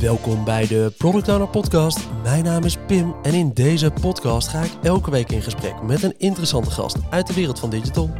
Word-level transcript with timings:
Welkom 0.00 0.44
bij 0.44 0.66
de 0.66 0.92
Product 0.96 1.28
Owner 1.28 1.48
Podcast. 1.48 2.08
Mijn 2.22 2.44
naam 2.44 2.64
is 2.64 2.76
Pim 2.86 3.14
en 3.22 3.34
in 3.34 3.52
deze 3.52 3.90
podcast 4.00 4.48
ga 4.48 4.62
ik 4.62 4.70
elke 4.82 5.10
week 5.10 5.30
in 5.30 5.42
gesprek 5.42 5.82
met 5.82 6.02
een 6.02 6.14
interessante 6.18 6.70
gast 6.70 6.96
uit 7.10 7.26
de 7.26 7.34
wereld 7.34 7.58
van 7.58 7.70
digital. 7.70 8.10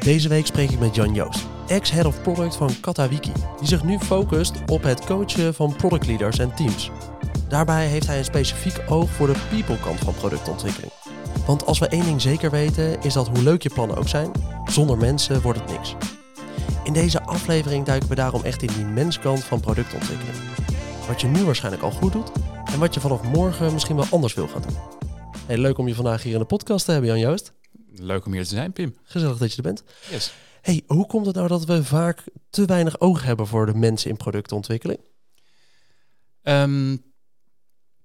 Deze 0.00 0.28
week 0.28 0.46
spreek 0.46 0.70
ik 0.70 0.78
met 0.78 0.94
Jan 0.94 1.14
Joost, 1.14 1.46
ex-head 1.66 2.04
of 2.04 2.22
product 2.22 2.56
van 2.56 2.80
Katawiki, 2.80 3.32
die 3.58 3.68
zich 3.68 3.84
nu 3.84 3.98
focust 3.98 4.52
op 4.66 4.82
het 4.82 5.04
coachen 5.04 5.54
van 5.54 5.76
product 5.76 6.06
leaders 6.06 6.38
en 6.38 6.54
teams. 6.54 6.90
Daarbij 7.48 7.86
heeft 7.86 8.06
hij 8.06 8.18
een 8.18 8.24
specifiek 8.24 8.82
oog 8.88 9.10
voor 9.10 9.26
de 9.26 9.40
people 9.50 9.80
kant 9.80 9.98
van 9.98 10.14
productontwikkeling. 10.14 10.92
Want 11.46 11.66
als 11.66 11.78
we 11.78 11.88
één 11.88 12.04
ding 12.04 12.20
zeker 12.20 12.50
weten, 12.50 13.02
is 13.02 13.12
dat 13.12 13.28
hoe 13.28 13.42
leuk 13.42 13.62
je 13.62 13.70
plannen 13.70 13.96
ook 13.96 14.08
zijn, 14.08 14.30
zonder 14.64 14.96
mensen 14.98 15.42
wordt 15.42 15.60
het 15.60 15.70
niks. 15.70 15.96
In 16.90 16.96
deze 16.96 17.22
aflevering 17.22 17.84
duiken 17.84 18.08
we 18.08 18.14
daarom 18.14 18.44
echt 18.44 18.62
in 18.62 18.72
die 18.72 18.84
menskant 18.84 19.44
van 19.44 19.60
productontwikkeling. 19.60 20.36
Wat 21.06 21.20
je 21.20 21.26
nu 21.26 21.44
waarschijnlijk 21.44 21.82
al 21.82 21.90
goed 21.90 22.12
doet 22.12 22.30
en 22.64 22.78
wat 22.78 22.94
je 22.94 23.00
vanaf 23.00 23.22
morgen 23.22 23.72
misschien 23.72 23.96
wel 23.96 24.06
anders 24.10 24.34
wil 24.34 24.48
gaan 24.48 24.62
doen. 24.62 24.76
Hey, 25.46 25.58
leuk 25.58 25.78
om 25.78 25.88
je 25.88 25.94
vandaag 25.94 26.22
hier 26.22 26.32
in 26.32 26.38
de 26.38 26.44
podcast 26.44 26.84
te 26.84 26.92
hebben, 26.92 27.10
Jan 27.10 27.18
Joost. 27.18 27.52
Leuk 27.92 28.26
om 28.26 28.32
hier 28.32 28.42
te 28.42 28.48
zijn, 28.48 28.72
Pim. 28.72 28.96
Gezellig 29.02 29.38
dat 29.38 29.50
je 29.50 29.56
er 29.56 29.62
bent. 29.62 29.84
Yes. 30.10 30.32
Hey, 30.60 30.82
hoe 30.86 31.06
komt 31.06 31.26
het 31.26 31.34
nou 31.34 31.48
dat 31.48 31.64
we 31.64 31.84
vaak 31.84 32.24
te 32.50 32.64
weinig 32.64 33.00
oog 33.00 33.22
hebben 33.22 33.46
voor 33.46 33.66
de 33.66 33.74
mensen 33.74 34.10
in 34.10 34.16
productontwikkeling? 34.16 35.00
Ehm, 36.42 36.96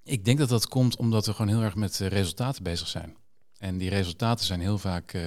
ik 0.04 0.26
denk 0.26 0.38
dat 0.38 0.50
dat 0.50 0.68
komt 0.68 0.98
omdat 0.98 1.26
we 1.26 1.34
gewoon 1.34 1.56
heel 1.56 1.64
erg 1.64 1.76
met 1.76 1.98
resultaten 1.98 2.64
bezig 2.64 2.88
zijn. 2.88 3.18
En 3.58 3.78
die 3.78 3.90
resultaten 3.90 4.46
zijn 4.46 4.60
heel 4.60 4.78
vaak 4.78 5.14
uh, 5.14 5.22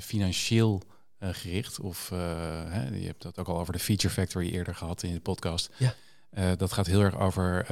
financieel 0.00 0.82
uh, 1.20 1.28
gericht. 1.32 1.80
Of 1.80 2.10
uh, 2.12 2.18
hè, 2.68 2.88
je 2.88 3.06
hebt 3.06 3.22
dat 3.22 3.38
ook 3.38 3.48
al 3.48 3.58
over 3.58 3.72
de 3.72 3.78
Feature 3.78 4.14
Factory 4.14 4.50
eerder 4.50 4.74
gehad 4.74 5.02
in 5.02 5.12
de 5.12 5.20
podcast. 5.20 5.70
Ja. 5.76 5.94
Uh, 6.38 6.50
dat 6.56 6.72
gaat 6.72 6.86
heel 6.86 7.00
erg 7.00 7.18
over, 7.18 7.66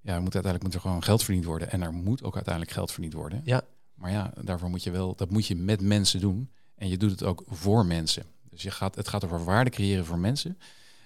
ja, 0.00 0.20
moet 0.20 0.34
uiteindelijk 0.34 0.62
moet 0.62 0.74
er 0.74 0.80
gewoon 0.80 1.02
geld 1.02 1.24
verdiend 1.24 1.44
worden. 1.44 1.70
En 1.70 1.82
er 1.82 1.92
moet 1.92 2.22
ook 2.22 2.34
uiteindelijk 2.34 2.74
geld 2.74 2.92
verdiend 2.92 3.12
worden. 3.12 3.40
Ja. 3.44 3.62
Maar 3.94 4.10
ja, 4.10 4.32
daarvoor 4.40 4.70
moet 4.70 4.82
je 4.82 4.90
wel, 4.90 5.14
dat 5.16 5.30
moet 5.30 5.46
je 5.46 5.56
met 5.56 5.80
mensen 5.80 6.20
doen. 6.20 6.50
En 6.74 6.88
je 6.88 6.96
doet 6.96 7.10
het 7.10 7.22
ook 7.22 7.42
voor 7.46 7.86
mensen. 7.86 8.24
Dus 8.50 8.62
je 8.62 8.70
gaat, 8.70 8.94
het 8.94 9.08
gaat 9.08 9.24
over 9.24 9.44
waarde 9.44 9.70
creëren 9.70 10.04
voor 10.04 10.18
mensen. 10.18 10.58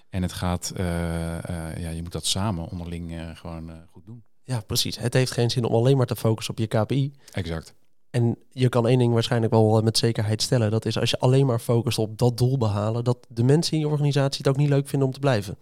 En 0.09 0.21
het 0.21 0.33
gaat, 0.33 0.71
ja, 0.75 1.89
je 1.89 1.99
moet 2.01 2.11
dat 2.11 2.25
samen 2.25 2.69
onderling 2.69 3.21
gewoon 3.33 3.71
goed 3.91 4.05
doen. 4.05 4.23
Ja, 4.43 4.59
precies. 4.59 4.97
Het 4.97 5.13
heeft 5.13 5.31
geen 5.31 5.49
zin 5.49 5.63
om 5.63 5.73
alleen 5.73 5.97
maar 5.97 6.05
te 6.05 6.15
focussen 6.15 6.53
op 6.53 6.59
je 6.59 6.67
KPI. 6.67 7.13
Exact. 7.31 7.73
En 8.09 8.37
je 8.51 8.69
kan 8.69 8.87
één 8.87 8.99
ding 8.99 9.13
waarschijnlijk 9.13 9.51
wel 9.51 9.81
met 9.81 9.97
zekerheid 9.97 10.41
stellen. 10.41 10.71
Dat 10.71 10.85
is 10.85 10.99
als 10.99 11.09
je 11.09 11.19
alleen 11.19 11.45
maar 11.45 11.59
focust 11.59 11.97
op 11.97 12.17
dat 12.17 12.37
doel 12.37 12.57
behalen, 12.57 13.03
dat 13.03 13.27
de 13.29 13.43
mensen 13.43 13.73
in 13.73 13.79
je 13.79 13.87
organisatie 13.87 14.37
het 14.37 14.47
ook 14.47 14.57
niet 14.57 14.69
leuk 14.69 14.87
vinden 14.87 15.07
om 15.07 15.13
te 15.13 15.19
blijven. 15.19 15.57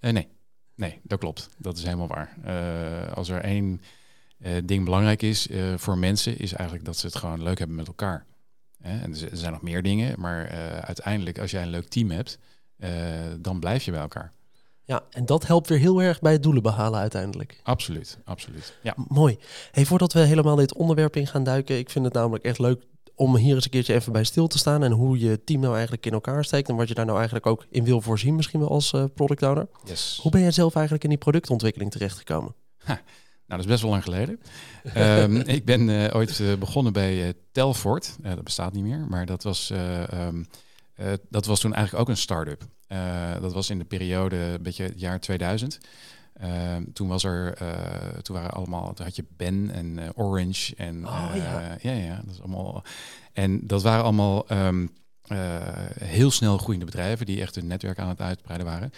Uh, 0.00 0.12
nee. 0.12 0.28
nee, 0.74 1.00
dat 1.02 1.18
klopt. 1.18 1.48
Dat 1.58 1.76
is 1.76 1.84
helemaal 1.84 2.06
waar. 2.06 2.36
Uh, 2.46 3.12
als 3.12 3.28
er 3.28 3.40
één 3.40 3.80
ding 4.64 4.84
belangrijk 4.84 5.22
is 5.22 5.48
voor 5.76 5.98
mensen, 5.98 6.38
is 6.38 6.52
eigenlijk 6.52 6.84
dat 6.84 6.96
ze 6.96 7.06
het 7.06 7.16
gewoon 7.16 7.42
leuk 7.42 7.58
hebben 7.58 7.76
met 7.76 7.86
elkaar. 7.86 8.26
en 8.80 9.10
er 9.10 9.28
zijn 9.32 9.52
nog 9.52 9.62
meer 9.62 9.82
dingen, 9.82 10.20
maar 10.20 10.48
uiteindelijk 10.80 11.38
als 11.38 11.50
jij 11.50 11.62
een 11.62 11.68
leuk 11.68 11.88
team 11.88 12.10
hebt, 12.10 12.38
dan 13.40 13.60
blijf 13.60 13.84
je 13.84 13.90
bij 13.90 14.00
elkaar. 14.00 14.32
Ja, 14.88 15.02
en 15.10 15.26
dat 15.26 15.46
helpt 15.46 15.68
weer 15.68 15.78
heel 15.78 16.02
erg 16.02 16.20
bij 16.20 16.32
het 16.32 16.42
doelen 16.42 16.62
behalen 16.62 17.00
uiteindelijk. 17.00 17.60
Absoluut, 17.62 18.18
absoluut. 18.24 18.76
Ja. 18.82 18.94
Mooi. 19.08 19.38
Hey, 19.70 19.84
voordat 19.84 20.12
we 20.12 20.20
helemaal 20.20 20.56
dit 20.56 20.74
onderwerp 20.74 21.16
in 21.16 21.26
gaan 21.26 21.44
duiken, 21.44 21.78
ik 21.78 21.90
vind 21.90 22.04
het 22.04 22.14
namelijk 22.14 22.44
echt 22.44 22.58
leuk 22.58 22.82
om 23.14 23.36
hier 23.36 23.54
eens 23.54 23.64
een 23.64 23.70
keertje 23.70 23.94
even 23.94 24.12
bij 24.12 24.24
stil 24.24 24.46
te 24.46 24.58
staan 24.58 24.82
en 24.82 24.92
hoe 24.92 25.18
je 25.18 25.44
team 25.44 25.60
nou 25.60 25.72
eigenlijk 25.72 26.06
in 26.06 26.12
elkaar 26.12 26.44
steekt 26.44 26.68
en 26.68 26.76
wat 26.76 26.88
je 26.88 26.94
daar 26.94 27.04
nou 27.04 27.16
eigenlijk 27.16 27.46
ook 27.46 27.66
in 27.70 27.84
wil 27.84 28.00
voorzien, 28.00 28.34
misschien 28.34 28.60
wel 28.60 28.68
als 28.68 28.92
uh, 28.92 29.04
product 29.14 29.42
owner. 29.42 29.68
Yes. 29.84 30.18
Hoe 30.22 30.30
ben 30.30 30.40
jij 30.40 30.50
zelf 30.50 30.74
eigenlijk 30.74 31.04
in 31.04 31.10
die 31.10 31.18
productontwikkeling 31.18 31.90
terechtgekomen? 31.90 32.54
Ha, 32.78 32.94
nou, 32.94 33.02
dat 33.46 33.58
is 33.58 33.66
best 33.66 33.82
wel 33.82 33.90
lang 33.90 34.02
geleden. 34.02 34.40
um, 34.96 35.36
ik 35.56 35.64
ben 35.64 35.88
uh, 35.88 36.14
ooit 36.14 36.38
uh, 36.38 36.54
begonnen 36.54 36.92
bij 36.92 37.34
Telfort. 37.52 38.16
dat 38.22 38.44
bestaat 38.44 38.72
niet 38.72 38.84
meer, 38.84 39.06
maar 39.08 39.26
dat 39.26 39.42
was, 39.42 39.72
um, 40.14 40.46
dat 41.28 41.46
was 41.46 41.60
toen 41.60 41.74
eigenlijk 41.74 42.02
ook 42.02 42.14
een 42.14 42.20
start-up. 42.20 42.62
Uh, 42.88 43.40
dat 43.40 43.52
was 43.52 43.70
in 43.70 43.78
de 43.78 43.84
periode, 43.84 44.36
een 44.36 44.62
beetje 44.62 44.82
het 44.82 45.00
jaar 45.00 45.20
2000. 45.20 45.78
Uh, 46.42 46.76
toen 46.92 47.08
was 47.08 47.24
er, 47.24 47.62
uh, 47.62 48.18
toen 48.22 48.36
waren 48.36 48.50
allemaal, 48.50 48.94
toen 48.94 49.04
had 49.04 49.16
je 49.16 49.24
Ben 49.36 49.70
en 49.70 50.14
Orange 50.14 50.74
en 50.76 51.06
oh, 51.06 51.30
ja. 51.34 51.76
ja, 51.80 51.92
ja, 51.92 52.20
dat 52.24 52.34
is 52.34 52.40
allemaal. 52.40 52.84
En 53.32 53.66
dat 53.66 53.82
waren 53.82 54.04
allemaal 54.04 54.52
um, 54.52 54.90
heel 55.98 56.30
snel 56.30 56.58
groeiende 56.58 56.86
bedrijven 56.86 57.26
die 57.26 57.40
echt 57.40 57.54
hun 57.54 57.66
netwerk 57.66 57.98
aan 57.98 58.08
het 58.08 58.20
uitbreiden 58.20 58.66
waren. 58.66 58.92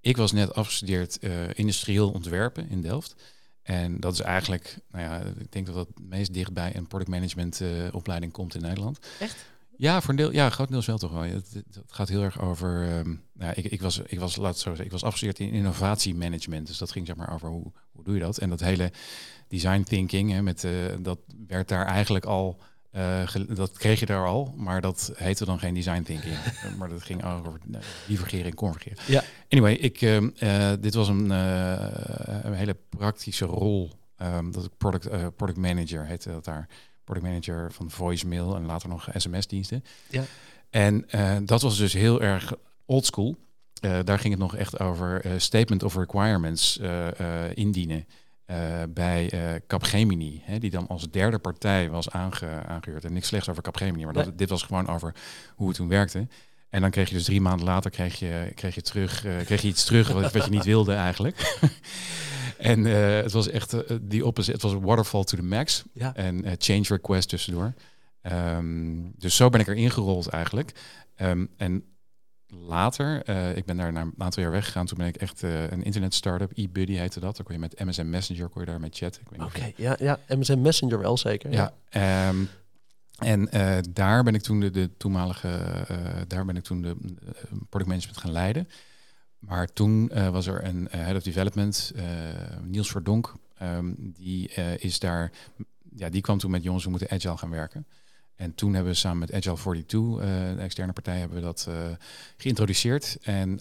Ik 0.00 0.16
was 0.16 0.32
net 0.32 0.54
afgestudeerd 0.54 1.18
industrieel 1.54 2.10
ontwerpen 2.10 2.68
in 2.68 2.80
Delft. 2.80 3.14
En 3.62 4.00
dat 4.00 4.12
is 4.12 4.20
eigenlijk, 4.20 4.78
nou 4.90 5.04
ja, 5.04 5.22
ik 5.38 5.52
denk 5.52 5.66
dat 5.66 5.74
dat 5.74 5.86
het 5.86 6.08
meest 6.08 6.34
dichtbij 6.34 6.76
een 6.76 6.86
product 6.86 7.10
management 7.10 7.62
opleiding 7.92 8.32
komt 8.32 8.54
in 8.54 8.62
Nederland. 8.62 8.98
Echt? 9.18 9.36
Ja, 9.76 10.00
voor 10.00 10.10
een 10.10 10.16
deel, 10.16 10.32
ja, 10.32 10.50
grotendeels 10.50 10.86
wel 10.86 10.98
toch 10.98 11.12
wel. 11.12 11.22
Het, 11.22 11.52
het 11.52 11.78
gaat 11.86 12.08
heel 12.08 12.22
erg 12.22 12.40
over. 12.40 12.98
Um, 12.98 13.22
nou, 13.32 13.52
ik, 13.56 13.64
ik, 13.64 13.82
was, 13.82 13.98
ik 13.98 14.18
was, 14.18 14.36
laat 14.36 14.58
zo 14.58 14.68
zeggen, 14.68 14.84
ik 14.84 14.90
was 14.90 15.04
afgestudeerd 15.04 15.38
in 15.38 15.50
innovatiemanagement. 15.50 16.66
Dus 16.66 16.78
dat 16.78 16.92
ging 16.92 17.06
zeg 17.06 17.16
maar 17.16 17.32
over 17.32 17.48
hoe, 17.48 17.72
hoe 17.92 18.04
doe 18.04 18.14
je 18.14 18.20
dat? 18.20 18.38
En 18.38 18.48
dat 18.48 18.60
hele 18.60 18.92
design 19.48 19.82
thinking, 19.82 20.30
hè, 20.30 20.42
met, 20.42 20.64
uh, 20.64 20.72
dat 21.00 21.18
werd 21.46 21.68
daar 21.68 21.86
eigenlijk 21.86 22.24
al. 22.24 22.60
Uh, 22.92 23.34
dat 23.48 23.78
kreeg 23.78 24.00
je 24.00 24.06
daar 24.06 24.26
al, 24.26 24.54
maar 24.56 24.80
dat 24.80 25.12
heette 25.14 25.44
dan 25.44 25.58
geen 25.58 25.74
design 25.74 26.02
thinking. 26.02 26.34
maar 26.78 26.88
dat 26.88 27.02
ging 27.02 27.24
over 27.24 27.52
uh, 27.70 27.78
divergeren 28.06 28.46
en 28.46 28.54
convergeren. 28.54 28.98
Ja. 29.06 29.22
Anyway, 29.48 29.72
ik, 29.72 30.00
uh, 30.00 30.72
dit 30.80 30.94
was 30.94 31.08
een, 31.08 31.30
een, 31.30 32.54
hele 32.54 32.76
praktische 32.88 33.44
rol. 33.44 33.90
Um, 34.22 34.52
dat 34.52 34.64
ik 34.64 34.70
product, 34.76 35.36
product 35.36 35.58
manager 35.58 36.06
heette 36.06 36.28
dat 36.28 36.44
daar 36.44 36.68
product 37.04 37.26
manager 37.26 37.72
van 37.72 37.90
voicemail 37.90 38.56
en 38.56 38.66
later 38.66 38.88
nog 38.88 39.08
sms-diensten. 39.14 39.84
Ja. 40.08 40.24
En 40.70 41.06
uh, 41.14 41.36
dat 41.44 41.62
was 41.62 41.78
dus 41.78 41.92
heel 41.92 42.22
erg 42.22 42.52
old 42.84 43.06
school. 43.06 43.36
Uh, 43.84 43.98
daar 44.04 44.18
ging 44.18 44.32
het 44.32 44.42
nog 44.42 44.56
echt 44.56 44.80
over 44.80 45.26
uh, 45.26 45.32
statement 45.36 45.82
of 45.82 45.96
requirements 45.96 46.80
indienen. 47.54 48.06
bij 48.88 49.32
Capgemini, 49.66 50.42
hè, 50.44 50.58
die 50.58 50.70
dan 50.70 50.86
als 50.86 51.10
derde 51.10 51.38
partij 51.38 51.90
was 51.90 52.10
aange, 52.10 52.46
aangehuurd. 52.66 53.04
En 53.04 53.12
niks 53.12 53.26
slechts 53.26 53.48
over 53.48 53.62
Capgemini, 53.62 54.04
maar 54.04 54.12
dat, 54.12 54.26
nee. 54.26 54.34
dit 54.34 54.48
was 54.48 54.62
gewoon 54.62 54.88
over 54.88 55.14
hoe 55.54 55.68
het 55.68 55.76
toen 55.76 55.88
werkte. 55.88 56.26
En 56.68 56.80
dan 56.80 56.90
kreeg 56.90 57.08
je 57.08 57.14
dus 57.14 57.24
drie 57.24 57.40
maanden 57.40 57.66
later 57.66 57.90
kreeg 57.90 58.18
je, 58.18 58.52
kreeg 58.54 58.74
je, 58.74 58.82
terug, 58.82 59.20
kreeg 59.44 59.62
je 59.62 59.68
iets 59.68 59.84
terug 59.84 60.08
wat, 60.08 60.32
wat 60.32 60.44
je 60.44 60.50
niet 60.50 60.64
wilde 60.64 60.94
eigenlijk. 60.94 61.56
En 62.64 62.84
uh, 62.84 63.22
het 63.22 63.32
was 63.32 63.48
echt 63.48 63.74
uh, 63.74 63.80
die 64.02 64.26
opposite. 64.26 64.52
Het 64.52 64.62
was 64.62 64.74
waterfall 64.80 65.24
to 65.24 65.36
the 65.36 65.42
max. 65.42 65.84
Ja. 65.92 66.14
En 66.14 66.46
uh, 66.46 66.52
change 66.58 66.84
request 66.88 67.28
tussendoor. 67.28 67.74
Um, 68.22 69.12
dus 69.18 69.36
zo 69.36 69.48
ben 69.48 69.60
ik 69.60 69.66
erin 69.66 69.90
gerold 69.90 70.28
eigenlijk. 70.28 70.72
Um, 71.16 71.50
en 71.56 71.84
later, 72.46 73.28
ik 73.56 73.64
ben 73.64 73.76
daar 73.76 73.92
na 73.92 74.00
een 74.00 74.14
aantal 74.18 74.42
jaar 74.42 74.52
weggegaan. 74.52 74.86
Toen 74.86 74.98
ben 74.98 75.06
ik 75.06 75.16
echt 75.16 75.42
een 75.42 75.82
internet 75.82 76.14
startup. 76.14 76.52
eBuddy 76.54 76.92
heette 76.92 77.20
dat. 77.20 77.36
Dan 77.36 77.44
kon 77.44 77.54
je 77.54 77.60
met 77.60 77.84
MSN 77.84 78.08
Messenger 78.08 78.48
kon 78.48 78.60
je 78.60 78.66
daar 78.66 78.80
met 78.80 78.96
chatten. 78.96 79.22
Oké, 79.32 79.44
okay, 79.44 79.74
ja, 79.76 79.96
ja, 79.98 80.18
MSN 80.28 80.60
Messenger 80.60 80.98
wel 80.98 81.16
zeker. 81.16 81.52
Ja. 81.52 81.72
ja 81.90 82.28
um, 82.28 82.48
en 83.18 83.48
daar 83.92 84.22
ben 84.22 84.34
ik 84.34 84.42
toen 84.42 84.60
de, 84.60 84.70
de 84.70 84.90
toenmalige, 84.96 85.48
daar 86.26 86.44
ben 86.44 86.56
ik 86.56 86.62
toen 86.62 86.82
de 86.82 86.96
product 87.68 87.90
management 87.90 88.18
gaan 88.18 88.32
leiden. 88.32 88.68
Maar 89.48 89.72
toen 89.72 90.10
uh, 90.12 90.28
was 90.28 90.46
er 90.46 90.64
een 90.64 90.80
uh, 90.80 90.90
head 90.90 91.16
of 91.16 91.22
development, 91.22 91.92
uh, 91.96 92.02
Niels 92.62 92.90
Verdonk, 92.90 93.34
um, 93.62 94.12
die 94.16 94.48
is 94.78 94.98
daar, 94.98 95.32
ja, 95.96 96.08
die 96.08 96.20
kwam 96.20 96.38
toen 96.38 96.50
met 96.50 96.62
jongens, 96.62 96.84
we 96.84 96.90
moeten 96.90 97.10
agile 97.10 97.36
gaan 97.36 97.50
werken. 97.50 97.86
En 98.34 98.54
toen 98.54 98.74
hebben 98.74 98.92
we 98.92 98.98
samen 98.98 99.18
met 99.18 99.32
Agile 99.32 99.56
42, 99.56 100.00
de 100.56 100.62
externe 100.62 100.92
partij, 100.92 101.18
hebben 101.18 101.36
we 101.36 101.44
dat 101.44 101.68
geïntroduceerd. 102.36 103.18
En 103.22 103.58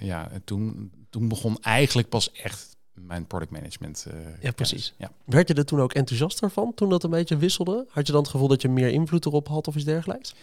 ja, 0.00 0.30
toen, 0.44 0.92
toen 1.10 1.28
begon 1.28 1.58
eigenlijk 1.60 2.08
pas 2.08 2.32
echt 2.32 2.76
mijn 2.92 3.26
product 3.26 3.50
management. 3.50 4.06
ja, 4.40 4.50
precies. 4.50 4.94
Ja. 4.98 5.10
Werd 5.24 5.48
je 5.48 5.54
er 5.54 5.64
toen 5.64 5.80
ook 5.80 5.92
enthousiaster 5.92 6.50
van, 6.50 6.74
toen 6.74 6.88
dat 6.88 7.04
een 7.04 7.10
beetje 7.10 7.36
wisselde? 7.36 7.86
Had 7.88 8.06
je 8.06 8.12
dan 8.12 8.22
het 8.22 8.30
gevoel 8.30 8.48
dat 8.48 8.62
je 8.62 8.68
meer 8.68 8.88
invloed 8.88 9.26
erop 9.26 9.48
had 9.48 9.68
of 9.68 9.74
iets 9.74 9.84
dergelijks? 9.84 10.34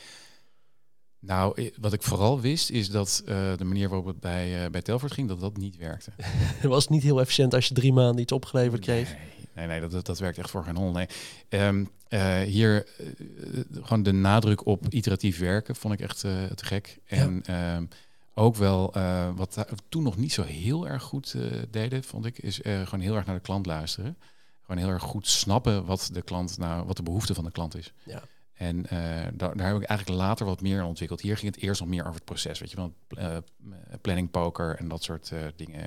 Nou, 1.25 1.71
wat 1.79 1.93
ik 1.93 2.03
vooral 2.03 2.41
wist 2.41 2.69
is 2.69 2.89
dat 2.89 3.23
uh, 3.25 3.57
de 3.57 3.63
manier 3.63 3.89
waarop 3.89 4.07
het 4.07 4.19
bij, 4.19 4.63
uh, 4.63 4.69
bij 4.69 4.81
Telfort 4.81 5.11
ging, 5.11 5.27
dat 5.27 5.39
dat 5.39 5.57
niet 5.57 5.77
werkte. 5.77 6.11
Het 6.61 6.69
was 6.69 6.87
niet 6.87 7.03
heel 7.03 7.19
efficiënt 7.19 7.53
als 7.53 7.67
je 7.67 7.73
drie 7.73 7.93
maanden 7.93 8.21
iets 8.21 8.31
opgeleverd 8.31 8.81
kreeg. 8.81 9.09
Nee, 9.09 9.17
nee, 9.53 9.67
nee 9.67 9.79
dat, 9.79 9.91
dat, 9.91 10.05
dat 10.05 10.19
werkt 10.19 10.37
echt 10.37 10.49
voor 10.49 10.63
geen 10.63 10.75
hol. 10.75 10.91
Nee. 10.91 11.07
Um, 11.49 11.89
uh, 12.09 12.39
hier 12.39 12.87
gewoon 13.73 14.03
de 14.03 14.11
nadruk 14.11 14.65
op 14.65 14.85
iteratief 14.89 15.39
werken 15.39 15.75
vond 15.75 15.93
ik 15.93 15.99
echt 15.99 16.19
te 16.19 16.65
gek. 16.65 16.97
En 17.05 17.41
ja. 17.45 17.75
um, 17.75 17.89
ook 18.33 18.55
wel 18.55 18.93
wat 19.35 19.65
toen 19.89 20.03
nog 20.03 20.17
niet 20.17 20.33
zo 20.33 20.43
heel 20.43 20.87
erg 20.87 21.03
goed 21.03 21.35
deden, 21.69 22.03
vond 22.03 22.25
ik, 22.25 22.37
is 22.37 22.59
gewoon 22.63 22.99
heel 22.99 23.15
erg 23.15 23.25
naar 23.25 23.35
de 23.35 23.41
klant 23.41 23.65
luisteren. 23.65 24.17
Gewoon 24.65 24.81
heel 24.81 24.91
erg 24.91 25.03
goed 25.03 25.27
snappen 25.27 25.85
wat 25.85 26.09
de 26.13 26.21
klant 26.21 26.57
nou, 26.57 26.85
wat 26.85 26.97
de 26.97 27.03
behoefte 27.03 27.33
van 27.33 27.43
de 27.43 27.51
klant 27.51 27.75
is. 27.75 27.93
Ja. 28.03 28.23
En 28.55 28.77
uh, 28.77 28.89
daar, 29.33 29.57
daar, 29.57 29.67
heb 29.67 29.81
ik 29.81 29.87
eigenlijk 29.87 30.19
later 30.19 30.45
wat 30.45 30.61
meer 30.61 30.83
ontwikkeld. 30.83 31.21
Hier 31.21 31.37
ging 31.37 31.55
het 31.55 31.63
eerst 31.63 31.79
nog 31.79 31.89
meer 31.89 32.01
over 32.01 32.15
het 32.15 32.25
proces, 32.25 32.59
weet 32.59 32.71
je 32.71 32.75
wel, 32.75 32.93
uh, 33.09 33.37
planning 34.01 34.31
poker 34.31 34.75
en 34.75 34.87
dat 34.87 35.03
soort 35.03 35.31
uh, 35.33 35.39
dingen, 35.55 35.85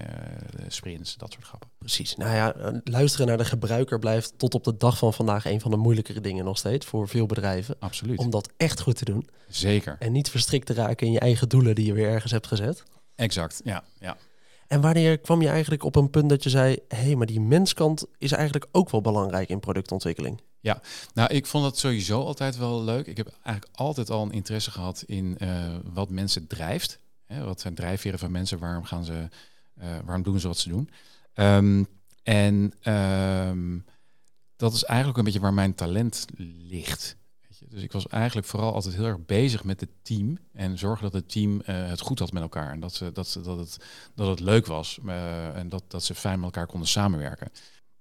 sprints, 0.67 1.17
dat 1.17 1.33
soort 1.33 1.45
grappen. 1.45 1.69
Precies. 1.79 2.17
Nou 2.17 2.35
ja, 2.35 2.81
luisteren 2.85 3.27
naar 3.27 3.37
de 3.37 3.45
gebruiker 3.45 3.99
blijft 3.99 4.39
tot 4.39 4.55
op 4.55 4.65
de 4.65 4.77
dag 4.77 4.99
van 4.99 5.15
vandaag 5.15 5.45
een 5.45 5.61
van 5.61 5.71
de 5.71 5.77
moeilijkere 5.77 6.21
dingen 6.21 6.45
nog 6.45 6.59
steeds 6.59 6.87
voor 6.87 7.09
veel 7.09 7.27
bedrijven. 7.27 7.77
Absoluut. 7.79 8.19
Om 8.19 8.31
dat 8.31 8.53
echt 8.57 8.81
goed 8.81 8.97
te 8.97 9.05
doen. 9.05 9.29
Zeker. 9.49 9.97
En 9.99 10.13
niet 10.13 10.31
verstrikt 10.31 10.67
te 10.67 10.75
raken 10.75 11.07
in 11.07 11.13
je 11.13 11.21
eigen 11.21 11.49
doelen 11.49 11.75
die 11.75 11.87
je 11.87 11.93
weer 11.93 12.09
ergens 12.09 12.33
hebt 12.33 12.47
gezet. 12.47 12.83
Exact, 13.15 13.61
ja, 13.65 13.85
ja. 13.99 14.17
En 14.67 14.81
wanneer 14.81 15.19
kwam 15.19 15.43
je 15.43 15.49
eigenlijk 15.49 15.85
op 15.85 15.97
een 15.97 16.11
punt 16.11 16.29
dat 16.29 16.43
je 16.43 16.51
zei: 16.51 16.79
hé, 16.89 16.97
hey, 16.97 17.15
maar 17.15 17.27
die 17.27 17.41
menskant 17.41 18.07
is 18.19 18.33
eigenlijk 18.33 18.67
ook 18.73 18.91
wel 18.91 19.01
belangrijk 19.01 19.49
in 19.49 19.61
productontwikkeling? 19.61 20.41
Ja, 20.61 20.81
nou, 21.15 21.35
ik 21.35 21.47
vond 21.47 21.65
dat 21.65 21.79
sowieso 21.79 22.25
altijd 22.25 22.57
wel 22.57 22.83
leuk. 22.83 23.07
Ik 23.07 23.17
heb 23.17 23.39
eigenlijk 23.43 23.77
altijd 23.77 24.11
al 24.11 24.23
een 24.23 24.33
interesse 24.33 24.71
gehad 24.71 25.03
in 25.07 25.37
uh, 25.43 25.77
wat 25.85 26.11
mensen 26.11 26.47
drijft. 26.47 26.99
Hè, 27.25 27.45
wat 27.45 27.61
zijn 27.61 27.75
drijfveren 27.75 28.19
van 28.19 28.31
mensen? 28.31 28.59
Waarom 28.59 28.85
gaan 28.85 29.05
ze, 29.05 29.29
uh, 29.83 29.85
waarom 30.05 30.23
doen 30.23 30.41
ze 30.41 30.47
wat 30.47 30.59
ze 30.59 30.69
doen? 30.69 30.91
Um, 31.35 31.87
en 32.23 32.73
um, 32.93 33.85
dat 34.57 34.73
is 34.73 34.85
eigenlijk 34.85 35.19
een 35.19 35.25
beetje 35.25 35.41
waar 35.41 35.55
mijn 35.55 35.75
talent 35.75 36.27
ligt. 36.59 37.17
Dus 37.69 37.83
ik 37.83 37.93
was 37.93 38.07
eigenlijk 38.07 38.47
vooral 38.47 38.75
altijd 38.75 38.95
heel 38.95 39.05
erg 39.05 39.27
bezig 39.27 39.65
met 39.65 39.81
het 39.81 39.91
team 40.03 40.39
en 40.53 40.79
zorgen 40.79 41.03
dat 41.03 41.13
het 41.13 41.31
team 41.31 41.55
uh, 41.55 41.61
het 41.67 42.01
goed 42.01 42.19
had 42.19 42.33
met 42.33 42.43
elkaar 42.43 42.73
en 42.73 42.81
dat, 42.81 42.95
ze, 42.95 43.13
dat, 43.13 43.29
ze, 43.29 43.41
dat, 43.41 43.59
het, 43.59 43.77
dat 44.15 44.29
het 44.29 44.41
leuk 44.41 44.67
was 44.67 44.99
en 45.55 45.69
dat, 45.69 45.85
dat 45.89 46.05
ze 46.05 46.15
fijn 46.15 46.37
met 46.37 46.45
elkaar 46.45 46.67
konden 46.67 46.89
samenwerken. 46.89 47.51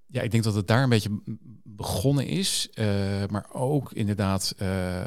Ja, 0.08 0.22
ik 0.22 0.32
denk 0.32 0.44
dat 0.44 0.56
het 0.56 0.68
daar 0.68 0.84
een 0.84 0.90
beetje 0.90 1.22
begonnen 1.64 2.26
is, 2.26 2.70
uh, 2.74 2.86
maar 3.30 3.46
ook 3.52 3.92
inderdaad, 3.92 4.54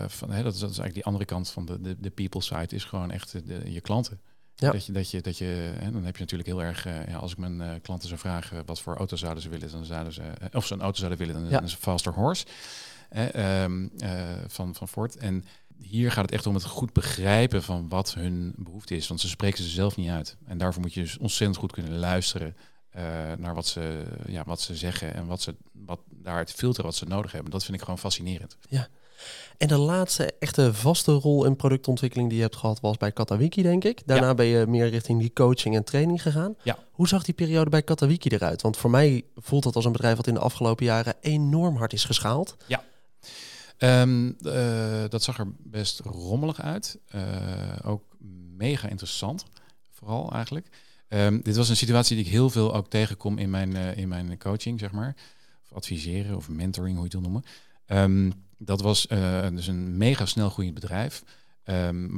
van, 0.07 0.31
hè, 0.31 0.43
dat, 0.43 0.55
is, 0.55 0.61
dat 0.61 0.71
is 0.71 0.79
eigenlijk 0.79 0.95
die 0.95 1.05
andere 1.05 1.25
kant 1.25 1.51
van 1.51 1.65
de, 1.65 1.81
de, 1.81 1.97
de 2.01 2.11
people 2.11 2.43
side, 2.43 2.75
is 2.75 2.85
gewoon 2.85 3.11
echt 3.11 3.33
de, 3.47 3.73
je 3.73 3.81
klanten. 3.81 4.21
Ja. 4.55 4.71
Dat 4.71 4.87
je, 4.87 4.93
dat 4.93 5.11
je, 5.11 5.21
dat 5.21 5.39
je, 5.39 5.73
hè, 5.79 5.91
dan 5.91 6.05
heb 6.05 6.15
je 6.15 6.21
natuurlijk 6.21 6.49
heel 6.49 6.63
erg, 6.63 6.85
ja, 6.85 7.17
als 7.17 7.33
ik 7.33 7.39
mijn 7.39 7.81
klanten 7.81 8.09
zou 8.09 8.21
vragen 8.21 8.67
wat 8.67 8.81
voor 8.81 8.97
auto 8.97 9.17
zouden 9.17 9.43
ze 9.43 9.49
willen, 9.49 9.71
dan 9.71 9.85
zouden 9.85 10.13
ze, 10.13 10.23
of 10.53 10.67
ze 10.67 10.75
een 10.75 10.81
auto 10.81 10.99
zouden 10.99 11.19
willen, 11.19 11.35
dan, 11.35 11.45
ja. 11.45 11.51
dan 11.51 11.65
is 11.65 11.73
een 11.73 11.79
faster 11.79 12.13
horse 12.13 12.47
eh, 13.11 13.65
van, 14.47 14.75
van 14.75 14.89
Ford. 14.89 15.17
En 15.17 15.45
hier 15.79 16.13
gaat 16.13 16.25
het 16.25 16.33
echt 16.33 16.47
om 16.47 16.55
het 16.55 16.65
goed 16.65 16.93
begrijpen 16.93 17.63
van 17.63 17.89
wat 17.89 18.15
hun 18.15 18.55
behoefte 18.57 18.97
is. 18.97 19.09
Want 19.09 19.21
ze 19.21 19.29
spreken 19.29 19.65
ze 19.65 19.71
zelf 19.71 19.97
niet 19.97 20.09
uit. 20.09 20.37
En 20.47 20.59
daarvoor 20.59 20.83
moet 20.83 20.95
je 20.95 21.01
dus 21.01 21.19
ontzettend 21.19 21.59
goed 21.59 21.73
kunnen 21.73 21.99
luisteren 21.99 22.57
uh, 22.97 23.03
naar 23.39 23.55
wat 23.55 23.67
ze, 23.67 24.03
ja, 24.27 24.43
wat 24.47 24.61
ze 24.61 24.77
zeggen 24.77 25.15
en 25.15 25.27
wat 25.27 25.43
ze 25.43 25.55
wat 25.73 26.01
daar 26.09 26.39
het 26.39 26.53
filteren 26.53 26.85
wat 26.85 26.95
ze 26.95 27.05
nodig 27.05 27.33
hebben. 27.33 27.51
Dat 27.51 27.65
vind 27.65 27.77
ik 27.77 27.83
gewoon 27.83 27.99
fascinerend. 27.99 28.57
Ja. 28.69 28.89
En 29.59 29.69
de 29.69 29.79
laatste 29.79 30.35
echte 30.39 30.75
vaste 30.75 31.13
rol 31.13 31.45
in 31.45 31.57
productontwikkeling 31.57 32.29
die 32.29 32.39
je 32.39 32.45
hebt 32.45 32.57
gehad 32.57 32.81
was 32.81 32.97
bij 32.97 33.13
Katawiki, 33.13 33.63
denk 33.63 33.85
ik. 33.85 34.03
Daarna 34.07 34.27
ja. 34.27 34.35
ben 34.35 34.47
je 34.47 34.67
meer 34.67 34.89
richting 34.89 35.21
die 35.21 35.33
coaching 35.33 35.77
en 35.77 35.85
training 35.85 36.23
gegaan. 36.23 36.55
Ja. 36.63 36.79
Hoe 36.91 37.09
zag 37.09 37.25
die 37.25 37.35
periode 37.35 37.71
bij 37.71 37.83
Katawiki 37.83 38.29
eruit? 38.29 38.63
Want 38.63 38.77
voor 38.77 38.91
mij 38.91 39.25
voelt 39.37 39.63
dat 39.63 39.77
als 39.77 39.85
een 39.85 39.93
bedrijf 39.93 40.17
wat 40.17 40.27
in 40.27 40.35
de 40.35 40.41
afgelopen 40.41 40.85
jaren 40.85 41.15
enorm 41.21 41.77
hard 41.77 41.93
is 41.93 42.05
geschaald. 42.05 42.57
Ja. 42.67 42.85
Um, 44.03 44.37
uh, 44.43 45.05
dat 45.09 45.23
zag 45.23 45.39
er 45.39 45.53
best 45.59 46.01
rommelig 46.01 46.61
uit. 46.61 46.99
Uh, 47.15 47.23
ook 47.85 48.03
mega 48.57 48.89
interessant, 48.89 49.45
vooral 49.91 50.33
eigenlijk. 50.33 50.69
Um, 51.13 51.43
dit 51.43 51.57
was 51.57 51.69
een 51.69 51.77
situatie 51.77 52.17
die 52.17 52.25
ik 52.25 52.31
heel 52.31 52.51
veel 52.51 52.75
ook 52.75 52.89
tegenkom 52.89 53.39
in 53.39 53.51
mijn, 53.51 53.71
uh, 53.71 53.97
in 53.97 54.09
mijn 54.09 54.39
coaching, 54.39 54.81
zeg 54.81 54.93
maar. 54.93 55.17
Of 55.65 55.77
adviseren 55.77 56.37
of 56.37 56.49
mentoring, 56.49 56.97
hoe 56.97 57.09
je 57.09 57.17
het 57.17 57.21
wil 57.21 57.31
noemen. 57.31 57.45
Um, 57.87 58.33
dat 58.59 58.81
was 58.81 59.07
dus 59.53 59.67
een 59.67 59.97
mega 59.97 60.27
snel 60.27 60.51
groeiend 60.51 60.75
bedrijf. 60.75 61.23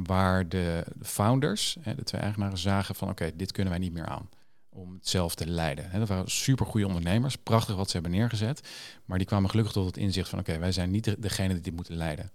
waar 0.03 0.49
de 0.49 0.83
founders, 1.01 1.77
hè, 1.79 1.95
de 1.95 2.03
twee 2.03 2.21
eigenaren, 2.21 2.57
zagen 2.57 2.95
van 2.95 3.09
oké, 3.09 3.31
dit 3.35 3.51
kunnen 3.51 3.71
wij 3.71 3.81
niet 3.81 3.93
meer 3.93 4.05
aan 4.05 4.29
om 4.69 4.93
het 4.93 5.07
zelf 5.07 5.35
te 5.35 5.47
leiden. 5.47 5.99
Dat 5.99 6.07
waren 6.07 6.31
super 6.31 6.65
goede 6.65 6.87
ondernemers, 6.87 7.35
prachtig 7.35 7.75
wat 7.75 7.87
ze 7.87 7.93
hebben 7.93 8.11
neergezet. 8.11 8.67
Maar 9.05 9.17
die 9.17 9.27
kwamen 9.27 9.49
gelukkig 9.49 9.73
tot 9.73 9.85
het 9.85 9.97
inzicht 9.97 10.29
van 10.29 10.39
oké, 10.39 10.57
wij 10.57 10.71
zijn 10.71 10.91
niet 10.91 11.03
de, 11.03 11.15
degene 11.19 11.53
die 11.53 11.61
dit 11.61 11.75
moeten 11.75 11.95
leiden. 11.95 12.31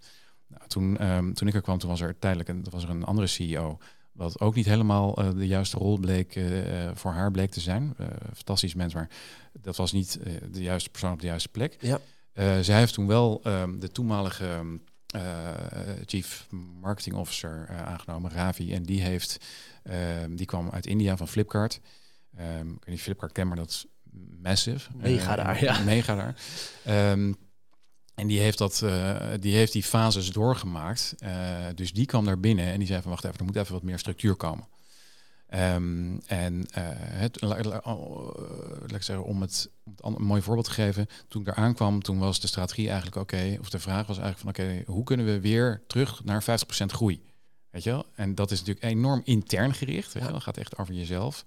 Nou, 0.47 0.63
toen, 0.67 0.97
toen 1.35 1.49
ik 1.49 1.55
er 1.55 1.63
kwam, 1.63 1.79
toen 1.79 1.91
was 1.91 2.01
er 2.01 2.19
tijdelijk 2.19 2.49
een, 2.49 2.67
was 2.71 2.83
er 2.83 2.91
een 2.91 3.05
andere 3.05 3.27
CEO. 3.27 3.79
Wat 4.19 4.41
ook 4.41 4.55
niet 4.55 4.67
helemaal 4.67 5.23
uh, 5.23 5.31
de 5.37 5.47
juiste 5.47 5.79
rol 5.79 5.99
bleek 5.99 6.37
uh, 6.37 6.91
voor 6.95 7.13
haar 7.13 7.31
bleek 7.31 7.51
te 7.51 7.61
zijn. 7.61 7.95
Fantastisch 8.35 8.75
mens, 8.75 8.95
maar 8.95 9.09
dat 9.61 9.77
was 9.77 9.93
niet 9.93 10.19
de 10.51 10.63
juiste 10.63 10.91
persoon 10.91 11.13
op 11.13 11.21
de 11.21 11.27
juiste 11.27 11.49
plek. 11.49 11.77
Ja. 11.81 12.01
zij 12.63 12.79
heeft 12.79 12.93
toen 12.95 13.07
wel 13.07 13.41
um, 13.45 13.81
de 13.81 13.91
toenmalige 13.91 14.79
chief 16.07 16.47
marketing 16.81 17.17
officer 17.17 17.69
aangenomen, 17.69 18.31
Ravi. 18.31 18.73
En 18.73 18.83
die 18.83 19.03
heeft, 19.03 19.39
ehm, 19.83 20.35
die 20.37 20.47
kwam 20.47 20.71
uit 20.71 20.87
India 20.87 21.17
van 21.17 21.29
Flipkart. 21.29 21.81
Um, 22.39 22.73
ik 22.73 22.85
weet 22.85 22.95
niet 22.95 23.01
Flipkart 23.01 23.33
ken, 23.33 23.49
maar 23.49 23.57
dat 23.57 23.69
is 23.69 23.87
massive. 24.43 24.91
Mega 24.97 25.37
daar, 25.37 25.63
ja. 25.65 25.79
Mega 25.85 26.15
daar. 26.15 26.37
Um, 27.13 27.37
en 28.19 28.27
die 28.27 28.41
heeft, 28.41 28.59
dat, 28.59 28.81
uh, 28.85 29.17
die 29.41 29.55
heeft 29.55 29.73
die 29.73 29.83
fases 29.83 30.33
doorgemaakt. 30.33 31.15
Uh, 31.19 31.31
dus 31.75 31.93
die 31.93 32.07
kwam 32.07 32.25
daar 32.25 32.41
binnen 32.41 32.67
en 32.67 32.79
die 32.79 32.87
zei 32.87 33.03
van 33.03 33.11
wacht 33.11 33.25
even, 33.25 33.39
er 33.39 33.45
moet 33.45 33.57
even 33.57 33.73
wat 33.73 33.83
meer 33.83 33.99
structuur 33.99 34.35
komen. 34.35 34.67
Um, 35.55 36.21
en 36.27 36.67
het, 36.73 37.41
laat 37.41 37.59
ik 38.95 39.03
zeggen, 39.03 39.25
om 39.25 39.41
het, 39.41 39.71
om 40.01 40.15
een 40.15 40.23
mooi 40.23 40.43
voorbeeld 40.43 40.67
te 40.67 40.73
geven, 40.73 41.07
toen 41.29 41.41
ik 41.41 41.47
daar 41.47 41.65
aankwam, 41.65 42.03
toen 42.03 42.19
was 42.19 42.41
de 42.41 42.47
strategie 42.47 42.87
eigenlijk 42.87 43.17
oké, 43.17 43.37
okay, 43.37 43.57
of 43.57 43.71
de 43.71 43.79
vraag 43.79 44.07
was 44.07 44.19
eigenlijk 44.19 44.57
van 44.57 44.67
oké, 44.67 44.73
okay, 44.73 44.95
hoe 44.95 45.05
kunnen 45.05 45.27
we 45.27 45.41
weer 45.41 45.83
terug 45.87 46.25
naar 46.25 46.43
50% 46.43 46.47
groei? 46.87 47.23
Weet 47.71 47.83
je 47.83 47.91
wel? 47.91 48.07
En 48.15 48.35
dat 48.35 48.51
is 48.51 48.59
natuurlijk 48.59 48.87
enorm 48.87 49.21
intern 49.25 49.75
gericht. 49.75 50.13
Weet 50.13 50.23
je 50.23 50.29
wel? 50.29 50.33
Dat 50.33 50.43
gaat 50.43 50.57
echt 50.57 50.79
over 50.79 50.95
jezelf. 50.95 51.45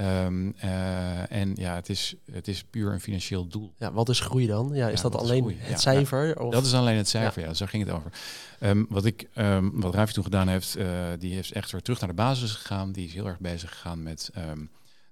Um, 0.00 0.54
uh, 0.64 1.32
en 1.32 1.54
ja, 1.54 1.74
het 1.74 1.88
is, 1.88 2.14
het 2.30 2.48
is 2.48 2.64
puur 2.64 2.92
een 2.92 3.00
financieel 3.00 3.46
doel. 3.46 3.74
Ja, 3.78 3.92
wat 3.92 4.08
is 4.08 4.20
groei 4.20 4.46
dan? 4.46 4.70
Ja, 4.74 4.88
is 4.88 5.02
ja, 5.02 5.08
dat 5.08 5.20
alleen 5.20 5.50
is 5.50 5.56
het 5.58 5.68
ja, 5.68 5.76
cijfer? 5.76 6.40
Of? 6.40 6.52
Dat 6.52 6.64
is 6.64 6.74
alleen 6.74 6.96
het 6.96 7.08
cijfer, 7.08 7.42
ja. 7.42 7.54
zo 7.54 7.66
ging 7.66 7.84
het 7.84 7.94
over. 7.94 8.12
Um, 8.60 8.86
wat 8.88 9.04
ik, 9.04 9.28
um, 9.34 9.80
wat 9.80 9.94
Ravi 9.94 10.12
toen 10.12 10.24
gedaan 10.24 10.48
heeft, 10.48 10.76
uh, 10.76 11.08
die 11.18 11.34
heeft 11.34 11.52
echt 11.52 11.70
weer 11.70 11.82
terug 11.82 12.00
naar 12.00 12.08
de 12.08 12.14
basis 12.14 12.52
gegaan. 12.52 12.92
Die 12.92 13.06
is 13.06 13.14
heel 13.14 13.26
erg 13.26 13.38
bezig 13.38 13.70
gegaan 13.70 14.02
met 14.02 14.30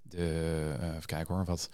de, 0.02 0.74
uh, 0.80 0.88
even 0.88 1.06
kijken 1.06 1.34
hoor, 1.34 1.44
wat, 1.44 1.70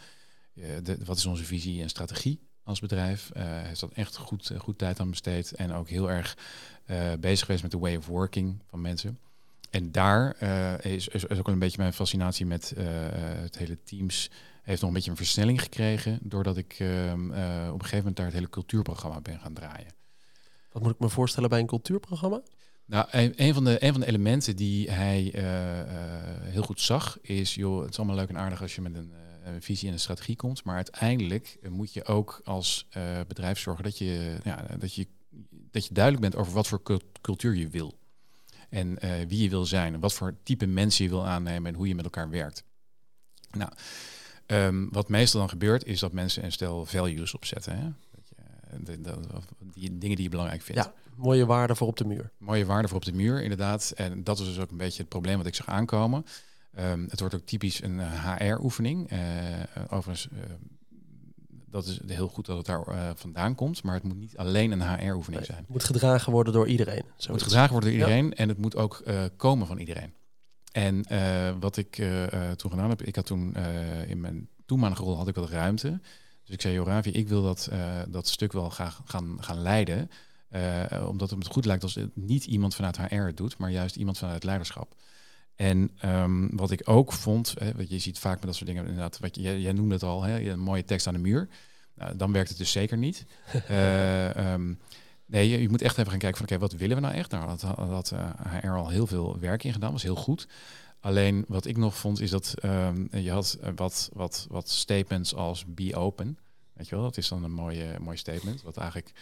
de, 0.82 0.98
wat 1.04 1.16
is 1.16 1.26
onze 1.26 1.44
visie 1.44 1.82
en 1.82 1.88
strategie 1.88 2.40
als 2.62 2.80
bedrijf. 2.80 3.30
Hij 3.32 3.66
heeft 3.66 3.80
dat 3.80 3.92
echt 3.92 4.16
goed, 4.16 4.52
goed 4.58 4.78
tijd 4.78 5.00
aan 5.00 5.10
besteed 5.10 5.52
en 5.52 5.72
ook 5.72 5.88
heel 5.88 6.10
erg 6.10 6.36
bezig 7.20 7.46
geweest 7.46 7.62
met 7.62 7.70
de 7.70 7.78
way 7.78 7.96
of 7.96 8.06
working 8.06 8.62
van 8.70 8.80
mensen. 8.80 9.18
En 9.70 9.92
daar 9.92 10.36
uh, 10.42 10.78
is, 10.78 11.08
is, 11.08 11.28
ook 11.28 11.48
een 11.48 11.58
beetje 11.58 11.78
mijn 11.78 11.92
fascinatie 11.92 12.46
met 12.46 12.74
uh, 12.78 12.84
het 13.42 13.58
hele 13.58 13.82
teams. 13.82 14.30
Heeft 14.62 14.80
nog 14.80 14.90
een 14.90 14.96
beetje 14.96 15.10
een 15.10 15.16
versnelling 15.16 15.62
gekregen. 15.62 16.18
Doordat 16.22 16.56
ik 16.56 16.78
uh, 16.78 17.12
op 17.12 17.18
een 17.18 17.80
gegeven 17.80 17.96
moment 17.96 18.16
daar 18.16 18.26
het 18.26 18.34
hele 18.34 18.48
cultuurprogramma 18.48 19.20
ben 19.20 19.40
gaan 19.40 19.54
draaien. 19.54 19.94
Wat 20.72 20.82
moet 20.82 20.92
ik 20.92 20.98
me 20.98 21.08
voorstellen 21.08 21.48
bij 21.48 21.58
een 21.58 21.66
cultuurprogramma? 21.66 22.42
Nou, 22.84 23.06
een, 23.10 23.32
een 23.36 23.54
van, 23.54 23.64
de, 23.64 23.84
een 23.84 23.92
van 23.92 24.00
de 24.00 24.06
elementen 24.06 24.56
die 24.56 24.90
hij 24.90 25.30
heel 26.42 26.62
goed 26.62 26.80
zag, 26.80 27.18
is, 27.20 27.54
joh, 27.54 27.80
het 27.80 27.90
is 27.90 27.98
allemaal 27.98 28.16
leuk 28.16 28.28
en 28.28 28.38
aardig 28.38 28.62
als 28.62 28.74
je 28.74 28.80
met 28.80 28.94
een, 28.94 29.12
een 29.44 29.62
visie 29.62 29.88
en 29.88 29.94
een 29.94 30.00
strategie 30.00 30.36
komt. 30.36 30.64
Maar 30.64 30.74
uiteindelijk 30.74 31.58
moet 31.68 31.92
je 31.92 32.04
ook 32.04 32.40
als 32.44 32.88
bedrijf 33.26 33.58
zorgen 33.58 33.84
dat 33.84 33.98
je, 33.98 34.36
ja, 34.44 34.66
dat, 34.78 34.94
je, 34.94 35.06
dat 35.48 35.86
je 35.86 35.94
duidelijk 35.94 36.22
bent 36.22 36.36
over 36.36 36.52
wat 36.52 36.66
voor 36.66 36.82
cultuur 37.20 37.54
je 37.54 37.68
wil. 37.68 37.98
En 38.68 38.98
uh, 39.04 39.10
wie 39.28 39.42
je 39.42 39.48
wil 39.48 39.66
zijn. 39.66 39.94
En 39.94 40.00
wat 40.00 40.12
voor 40.12 40.34
type 40.42 40.66
mensen 40.66 41.04
je 41.04 41.10
wil 41.10 41.26
aannemen 41.26 41.70
en 41.70 41.76
hoe 41.76 41.88
je 41.88 41.94
met 41.94 42.04
elkaar 42.04 42.30
werkt. 42.30 42.64
Nou, 43.50 43.70
um, 44.46 44.88
wat 44.92 45.08
meestal 45.08 45.40
dan 45.40 45.48
gebeurt, 45.48 45.84
is 45.84 46.00
dat 46.00 46.12
mensen 46.12 46.44
een 46.44 46.52
stel 46.52 46.86
values 46.86 47.34
opzetten. 47.34 47.78
Hè? 47.78 47.84
Dat 48.10 48.28
je, 48.28 48.34
eh, 48.36 48.78
de, 48.84 49.00
de, 49.00 49.16
die 49.72 49.98
dingen 49.98 50.16
die 50.16 50.24
je 50.24 50.30
belangrijk 50.30 50.62
vindt. 50.62 50.84
Ja, 50.84 50.92
mooie 51.14 51.46
waarden 51.46 51.76
voor 51.76 51.86
op 51.86 51.96
de 51.96 52.04
muur. 52.04 52.30
Mooie 52.38 52.66
waarden 52.66 52.88
voor 52.88 52.98
op 52.98 53.04
de 53.04 53.12
muur, 53.12 53.42
inderdaad. 53.42 53.92
En 53.96 54.24
dat 54.24 54.38
is 54.38 54.46
dus 54.46 54.58
ook 54.58 54.70
een 54.70 54.76
beetje 54.76 55.00
het 55.00 55.08
probleem 55.08 55.36
wat 55.36 55.46
ik 55.46 55.54
zag 55.54 55.68
aankomen. 55.68 56.26
Um, 56.78 57.06
het 57.10 57.20
wordt 57.20 57.34
ook 57.34 57.46
typisch 57.46 57.82
een 57.82 58.00
HR-oefening. 58.00 59.12
Uh, 59.12 59.18
overigens, 59.88 60.28
uh, 60.32 60.38
dat 61.70 61.86
is 61.86 62.00
heel 62.06 62.28
goed 62.28 62.46
dat 62.46 62.56
het 62.56 62.66
daar 62.66 62.88
uh, 62.88 63.10
vandaan 63.14 63.54
komt. 63.54 63.82
Maar 63.82 63.94
het 63.94 64.02
moet 64.02 64.16
niet 64.16 64.36
alleen 64.36 64.72
een 64.72 64.98
HR-oefening 64.98 65.44
zijn. 65.44 65.58
Het 65.58 65.68
moet 65.68 65.84
gedragen 65.84 66.32
worden 66.32 66.52
door 66.52 66.66
iedereen. 66.66 67.02
Het 67.16 67.28
moet 67.28 67.42
gedragen 67.42 67.72
worden 67.72 67.90
door 67.90 67.98
iedereen 67.98 68.34
en 68.34 68.48
het 68.48 68.58
moet 68.58 68.76
ook 68.76 69.02
uh, 69.06 69.24
komen 69.36 69.66
van 69.66 69.78
iedereen. 69.78 70.14
En 70.72 71.04
uh, 71.12 71.52
wat 71.60 71.76
ik 71.76 72.02
toen 72.56 72.70
gedaan 72.70 72.88
heb, 72.88 73.02
ik 73.02 73.16
had 73.16 73.26
toen 73.26 73.56
in 74.06 74.20
mijn 74.20 74.48
toenmalige 74.66 75.02
rol 75.02 75.16
had 75.16 75.28
ik 75.28 75.34
wat 75.34 75.50
ruimte. 75.50 76.00
Dus 76.44 76.54
ik 76.54 76.60
zei, 76.60 76.74
Joravi, 76.74 77.10
ik 77.10 77.28
wil 77.28 77.42
dat, 77.42 77.70
dat 78.08 78.28
stuk 78.28 78.52
wel 78.52 78.70
graag 78.70 79.00
gaan, 79.04 79.36
gaan 79.40 79.62
leiden. 79.62 80.10
omdat 81.06 81.30
het 81.30 81.38
me 81.38 81.44
goed 81.44 81.64
lijkt 81.64 81.82
als 81.82 81.94
het 81.94 82.16
niet 82.16 82.44
iemand 82.44 82.74
vanuit 82.74 82.96
HR 82.96 83.14
het 83.14 83.36
doet, 83.36 83.58
maar 83.58 83.70
juist 83.70 83.96
iemand 83.96 84.18
vanuit 84.18 84.34
het 84.34 84.44
leiderschap. 84.44 84.94
En 85.56 85.90
um, 86.04 86.56
wat 86.56 86.70
ik 86.70 86.82
ook 86.84 87.12
vond, 87.12 87.54
hè, 87.58 87.72
wat 87.74 87.90
je 87.90 87.98
ziet 87.98 88.18
vaak 88.18 88.34
met 88.34 88.44
dat 88.44 88.54
soort 88.54 88.66
dingen, 88.66 88.84
inderdaad, 88.84 89.18
wat 89.18 89.34
je, 89.34 89.42
jij, 89.42 89.60
jij 89.60 89.72
noemde 89.72 89.94
het 89.94 90.02
al, 90.02 90.22
hè, 90.22 90.50
een 90.50 90.58
mooie 90.58 90.84
tekst 90.84 91.06
aan 91.06 91.14
de 91.14 91.20
muur. 91.20 91.48
Nou, 91.94 92.16
dan 92.16 92.32
werkt 92.32 92.48
het 92.48 92.58
dus 92.58 92.72
zeker 92.72 92.96
niet. 92.96 93.24
uh, 93.70 94.52
um, 94.52 94.78
Nee, 95.26 95.48
je, 95.48 95.62
je 95.62 95.68
moet 95.68 95.82
echt 95.82 95.98
even 95.98 96.10
gaan 96.10 96.18
kijken 96.18 96.38
van 96.38 96.46
oké, 96.46 96.58
wat 96.58 96.72
willen 96.72 96.96
we 96.96 97.02
nou 97.02 97.14
echt? 97.14 97.30
Nou, 97.30 97.46
dat 97.46 97.60
had 97.60 98.12
HR 98.62 98.68
al 98.68 98.88
heel 98.88 99.06
veel 99.06 99.38
werk 99.38 99.64
in 99.64 99.72
gedaan, 99.72 99.92
was 99.92 100.02
heel 100.02 100.16
goed. 100.16 100.48
Alleen 101.00 101.44
wat 101.48 101.66
ik 101.66 101.76
nog 101.76 101.96
vond 101.96 102.20
is 102.20 102.30
dat 102.30 102.54
ehm, 102.58 103.16
je 103.16 103.30
had 103.30 103.58
wat, 103.74 104.10
wat, 104.12 104.46
wat 104.50 104.68
statements 104.68 105.34
als 105.34 105.64
be 105.66 105.96
open. 105.96 106.38
Weet 106.72 106.88
je 106.88 106.94
wel, 106.94 107.04
dat 107.04 107.16
is 107.16 107.28
dan 107.28 107.44
een 107.44 107.52
mooie, 107.52 107.96
mooi 108.00 108.16
statement. 108.16 108.62
Wat 108.62 108.76
eigenlijk 108.76 109.12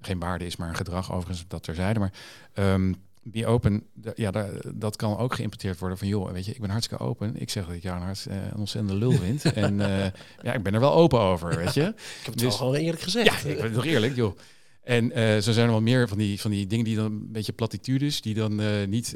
geen 0.00 0.18
waarde 0.18 0.46
is, 0.46 0.56
maar 0.56 0.68
een 0.68 0.74
gedrag 0.76 1.12
overigens, 1.12 1.44
dat 1.48 1.62
terzijde. 1.62 1.98
Maar 1.98 2.12
um, 2.54 2.96
be 3.22 3.46
open, 3.46 3.86
ja, 4.14 4.30
dat 4.74 4.96
kan 4.96 5.16
ook 5.16 5.34
geïmporteerd 5.34 5.78
worden 5.78 5.98
van, 5.98 6.08
joh, 6.08 6.30
weet 6.30 6.44
je, 6.44 6.52
ik 6.52 6.60
ben 6.60 6.70
hartstikke 6.70 7.04
open. 7.04 7.36
Ik 7.36 7.50
zeg 7.50 7.66
dat 7.66 7.74
ik 7.74 7.82
jou 7.82 7.96
een, 7.96 8.02
hart, 8.02 8.26
uh, 8.28 8.34
een 8.34 8.56
ontzettende 8.56 8.98
lul 8.98 9.12
vind. 9.12 9.44
en 9.52 9.74
uh, 9.74 10.06
ja, 10.42 10.52
ik 10.52 10.62
ben 10.62 10.74
er 10.74 10.80
wel 10.80 10.94
open 10.94 11.20
over, 11.20 11.56
weet 11.56 11.74
je. 11.74 11.82
ik 12.20 12.24
heb 12.24 12.34
het 12.34 12.38
dus, 12.38 12.58
wel 12.58 12.76
eerlijk 12.76 13.02
gezegd. 13.02 13.42
Ja, 13.42 13.50
ik 13.50 13.60
ben 13.60 13.72
toch 13.72 13.84
eerlijk, 13.84 14.16
joh. 14.16 14.38
En 14.82 15.18
uh, 15.18 15.38
zo 15.38 15.52
zijn 15.52 15.66
er 15.66 15.72
wel 15.72 15.80
meer 15.80 16.08
van 16.08 16.18
die, 16.18 16.40
van 16.40 16.50
die 16.50 16.66
dingen 16.66 16.84
die 16.84 16.96
dan 16.96 17.04
een 17.04 17.32
beetje 17.32 17.52
platitudes, 17.52 18.20
die 18.20 18.34
dan 18.34 18.60
uh, 18.60 18.86
niet, 18.86 19.14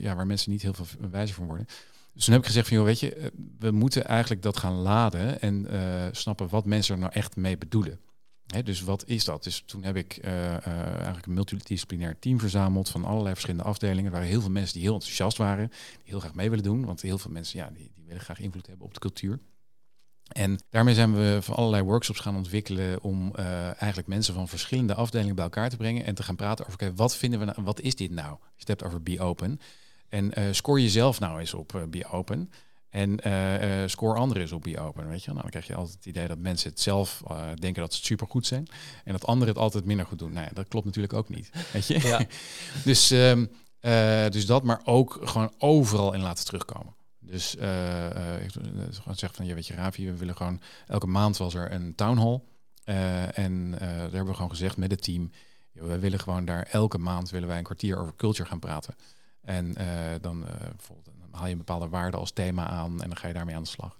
ja, 0.00 0.14
waar 0.14 0.26
mensen 0.26 0.50
niet 0.50 0.62
heel 0.62 0.74
veel 0.74 0.86
wijzer 1.10 1.34
van 1.34 1.46
worden. 1.46 1.66
Dus 2.14 2.24
toen 2.24 2.32
heb 2.34 2.42
ik 2.42 2.48
gezegd 2.48 2.68
van, 2.68 2.76
joh, 2.76 2.86
weet 2.86 3.00
je, 3.00 3.32
we 3.58 3.70
moeten 3.70 4.04
eigenlijk 4.04 4.42
dat 4.42 4.56
gaan 4.56 4.74
laden 4.74 5.40
en 5.40 5.66
snappen 6.12 6.48
wat 6.48 6.64
mensen 6.64 6.94
er 6.94 7.00
nou 7.00 7.12
echt 7.12 7.36
mee 7.36 7.58
bedoelen. 7.58 7.98
Dus 8.64 8.80
wat 8.80 9.06
is 9.06 9.24
dat? 9.24 9.44
Dus 9.44 9.62
toen 9.66 9.82
heb 9.82 9.96
ik 9.96 10.18
eigenlijk 10.18 11.26
een 11.26 11.34
multidisciplinair 11.34 12.18
team 12.18 12.40
verzameld 12.40 12.88
van 12.88 13.04
allerlei 13.04 13.32
verschillende 13.32 13.64
afdelingen. 13.64 14.04
Er 14.04 14.10
waren 14.10 14.28
heel 14.28 14.40
veel 14.40 14.50
mensen 14.50 14.74
die 14.74 14.82
heel 14.82 14.94
enthousiast 14.94 15.36
waren, 15.36 15.68
die 15.68 16.04
heel 16.04 16.20
graag 16.20 16.34
mee 16.34 16.50
willen 16.50 16.64
doen, 16.64 16.84
want 16.84 17.02
heel 17.02 17.18
veel 17.18 17.30
mensen, 17.30 17.58
ja, 17.58 17.70
die, 17.70 17.90
die 17.94 18.04
willen 18.06 18.22
graag 18.22 18.40
invloed 18.40 18.66
hebben 18.66 18.86
op 18.86 18.94
de 18.94 19.00
cultuur. 19.00 19.38
En 20.28 20.60
daarmee 20.70 20.94
zijn 20.94 21.14
we 21.14 21.38
van 21.40 21.54
allerlei 21.54 21.82
workshops 21.82 22.20
gaan 22.20 22.36
ontwikkelen 22.36 23.02
om 23.02 23.32
uh, 23.36 23.46
eigenlijk 23.66 24.06
mensen 24.06 24.34
van 24.34 24.48
verschillende 24.48 24.94
afdelingen 24.94 25.34
bij 25.34 25.44
elkaar 25.44 25.70
te 25.70 25.76
brengen 25.76 26.04
en 26.04 26.14
te 26.14 26.22
gaan 26.22 26.36
praten 26.36 26.66
over 26.66 26.80
okay, 26.80 26.94
wat 26.94 27.16
vinden 27.16 27.38
we 27.38 27.44
nou, 27.44 27.62
wat 27.62 27.80
is 27.80 27.94
dit 27.94 28.10
nou? 28.10 28.36
Je 28.56 28.64
hebt 28.64 28.84
over 28.84 29.02
Be 29.02 29.20
Open. 29.20 29.60
En 30.08 30.54
score 30.54 30.82
jezelf 30.82 31.20
nou 31.20 31.40
eens 31.40 31.54
op 31.54 31.86
Be 31.90 32.06
Open. 32.06 32.50
En 32.90 33.18
score 33.90 34.18
anderen 34.18 34.42
eens 34.42 34.52
op 34.52 34.62
Be 34.62 34.80
Open. 34.80 35.08
Weet 35.08 35.24
je? 35.24 35.30
Nou, 35.30 35.42
dan 35.42 35.50
krijg 35.50 35.66
je 35.66 35.74
altijd 35.74 35.96
het 35.96 36.06
idee 36.06 36.28
dat 36.28 36.38
mensen 36.38 36.70
het 36.70 36.80
zelf 36.80 37.22
denken 37.54 37.82
dat 37.82 37.92
ze 37.92 37.98
het 37.98 38.06
supergoed 38.06 38.46
zijn. 38.46 38.68
En 39.04 39.12
dat 39.12 39.26
anderen 39.26 39.54
het 39.54 39.62
altijd 39.62 39.84
minder 39.84 40.06
goed 40.06 40.18
doen. 40.18 40.32
Nou 40.32 40.46
ja, 40.46 40.50
dat 40.54 40.68
klopt 40.68 40.84
natuurlijk 40.86 41.14
ook 41.14 41.28
niet. 41.28 41.50
Weet 41.72 41.86
je? 41.86 42.00
Ja. 42.00 42.20
dus, 42.84 43.10
um, 43.10 43.50
dus 44.30 44.46
dat, 44.46 44.62
maar 44.62 44.80
ook 44.84 45.18
gewoon 45.22 45.52
overal 45.58 46.12
in 46.12 46.20
laten 46.20 46.44
terugkomen. 46.44 46.94
Dus 47.18 47.54
ik 47.54 48.50
zeg 49.12 49.34
van, 49.34 49.46
je 49.46 49.54
weet 49.54 49.66
je, 49.66 49.74
Ravi, 49.74 50.06
we 50.06 50.16
willen 50.16 50.36
gewoon 50.36 50.60
elke 50.86 51.06
maand 51.06 51.36
was 51.36 51.54
er 51.54 51.72
een 51.72 51.94
town 51.94 52.18
hall. 52.18 52.40
En 53.34 53.70
daar 53.70 54.00
hebben 54.00 54.26
we 54.26 54.34
gewoon 54.34 54.50
gezegd 54.50 54.76
met 54.76 54.90
het 54.90 55.02
team, 55.02 55.30
we 55.72 55.98
willen 55.98 56.20
gewoon 56.20 56.44
daar 56.44 56.68
elke 56.70 56.98
maand 56.98 57.30
willen 57.30 57.48
wij 57.48 57.58
een 57.58 57.64
kwartier 57.64 57.98
over 57.98 58.12
culture 58.16 58.48
gaan 58.48 58.58
praten. 58.58 58.94
En 59.40 59.74
dan, 60.20 60.44
bijvoorbeeld, 60.76 61.17
haal 61.30 61.46
je 61.46 61.52
een 61.52 61.58
bepaalde 61.58 61.88
waarde 61.88 62.16
als 62.16 62.30
thema 62.30 62.66
aan 62.66 63.02
en 63.02 63.08
dan 63.08 63.16
ga 63.16 63.28
je 63.28 63.34
daarmee 63.34 63.54
aan 63.54 63.62
de 63.62 63.68
slag. 63.68 63.98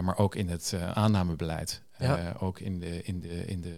maar 0.00 0.18
ook 0.18 0.34
in 0.34 0.48
het 0.48 0.74
aannamebeleid, 0.94 1.82
ja. 1.98 2.36
ook 2.38 2.60
in 2.60 2.80
de, 2.80 3.02
in 3.02 3.20
de, 3.20 3.46
in 3.46 3.60
de 3.60 3.76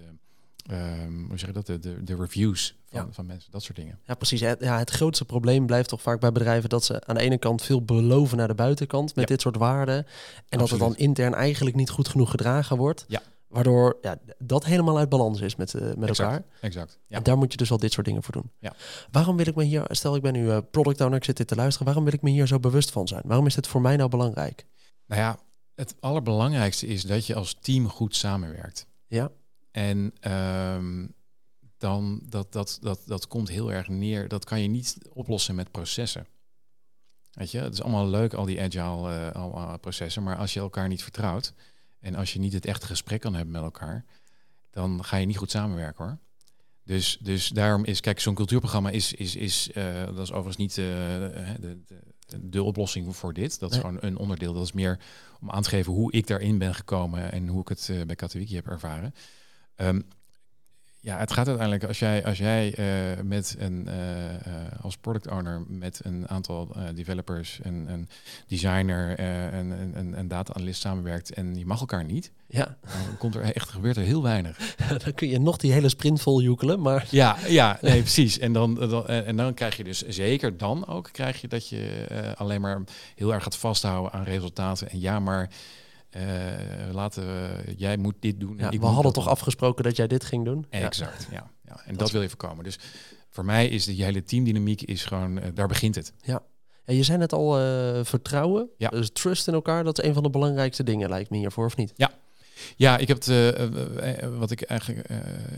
um, 0.70 1.26
hoe 1.28 1.38
zeg 1.38 1.48
je 1.48 1.54
dat, 1.54 1.66
de, 1.66 1.78
de, 1.78 2.04
de 2.04 2.16
reviews 2.16 2.76
van, 2.90 3.08
van, 3.12 3.26
mensen, 3.26 3.50
dat 3.50 3.62
soort 3.62 3.76
dingen. 3.76 3.98
Ja, 4.04 4.14
precies. 4.14 4.40
Het, 4.40 4.60
ja, 4.60 4.78
het 4.78 4.90
grootste 4.90 5.24
probleem 5.24 5.66
blijft 5.66 5.88
toch 5.88 6.02
vaak 6.02 6.20
bij 6.20 6.32
bedrijven 6.32 6.68
dat 6.68 6.84
ze 6.84 7.06
aan 7.06 7.14
de 7.14 7.20
ene 7.20 7.38
kant 7.38 7.62
veel 7.62 7.84
beloven 7.84 8.36
naar 8.36 8.48
de 8.48 8.54
buitenkant 8.54 9.14
met 9.14 9.28
dit 9.28 9.40
soort 9.40 9.56
waarden. 9.56 9.96
En 9.96 10.04
Absoluut. 10.04 10.58
dat 10.58 10.70
het 10.70 10.78
dan 10.78 10.96
intern 10.96 11.34
eigenlijk 11.34 11.76
niet 11.76 11.90
goed 11.90 12.08
genoeg 12.08 12.30
gedragen 12.30 12.76
wordt. 12.76 13.04
Ja. 13.08 13.22
Waardoor 13.52 13.98
ja, 14.00 14.18
dat 14.38 14.64
helemaal 14.64 14.98
uit 14.98 15.08
balans 15.08 15.40
is 15.40 15.56
met, 15.56 15.74
uh, 15.74 15.80
met 15.82 16.08
exact, 16.08 16.32
elkaar. 16.32 16.44
Exact. 16.60 16.98
Ja. 17.06 17.16
En 17.16 17.22
daar 17.22 17.38
moet 17.38 17.52
je 17.52 17.58
dus 17.58 17.70
al 17.70 17.78
dit 17.78 17.92
soort 17.92 18.06
dingen 18.06 18.22
voor 18.22 18.32
doen. 18.32 18.50
Ja. 18.58 18.74
Waarom 19.10 19.36
wil 19.36 19.46
ik 19.46 19.54
me 19.54 19.64
hier, 19.64 19.84
stel 19.88 20.16
ik 20.16 20.22
ben 20.22 20.32
nu 20.32 20.44
uh, 20.44 20.58
product 20.70 21.00
owner, 21.00 21.16
ik 21.16 21.24
zit 21.24 21.36
dit 21.36 21.48
te 21.48 21.54
luisteren, 21.54 21.86
waarom 21.86 22.04
wil 22.04 22.12
ik 22.12 22.22
me 22.22 22.30
hier 22.30 22.46
zo 22.46 22.60
bewust 22.60 22.90
van 22.90 23.08
zijn? 23.08 23.22
Waarom 23.24 23.46
is 23.46 23.54
dit 23.54 23.66
voor 23.66 23.80
mij 23.80 23.96
nou 23.96 24.08
belangrijk? 24.08 24.66
Nou 25.06 25.20
ja, 25.20 25.38
het 25.74 25.94
allerbelangrijkste 26.00 26.86
is 26.86 27.02
dat 27.02 27.26
je 27.26 27.34
als 27.34 27.54
team 27.60 27.88
goed 27.88 28.16
samenwerkt. 28.16 28.86
Ja. 29.06 29.30
En 29.70 30.12
um, 30.32 31.14
dan 31.76 32.20
dat, 32.28 32.52
dat, 32.52 32.78
dat, 32.80 33.00
dat 33.06 33.26
komt 33.26 33.48
heel 33.48 33.72
erg 33.72 33.88
neer. 33.88 34.28
Dat 34.28 34.44
kan 34.44 34.60
je 34.60 34.68
niet 34.68 34.98
oplossen 35.12 35.54
met 35.54 35.70
processen. 35.70 36.26
Weet 37.32 37.50
je, 37.50 37.58
het 37.58 37.72
is 37.72 37.82
allemaal 37.82 38.06
leuk, 38.06 38.34
al 38.34 38.44
die 38.44 38.60
agile 38.60 39.32
uh, 39.36 39.74
processen, 39.80 40.22
maar 40.22 40.36
als 40.36 40.54
je 40.54 40.60
elkaar 40.60 40.88
niet 40.88 41.02
vertrouwt 41.02 41.54
en 42.02 42.14
als 42.14 42.32
je 42.32 42.38
niet 42.38 42.52
het 42.52 42.66
echte 42.66 42.86
gesprek 42.86 43.20
kan 43.20 43.34
hebben 43.34 43.52
met 43.52 43.62
elkaar, 43.62 44.04
dan 44.70 45.04
ga 45.04 45.16
je 45.16 45.26
niet 45.26 45.36
goed 45.36 45.50
samenwerken 45.50 46.04
hoor. 46.04 46.18
Dus, 46.84 47.18
dus 47.20 47.48
daarom 47.48 47.84
is, 47.84 48.00
kijk, 48.00 48.20
zo'n 48.20 48.34
cultuurprogramma 48.34 48.90
is, 48.90 49.12
is, 49.12 49.36
is 49.36 49.70
uh, 49.74 50.04
dat 50.04 50.18
is 50.18 50.32
overigens 50.32 50.56
niet 50.56 50.76
uh, 50.76 50.86
de, 50.86 51.78
de, 51.86 52.48
de, 52.48 52.62
oplossing 52.62 53.16
voor 53.16 53.32
dit. 53.32 53.58
Dat 53.58 53.70
is 53.70 53.76
gewoon 53.76 53.98
een 54.00 54.16
onderdeel. 54.16 54.52
Dat 54.52 54.64
is 54.64 54.72
meer 54.72 54.98
om 55.40 55.50
aan 55.50 55.62
te 55.62 55.68
geven 55.68 55.92
hoe 55.92 56.12
ik 56.12 56.26
daarin 56.26 56.58
ben 56.58 56.74
gekomen 56.74 57.32
en 57.32 57.48
hoe 57.48 57.60
ik 57.60 57.68
het 57.68 57.88
uh, 57.90 58.02
bij 58.02 58.14
Katowiki 58.14 58.54
heb 58.54 58.66
ervaren. 58.66 59.14
Um, 59.76 60.08
ja, 61.04 61.18
het 61.18 61.32
gaat 61.32 61.46
uiteindelijk 61.46 61.84
als 61.84 61.98
jij, 61.98 62.24
als 62.24 62.38
jij 62.38 62.78
uh, 62.78 63.22
met 63.24 63.56
een 63.58 63.88
uh, 63.88 63.94
uh, 63.94 64.34
als 64.80 64.96
product 64.96 65.28
owner 65.28 65.62
met 65.68 66.00
een 66.02 66.28
aantal 66.28 66.68
developers, 66.94 67.60
en 67.62 67.86
een 67.88 68.08
designer 68.46 69.18
en 69.18 69.70
een, 69.70 70.18
een 70.18 70.28
data 70.28 70.54
analyst 70.54 70.80
samenwerkt 70.80 71.34
en 71.34 71.58
je 71.58 71.66
mag 71.66 71.80
elkaar 71.80 72.04
niet, 72.04 72.30
ja. 72.46 72.76
dan 72.80 73.16
komt 73.18 73.34
er 73.34 73.42
echt 73.42 73.68
gebeurt 73.68 73.96
er 73.96 74.02
heel 74.02 74.22
weinig. 74.22 74.74
dan 75.04 75.14
kun 75.14 75.28
je 75.28 75.40
nog 75.40 75.56
die 75.56 75.72
hele 75.72 75.88
sprint 75.88 76.22
vol 76.22 76.42
joekelen, 76.42 76.80
maar 76.80 77.06
ja, 77.10 77.36
ja, 77.46 77.78
nee, 77.80 78.00
precies. 78.00 78.38
En 78.38 78.52
dan, 78.52 78.74
dan 78.74 79.06
en 79.06 79.36
dan 79.36 79.54
krijg 79.54 79.76
je 79.76 79.84
dus 79.84 80.02
zeker 80.06 80.56
dan 80.56 80.86
ook 80.86 81.08
krijg 81.12 81.40
je 81.40 81.48
dat 81.48 81.68
je 81.68 82.06
alleen 82.36 82.60
maar 82.60 82.82
heel 83.14 83.34
erg 83.34 83.42
gaat 83.42 83.56
vasthouden 83.56 84.12
aan 84.12 84.24
resultaten 84.24 84.90
en 84.90 85.00
ja, 85.00 85.20
maar 85.20 85.50
uh, 86.16 86.22
laten 86.92 87.26
we, 87.26 87.74
jij 87.76 87.96
moet 87.96 88.14
dit 88.20 88.40
doen. 88.40 88.56
Ja, 88.58 88.68
we 88.68 88.86
hadden 88.86 89.12
toch 89.12 89.28
afgesproken 89.28 89.84
dat 89.84 89.96
jij 89.96 90.06
dit 90.06 90.24
ging 90.24 90.44
doen? 90.44 90.66
Exact, 90.70 91.26
ja. 91.30 91.50
ja, 91.64 91.82
En 91.84 91.96
dat, 91.96 92.10
wil 92.10 92.22
je 92.22 92.28
voorkomen. 92.28 92.64
Dus 92.64 92.78
voor 93.30 93.44
mij 93.44 93.68
is 93.68 93.84
de 93.84 93.92
hele 93.92 94.24
teamdynamiek 94.24 94.82
is 94.82 95.04
gewoon, 95.04 95.36
uh, 95.38 95.44
daar 95.54 95.68
begint 95.68 95.94
het. 95.94 96.12
Ja. 96.22 96.42
En 96.84 96.94
je 96.94 97.02
zei 97.02 97.18
net 97.18 97.32
al 97.32 97.60
uh, 97.60 98.04
vertrouwen, 98.04 98.68
ja. 98.76 98.88
dus 98.88 99.10
trust 99.12 99.48
in 99.48 99.54
elkaar, 99.54 99.84
dat 99.84 99.98
is 99.98 100.08
een 100.08 100.14
van 100.14 100.22
de 100.22 100.30
belangrijkste 100.30 100.82
dingen, 100.82 101.08
lijkt 101.08 101.30
me 101.30 101.36
hiervoor, 101.36 101.64
of 101.64 101.76
niet? 101.76 101.92
Ja, 101.96 102.10
ja, 102.76 102.98
ik 102.98 103.08
heb 103.08 103.24
het, 103.24 103.58
wat 104.38 104.50
ik 104.50 104.62
eigenlijk 104.62 105.10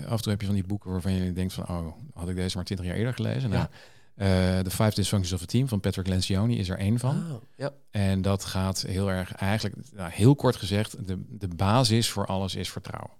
af 0.07 0.17
en 0.17 0.23
toe 0.23 0.33
heb 0.33 0.41
je 0.41 0.47
van 0.47 0.55
die 0.55 0.67
boeken 0.67 0.91
waarvan 0.91 1.13
je 1.13 1.33
denkt 1.33 1.53
van, 1.53 1.69
oh, 1.69 1.87
had 2.15 2.29
ik 2.29 2.37
deze 2.37 2.57
maar 2.57 2.65
twintig 2.65 2.87
jaar 2.87 2.97
eerder 2.97 3.15
gelezen? 3.15 3.51
Ja. 3.51 3.57
Nou, 3.57 3.69
de 3.69 3.77
uh, 4.17 4.59
Five 4.59 4.95
Dysfunctions 4.95 5.33
of 5.33 5.43
a 5.43 5.47
Team 5.47 5.69
van 5.69 5.81
Patrick 5.81 6.07
Lencioni 6.07 6.59
is 6.59 6.69
er 6.69 6.79
één 6.79 6.99
van. 6.99 7.33
Oh, 7.33 7.43
ja. 7.57 7.73
En 7.91 8.23
dat 8.23 8.45
gaat 8.45 8.81
heel 8.81 9.11
erg, 9.11 9.33
eigenlijk, 9.33 9.77
nou, 9.93 10.11
heel 10.11 10.35
kort 10.35 10.57
gezegd, 10.57 11.07
de, 11.07 11.25
de 11.29 11.49
basis 11.49 12.11
voor 12.11 12.27
alles 12.27 12.55
is 12.55 12.71
vertrouwen. 12.71 13.17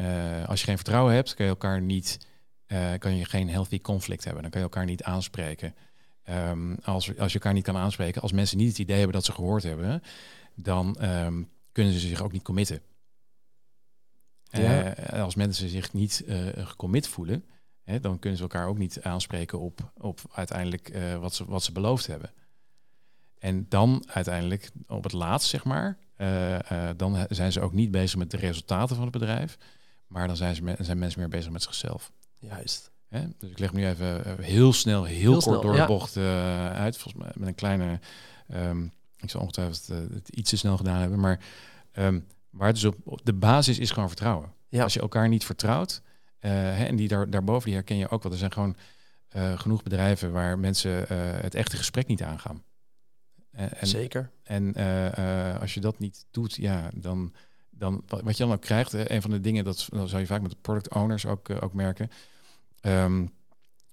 Uh, 0.00 0.48
als 0.48 0.60
je 0.60 0.66
geen 0.66 0.76
vertrouwen 0.76 1.14
hebt, 1.14 1.34
kan 1.34 1.44
je 1.44 1.50
elkaar 1.50 1.80
niet, 1.80 2.26
uh, 2.66 2.92
kan 2.98 3.16
je 3.16 3.24
geen 3.24 3.48
healthy 3.48 3.80
conflict 3.80 4.24
hebben. 4.24 4.42
Dan 4.42 4.50
kan 4.50 4.60
je 4.60 4.66
elkaar 4.66 4.84
niet 4.84 5.02
aanspreken. 5.02 5.74
Um, 6.30 6.76
als, 6.82 7.18
als 7.18 7.32
je 7.32 7.38
elkaar 7.38 7.52
niet 7.52 7.64
kan 7.64 7.76
aanspreken, 7.76 8.22
als 8.22 8.32
mensen 8.32 8.58
niet 8.58 8.68
het 8.68 8.78
idee 8.78 8.96
hebben 8.96 9.14
dat 9.14 9.24
ze 9.24 9.32
gehoord 9.32 9.62
hebben, 9.62 10.02
dan 10.54 10.96
um, 11.02 11.50
kunnen 11.72 11.92
ze 11.92 11.98
zich 11.98 12.22
ook 12.22 12.32
niet 12.32 12.42
committen. 12.42 12.80
Ja. 14.50 14.90
als 15.12 15.34
mensen 15.34 15.68
zich 15.68 15.92
niet 15.92 16.24
gecommit 16.54 17.08
voelen, 17.08 17.44
Hè, 17.84 18.00
dan 18.00 18.18
kunnen 18.18 18.38
ze 18.38 18.44
elkaar 18.44 18.66
ook 18.66 18.78
niet 18.78 19.02
aanspreken 19.02 19.60
op, 19.60 19.92
op 19.98 20.20
uiteindelijk 20.32 20.94
uh, 20.94 21.16
wat, 21.16 21.34
ze, 21.34 21.44
wat 21.44 21.62
ze 21.62 21.72
beloofd 21.72 22.06
hebben. 22.06 22.32
En 23.38 23.66
dan 23.68 24.04
uiteindelijk 24.06 24.70
op 24.86 25.02
het 25.02 25.12
laatst, 25.12 25.48
zeg 25.48 25.64
maar, 25.64 25.98
uh, 26.18 26.52
uh, 26.52 26.58
dan 26.96 27.26
zijn 27.28 27.52
ze 27.52 27.60
ook 27.60 27.72
niet 27.72 27.90
bezig 27.90 28.18
met 28.18 28.30
de 28.30 28.36
resultaten 28.36 28.96
van 28.96 29.04
het 29.04 29.12
bedrijf, 29.12 29.58
maar 30.06 30.26
dan 30.26 30.36
zijn, 30.36 30.54
ze 30.54 30.76
zijn 30.78 30.98
mensen 30.98 31.20
meer 31.20 31.28
bezig 31.28 31.50
met 31.50 31.62
zichzelf. 31.62 32.12
Juist. 32.38 32.90
Hè? 33.08 33.26
Dus 33.38 33.50
ik 33.50 33.58
leg 33.58 33.72
nu 33.72 33.86
even 33.86 34.42
heel 34.42 34.72
snel, 34.72 35.04
heel, 35.04 35.16
heel 35.16 35.32
kort 35.32 35.42
snel, 35.42 35.60
door 35.60 35.72
de 35.72 35.78
ja. 35.78 35.86
bocht 35.86 36.16
uit, 36.16 36.96
volgens 36.96 37.24
mij 37.24 37.32
met 37.34 37.48
een 37.48 37.54
kleine, 37.54 38.00
um, 38.54 38.92
ik 39.16 39.30
zal 39.30 39.40
ongetwijfeld 39.40 39.86
het 40.12 40.28
iets 40.28 40.50
te 40.50 40.56
snel 40.56 40.76
gedaan 40.76 41.00
hebben, 41.00 41.20
maar 41.20 41.40
um, 41.92 42.26
waar 42.50 42.72
dus 42.72 42.84
op, 42.84 43.20
de 43.22 43.32
basis 43.32 43.78
is 43.78 43.90
gewoon 43.90 44.08
vertrouwen. 44.08 44.52
Ja. 44.68 44.82
Als 44.82 44.94
je 44.94 45.00
elkaar 45.00 45.28
niet 45.28 45.44
vertrouwt, 45.44 46.02
hè, 46.50 46.84
en 46.84 46.96
die 46.96 47.08
daar, 47.08 47.30
daarboven 47.30 47.64
die 47.64 47.74
herken 47.74 47.96
je 47.96 48.08
ook 48.08 48.22
wel. 48.22 48.32
Er 48.32 48.38
zijn 48.38 48.52
gewoon 48.52 48.76
uh, 49.36 49.58
genoeg 49.58 49.82
bedrijven 49.82 50.32
waar 50.32 50.58
mensen 50.58 51.00
uh, 51.00 51.06
het 51.40 51.54
echte 51.54 51.76
gesprek 51.76 52.06
niet 52.06 52.22
aangaan. 52.22 52.62
En, 53.50 53.86
Zeker. 53.86 54.30
En 54.42 54.74
als 55.60 55.74
je 55.74 55.80
dat 55.80 55.98
niet 55.98 56.26
doet, 56.30 56.54
ja, 56.54 56.90
dan, 56.94 57.32
dan 57.70 58.02
wat 58.06 58.36
je 58.36 58.44
dan 58.44 58.52
ook 58.52 58.60
krijgt, 58.60 58.92
een 58.92 59.22
van 59.22 59.30
de 59.30 59.40
dingen, 59.40 59.64
dat, 59.64 59.86
dat 59.90 60.08
zou 60.08 60.20
je 60.20 60.26
vaak 60.26 60.42
met 60.42 60.50
de 60.50 60.56
product 60.60 60.94
owners 60.94 61.26
ook, 61.26 61.50
ook 61.50 61.72
merken. 61.72 62.10
Um, 62.82 63.32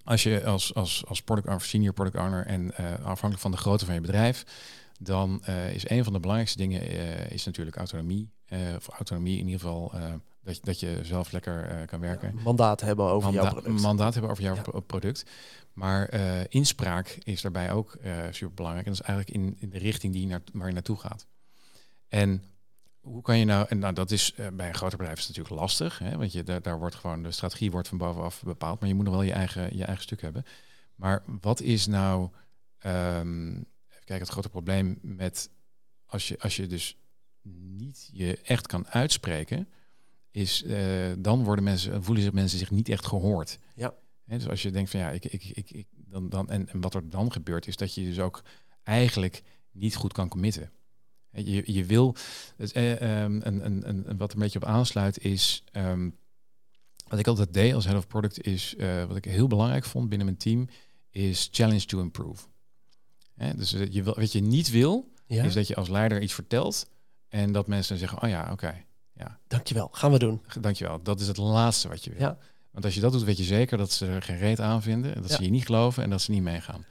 als 0.04 0.22
je 0.22 0.44
als, 0.44 0.74
als, 0.74 1.04
als 1.06 1.22
product 1.22 1.46
owner, 1.46 1.62
senior 1.62 1.92
product 1.92 2.16
owner 2.16 2.46
en 2.46 2.74
afhankelijk 3.02 3.40
van 3.40 3.50
de 3.50 3.56
grootte 3.56 3.84
van 3.84 3.94
je 3.94 4.00
bedrijf, 4.00 4.44
dan 4.98 5.42
uh, 5.48 5.74
is 5.74 5.90
een 5.90 6.04
van 6.04 6.12
de 6.12 6.20
belangrijkste 6.20 6.58
dingen 6.58 6.92
uh, 6.92 7.30
is 7.30 7.44
natuurlijk 7.44 7.76
autonomie. 7.76 8.30
Of 8.76 8.88
autonomie 8.88 9.38
in 9.38 9.46
ieder 9.46 9.60
geval 9.60 9.92
dat, 10.42 10.56
je, 10.56 10.60
dat 10.62 10.80
je 10.80 10.98
zelf 11.02 11.32
lekker 11.32 11.86
kan 11.86 12.00
werken. 12.00 12.40
mandaat 12.42 12.80
hebben 12.80 13.04
over 13.04 13.32
jouw 13.32 13.48
product. 13.48 13.80
Mandaat 13.80 14.12
hebben 14.12 14.30
over 14.30 14.44
jouw 14.44 14.80
product. 14.86 15.24
Maar 15.72 16.14
inspraak 16.48 17.18
is 17.22 17.40
daarbij 17.42 17.72
ook 17.72 17.96
super 18.30 18.54
belangrijk. 18.54 18.86
En 18.86 18.92
dat 18.92 19.00
is 19.00 19.08
eigenlijk 19.08 19.38
in, 19.38 19.56
in 19.58 19.70
de 19.70 19.78
richting 19.78 20.12
die 20.12 20.22
je 20.22 20.28
naar, 20.28 20.42
waar 20.52 20.66
je 20.66 20.72
naartoe 20.72 20.98
gaat. 20.98 21.26
En 22.08 22.42
hoe 23.00 23.22
kan 23.22 23.38
je 23.38 23.44
nou, 23.44 23.66
en 23.68 23.78
nou 23.78 23.94
dat 23.94 24.10
is 24.10 24.34
bij 24.52 24.68
een 24.68 24.74
groter 24.74 24.98
bedrijf 24.98 25.18
is 25.18 25.28
natuurlijk 25.28 25.54
lastig, 25.54 25.98
hè, 25.98 26.16
want 26.16 26.32
je, 26.32 26.42
daar, 26.42 26.62
daar 26.62 26.78
wordt 26.78 26.94
gewoon, 26.94 27.22
de 27.22 27.30
strategie 27.30 27.70
wordt 27.70 27.88
van 27.88 27.98
bovenaf 27.98 28.42
bepaald, 28.42 28.80
maar 28.80 28.88
je 28.88 28.94
moet 28.94 29.04
nog 29.04 29.14
wel 29.14 29.22
je 29.22 29.32
eigen, 29.32 29.76
je 29.76 29.84
eigen 29.84 30.02
stuk 30.02 30.20
hebben. 30.20 30.44
Maar 30.94 31.22
wat 31.40 31.60
is 31.60 31.86
nou, 31.86 32.30
um, 32.86 33.48
even 33.88 34.04
kijken, 34.04 34.18
het 34.18 34.28
grote 34.28 34.48
probleem 34.48 34.98
met 35.02 35.50
als 36.06 36.28
je, 36.28 36.38
als 36.38 36.56
je 36.56 36.66
dus 36.66 36.96
niet 37.42 38.10
je 38.12 38.38
echt 38.42 38.66
kan 38.66 38.88
uitspreken, 38.88 39.68
is 40.32 40.62
uh, 40.62 41.12
dan 41.18 41.44
worden 41.44 41.64
mensen, 41.64 42.04
voelen 42.04 42.24
zich 42.24 42.32
mensen 42.32 42.58
zich 42.58 42.70
niet 42.70 42.88
echt 42.88 43.06
gehoord. 43.06 43.58
Ja. 43.74 43.94
He, 44.24 44.38
dus 44.38 44.48
als 44.48 44.62
je 44.62 44.70
denkt 44.70 44.90
van 44.90 45.00
ja, 45.00 45.10
ik, 45.10 45.24
ik, 45.24 45.44
ik, 45.44 45.70
ik 45.70 45.86
dan, 45.92 46.28
dan, 46.28 46.50
en, 46.50 46.68
en 46.68 46.80
wat 46.80 46.94
er 46.94 47.10
dan 47.10 47.32
gebeurt, 47.32 47.66
is 47.66 47.76
dat 47.76 47.94
je 47.94 48.04
dus 48.04 48.18
ook 48.18 48.42
eigenlijk 48.82 49.42
niet 49.70 49.96
goed 49.96 50.12
kan 50.12 50.28
committen. 50.28 50.70
Je, 51.30 51.72
je 51.72 51.84
wil, 51.84 52.16
het, 52.56 52.76
uh, 52.76 53.22
um, 53.22 53.42
en, 53.42 53.62
en, 53.62 53.84
en, 53.84 54.16
wat 54.16 54.30
er 54.30 54.36
een 54.36 54.42
beetje 54.42 54.58
op 54.58 54.64
aansluit 54.64 55.18
is, 55.18 55.64
um, 55.72 56.16
wat 57.08 57.18
ik 57.18 57.26
altijd 57.26 57.54
deed 57.54 57.74
als 57.74 57.84
head 57.84 57.96
of 57.96 58.06
product 58.06 58.42
is, 58.42 58.74
uh, 58.78 59.04
wat 59.04 59.16
ik 59.16 59.24
heel 59.24 59.46
belangrijk 59.46 59.84
vond 59.84 60.08
binnen 60.08 60.26
mijn 60.26 60.38
team, 60.38 60.68
is 61.10 61.48
challenge 61.52 61.84
to 61.84 62.00
improve. 62.00 62.46
Hè, 63.34 63.54
dus 63.54 63.72
eh, 63.72 63.92
je 63.92 64.02
wil, 64.02 64.14
wat 64.14 64.32
je 64.32 64.40
niet 64.40 64.70
wil, 64.70 65.12
is 65.26 65.54
dat 65.54 65.66
je 65.66 65.74
als 65.74 65.88
leider 65.88 66.22
iets 66.22 66.34
vertelt 66.34 66.90
en 67.28 67.52
dat 67.52 67.66
mensen 67.66 67.98
zeggen, 67.98 68.22
oh 68.22 68.28
ja, 68.28 68.42
oké. 68.42 68.52
Okay, 68.52 68.86
ja. 69.22 69.38
Dankjewel, 69.46 69.88
gaan 69.92 70.12
we 70.12 70.18
doen. 70.18 70.40
Dankjewel, 70.60 71.02
dat 71.02 71.20
is 71.20 71.26
het 71.26 71.36
laatste 71.36 71.88
wat 71.88 72.04
je 72.04 72.10
wil. 72.10 72.20
Ja. 72.20 72.38
Want 72.70 72.84
als 72.84 72.94
je 72.94 73.00
dat 73.00 73.12
doet, 73.12 73.22
weet 73.22 73.36
je 73.36 73.44
zeker 73.44 73.78
dat 73.78 73.92
ze 73.92 74.06
er 74.06 74.22
geen 74.22 74.38
reet 74.38 74.60
aan 74.60 74.82
vinden, 74.82 75.22
dat 75.22 75.30
ze 75.30 75.42
je 75.42 75.50
niet 75.50 75.66
geloven 75.66 76.02
en 76.02 76.10
dat 76.10 76.22
ze 76.22 76.30
niet 76.30 76.42
meegaan. 76.42 76.84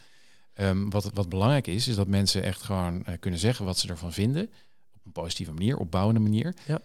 Um, 0.56 0.90
wat, 0.90 1.10
wat 1.14 1.30
belangrijk 1.30 1.68
is, 1.68 1.88
is 1.88 1.96
dat 1.96 2.08
mensen 2.08 2.44
echt 2.44 2.62
gewoon 2.62 2.96
uh, 2.96 3.16
kunnen 3.20 3.40
zeggen 3.40 3.66
wat 3.66 3.78
ze 3.78 3.88
ervan 3.88 4.14
vinden. 4.14 4.44
Op 4.94 5.06
een 5.06 5.12
positieve 5.12 5.52
manier, 5.52 5.78
opbouwende 5.78 6.20
manier. 6.20 6.56
Ja. 6.68 6.80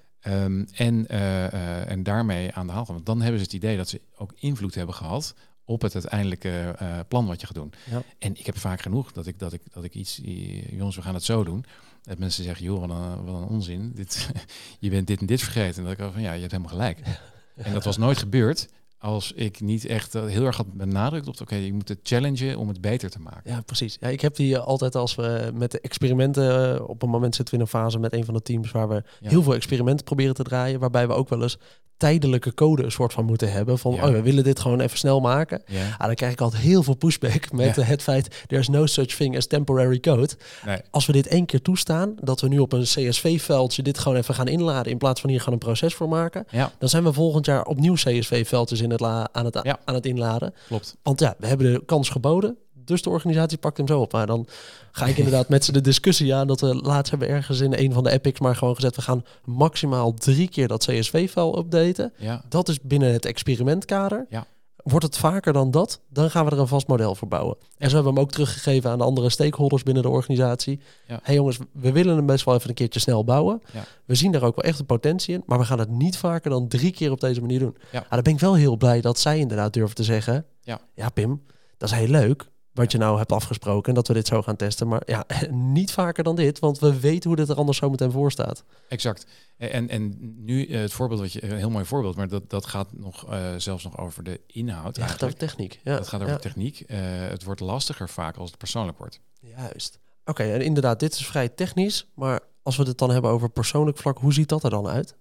Um, 0.45 0.67
en, 0.75 1.07
uh, 1.11 1.91
en 1.91 2.03
daarmee 2.03 2.53
aan 2.53 2.67
de 2.67 2.73
haal 2.73 2.85
gaan. 2.85 2.95
Want 2.95 3.07
dan 3.07 3.21
hebben 3.21 3.39
ze 3.39 3.45
het 3.45 3.55
idee 3.55 3.77
dat 3.77 3.89
ze 3.89 4.01
ook 4.17 4.33
invloed 4.37 4.75
hebben 4.75 4.95
gehad 4.95 5.35
op 5.67 5.83
het 5.83 5.95
uiteindelijke 5.95 6.77
uh, 6.83 6.99
plan 7.09 7.27
wat 7.27 7.41
je 7.41 7.47
gaat 7.47 7.57
doen. 7.57 7.73
Ja. 7.91 8.03
En 8.19 8.39
ik 8.39 8.47
heb 8.47 8.59
vaak 8.59 8.81
genoeg 8.81 9.13
dat 9.13 9.27
ik, 9.27 9.39
dat 9.39 9.53
ik, 9.53 9.61
dat 9.73 9.85
ik 9.85 9.95
iets, 9.95 10.21
jongens, 10.71 10.97
we 10.97 11.03
gaan 11.03 11.15
het 11.15 11.25
zo 11.25 11.45
doen. 11.45 11.65
Dat 12.03 12.19
mensen 12.19 12.45
zeggen, 12.45 12.65
joh, 12.65 12.81
wat 12.81 12.91
een, 12.91 13.25
wat 13.25 13.35
een 13.35 13.49
onzin. 13.49 13.93
Dit, 13.95 14.31
je 14.81 14.91
bent 14.91 15.07
dit 15.07 15.21
en 15.21 15.27
dit 15.27 15.43
vergeten. 15.43 15.77
En 15.77 15.83
dat 15.83 15.93
ik 15.93 16.01
al 16.01 16.13
van, 16.13 16.23
ja, 16.23 16.33
je 16.33 16.41
hebt 16.41 16.53
helemaal 16.53 16.73
gelijk. 16.73 16.99
En 17.57 17.73
dat 17.73 17.85
was 17.85 17.97
nooit 17.97 18.19
gebeurd 18.19 18.69
als 18.99 19.33
ik 19.33 19.61
niet 19.61 19.85
echt 19.85 20.15
eh, 20.15 20.25
heel 20.25 20.45
erg 20.45 20.57
had 20.57 20.73
benadrukt 20.73 21.29
op, 21.29 21.41
oké, 21.41 21.55
je 21.55 21.73
moet 21.73 21.89
het 21.89 21.99
challengen 22.03 22.59
om 22.59 22.69
het 22.69 22.81
beter 22.81 23.11
te 23.11 23.21
maken. 23.21 23.51
Ja, 23.51 23.61
precies. 23.61 23.97
Ja, 24.01 24.09
ik 24.09 24.21
heb 24.21 24.37
die 24.37 24.59
altijd 24.59 24.95
als 24.95 25.15
we 25.15 25.51
met 25.55 25.71
de 25.71 25.81
experimenten, 25.81 26.89
op 26.89 27.03
een 27.03 27.09
moment 27.09 27.35
zitten 27.35 27.55
we 27.55 27.61
in 27.61 27.67
een 27.67 27.81
fase 27.81 27.99
met 27.99 28.13
een 28.13 28.25
van 28.25 28.35
de 28.35 28.43
teams 28.43 28.71
waar 28.71 28.89
we 28.89 29.03
heel 29.21 29.43
veel 29.43 29.55
experimenten 29.55 30.05
proberen 30.05 30.35
te 30.35 30.43
draaien, 30.43 30.81
waarbij 30.81 31.07
we 31.07 31.13
ook 31.13 31.29
wel 31.29 31.43
eens 31.43 31.59
tijdelijke 31.97 32.55
code 32.55 32.85
een 32.85 32.93
soort 32.93 33.13
van 33.13 33.25
moeten 33.25 33.53
hebben. 33.53 33.79
Van, 33.79 33.93
oh, 33.93 34.03
we 34.09 34.23
willen 34.23 34.45
dit 34.45 34.61
gewoon 34.61 34.81
even 34.81 34.99
snel 34.99 35.21
maken. 35.21 35.63
Ja. 35.67 35.97
Ah, 35.99 36.07
dan 36.07 36.15
krijg 36.15 36.33
ik 36.33 36.41
altijd 36.41 36.63
heel 36.63 36.83
veel 36.83 36.95
pushback 36.95 37.53
met 37.53 37.77
het 37.77 38.03
feit... 38.03 38.45
there's 38.47 38.69
no 38.69 38.87
such 38.87 39.07
thing 39.07 39.37
as 39.37 39.47
temporary 39.47 40.01
code. 40.01 40.29
Nee. 40.65 40.79
Als 40.91 41.07
we 41.07 41.13
dit 41.13 41.27
één 41.27 41.47
keer 41.47 41.63
toestaan, 41.63 42.15
dat 42.21 42.41
we 42.41 42.49
nu 42.49 42.59
op 42.59 42.73
een 42.73 42.83
CSV-veldje... 42.83 43.83
dit 43.83 43.99
gewoon 43.99 44.19
even 44.19 44.35
gaan 44.35 44.49
inladen 44.49 44.93
in 44.93 44.99
plaats 44.99 45.21
van 45.21 45.31
hier 45.31 45.39
gewoon 45.39 45.55
een 45.55 45.67
proces 45.67 45.95
voor 45.95 46.09
maken... 46.09 46.47
Dan 46.79 46.89
zijn 46.89 47.05
we 47.05 47.13
volgend 47.13 47.47
jaar 47.47 47.65
opnieuw 47.65 47.95
CSV-veldjes 47.95 48.81
in 48.81 48.91
het 48.91 49.03
aan, 49.03 49.45
het, 49.45 49.57
aan 49.85 49.95
het 49.95 50.07
inladen. 50.07 50.55
Klopt. 50.67 50.97
Want 51.03 51.21
ja, 51.21 51.35
we 51.39 51.47
hebben 51.47 51.73
de 51.73 51.83
kans 51.87 52.09
geboden. 52.09 52.57
Dus 52.87 53.03
de 53.03 53.11
organisatie 53.11 53.59
pakt 53.59 53.77
hem 53.77 53.87
zo 53.87 54.01
op. 54.01 54.13
Maar 54.13 54.27
dan 54.27 54.47
ga 54.93 55.07
ik 55.07 55.17
inderdaad 55.17 55.49
met 55.49 55.65
ze 55.65 55.73
de 55.73 55.81
discussie 55.81 56.35
aan. 56.35 56.47
Dat 56.47 56.61
we 56.61 56.75
laatst 56.75 57.11
hebben 57.11 57.29
ergens 57.29 57.61
in 57.61 57.75
een 57.77 57.93
van 57.93 58.05
de 58.05 58.11
epics 58.11 58.41
maar 58.41 58.57
gewoon 58.57 58.75
gezet. 58.75 58.97
We 58.97 59.03
gaan 59.03 59.25
maximaal 59.45 60.15
drie 60.15 60.49
keer 60.49 60.69
dat 60.69 60.85
CSV-file 60.87 61.59
updaten. 61.59 62.13
Ja. 62.17 62.43
Dat 62.49 62.69
is 62.69 62.81
binnen 62.81 63.13
het 63.13 63.25
experimentkader. 63.25 64.27
Ja. 64.29 64.47
Wordt 64.87 65.07
het 65.07 65.17
vaker 65.17 65.53
dan 65.53 65.71
dat, 65.71 66.01
dan 66.09 66.31
gaan 66.31 66.45
we 66.45 66.51
er 66.51 66.59
een 66.59 66.67
vast 66.67 66.87
model 66.87 67.15
voor 67.15 67.29
bouwen. 67.29 67.57
En 67.79 67.89
zo 67.91 67.95
hebben 67.95 68.13
we 68.13 68.19
hem 68.19 68.29
ook 68.29 68.33
teruggegeven 68.33 68.91
aan 68.91 68.99
de 68.99 69.05
andere 69.05 69.31
stakeholders 69.31 69.83
binnen 69.83 70.03
de 70.03 70.09
organisatie. 70.09 70.81
Ja. 71.07 71.21
hey 71.23 71.35
jongens, 71.35 71.59
we 71.73 71.93
willen 71.93 72.17
hem 72.17 72.27
best 72.27 72.45
wel 72.45 72.55
even 72.55 72.69
een 72.69 72.75
keertje 72.75 73.01
snel 73.01 73.25
bouwen. 73.25 73.63
Ja. 73.73 73.85
We 74.05 74.15
zien 74.15 74.33
daar 74.33 74.43
ook 74.43 74.55
wel 74.57 74.65
echt 74.65 74.79
een 74.79 74.87
potentie 74.87 75.35
in. 75.35 75.43
Maar 75.47 75.59
we 75.59 75.65
gaan 75.65 75.79
het 75.79 75.91
niet 75.91 76.17
vaker 76.17 76.51
dan 76.51 76.69
drie 76.69 76.93
keer 76.93 77.11
op 77.11 77.21
deze 77.21 77.41
manier 77.41 77.59
doen. 77.59 77.77
Ja. 77.93 77.99
Ah, 77.99 78.11
dan 78.11 78.23
ben 78.23 78.33
ik 78.33 78.41
wel 78.41 78.55
heel 78.55 78.77
blij 78.77 79.01
dat 79.01 79.19
zij 79.19 79.39
inderdaad 79.39 79.73
durven 79.73 79.95
te 79.95 80.05
zeggen... 80.05 80.47
Ja, 80.61 80.81
ja 80.95 81.09
Pim, 81.09 81.43
dat 81.77 81.89
is 81.91 81.95
heel 81.95 82.09
leuk 82.09 82.49
wat 82.77 82.93
je 82.93 82.99
nou 82.99 83.19
hebt 83.19 83.33
afgesproken 83.33 83.89
en 83.89 83.95
dat 83.95 84.09
we 84.09 84.15
dit 84.15 84.27
zo 84.27 84.43
gaan 84.43 84.57
testen. 84.57 84.89
Maar 84.89 85.03
ja, 85.07 85.27
niet 85.51 85.93
vaker 85.93 86.25
dan 86.25 86.37
dit, 86.37 86.59
want 86.59 86.79
we 86.79 87.01
weten 87.01 87.29
hoe 87.29 87.39
dit 87.39 87.49
er 87.49 87.57
anders 87.57 87.79
zo 87.79 87.91
meteen 87.91 88.11
voor 88.11 88.33
staat. 88.33 88.65
Exact. 88.89 89.27
En, 89.57 89.89
en 89.89 90.17
nu 90.45 90.67
eh, 90.67 90.81
het 90.81 90.93
voorbeeld 90.93 91.21
wat 91.21 91.33
je, 91.33 91.45
een 91.45 91.57
heel 91.57 91.71
mooi 91.71 91.85
voorbeeld, 91.85 92.17
maar 92.17 92.29
dat, 92.29 92.51
dat 92.51 92.67
gaat 92.67 92.93
nog 92.93 93.33
uh, 93.33 93.55
zelfs 93.57 93.85
nog 93.85 93.99
over 93.99 94.23
de 94.23 94.41
inhoud. 94.47 94.97
Ja, 94.97 95.03
het 95.03 95.11
gaat 95.11 95.25
over 95.25 95.37
techniek. 95.37 95.81
Ja. 95.83 95.97
Dat 95.97 96.09
gaat 96.09 96.23
over 96.23 96.41
techniek. 96.41 96.81
Uh, 96.87 96.99
het 97.29 97.45
wordt 97.45 97.61
lastiger 97.61 98.09
vaak 98.09 98.37
als 98.37 98.49
het 98.49 98.59
persoonlijk 98.59 98.99
wordt. 98.99 99.21
Juist. 99.41 99.99
Oké, 100.25 100.43
en 100.43 100.61
inderdaad, 100.61 101.01
dit 101.01 101.13
is 101.13 101.27
vrij 101.27 101.49
technisch, 101.49 102.07
maar 102.15 102.41
als 102.63 102.77
we 102.77 102.83
het 102.83 102.99
dan 102.99 103.11
hebben 103.11 103.31
over 103.31 103.51
persoonlijk 103.51 103.99
vlak, 103.99 104.19
hoe 104.19 104.33
ziet 104.33 104.49
dat 104.49 104.65
er 104.65 104.71
dan 104.71 104.87
uit? 104.87 105.17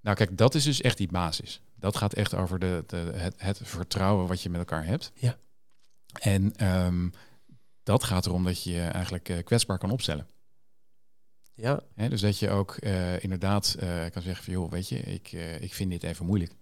Nou, 0.00 0.16
kijk, 0.16 0.36
dat 0.36 0.54
is 0.54 0.64
dus 0.64 0.80
echt 0.80 0.96
die 0.96 1.08
basis. 1.08 1.60
Dat 1.74 1.96
gaat 1.96 2.12
echt 2.12 2.34
over 2.34 2.58
de, 2.58 2.84
de, 2.86 2.96
het, 2.96 3.34
het 3.36 3.60
vertrouwen 3.62 4.26
wat 4.26 4.42
je 4.42 4.50
met 4.50 4.58
elkaar 4.58 4.86
hebt. 4.86 5.12
Ja. 5.14 5.36
En 6.12 6.66
um, 6.66 7.12
dat 7.82 8.04
gaat 8.04 8.26
erom 8.26 8.44
dat 8.44 8.62
je 8.62 8.70
je 8.70 8.80
eigenlijk 8.80 9.28
uh, 9.28 9.38
kwetsbaar 9.44 9.78
kan 9.78 9.90
opstellen. 9.90 10.26
Ja. 11.54 11.82
He, 11.94 12.08
dus 12.08 12.20
dat 12.20 12.38
je 12.38 12.50
ook 12.50 12.76
uh, 12.80 13.22
inderdaad 13.22 13.76
uh, 13.82 14.06
kan 14.10 14.22
zeggen 14.22 14.44
van 14.44 14.52
joh, 14.52 14.70
weet 14.70 14.88
je, 14.88 14.98
ik, 14.98 15.32
ik 15.60 15.74
vind 15.74 15.90
dit 15.90 16.02
even 16.02 16.26
moeilijk. 16.26 16.52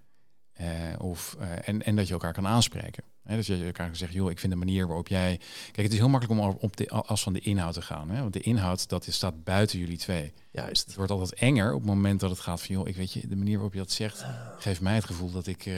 Of, 0.98 1.36
en, 1.64 1.82
en 1.82 1.96
dat 1.96 2.06
je 2.06 2.12
elkaar 2.12 2.32
kan 2.32 2.46
aanspreken. 2.46 3.04
He, 3.22 3.36
dus 3.36 3.46
je 3.46 3.64
elkaar 3.64 3.86
kan 3.86 3.96
zeggen, 3.96 4.16
joh, 4.16 4.30
ik 4.30 4.38
vind 4.38 4.52
de 4.52 4.58
manier 4.58 4.86
waarop 4.86 5.08
jij... 5.08 5.40
Kijk, 5.64 5.76
het 5.76 5.92
is 5.92 5.98
heel 5.98 6.08
makkelijk 6.08 6.40
om 6.40 6.56
op 6.60 6.76
de 6.76 6.88
as 6.88 7.22
van 7.22 7.32
de 7.32 7.40
inhoud 7.40 7.74
te 7.74 7.82
gaan. 7.82 8.10
Hè? 8.10 8.20
Want 8.20 8.32
de 8.32 8.40
inhoud, 8.40 8.88
dat 8.88 9.06
is, 9.06 9.14
staat 9.14 9.44
buiten 9.44 9.78
jullie 9.78 9.96
twee. 9.96 10.32
Juist. 10.50 10.86
Het 10.86 10.94
wordt 10.94 11.10
altijd 11.10 11.34
enger 11.34 11.72
op 11.72 11.80
het 11.80 11.88
moment 11.88 12.20
dat 12.20 12.30
het 12.30 12.40
gaat 12.40 12.62
van, 12.62 12.74
joh, 12.74 12.88
ik 12.88 12.96
weet 12.96 13.12
je, 13.12 13.26
de 13.28 13.36
manier 13.36 13.54
waarop 13.54 13.72
je 13.72 13.78
dat 13.78 13.90
zegt, 13.90 14.24
geeft 14.58 14.80
mij 14.80 14.94
het 14.94 15.04
gevoel 15.04 15.30
dat 15.30 15.46
ik, 15.46 15.66
uh, 15.66 15.76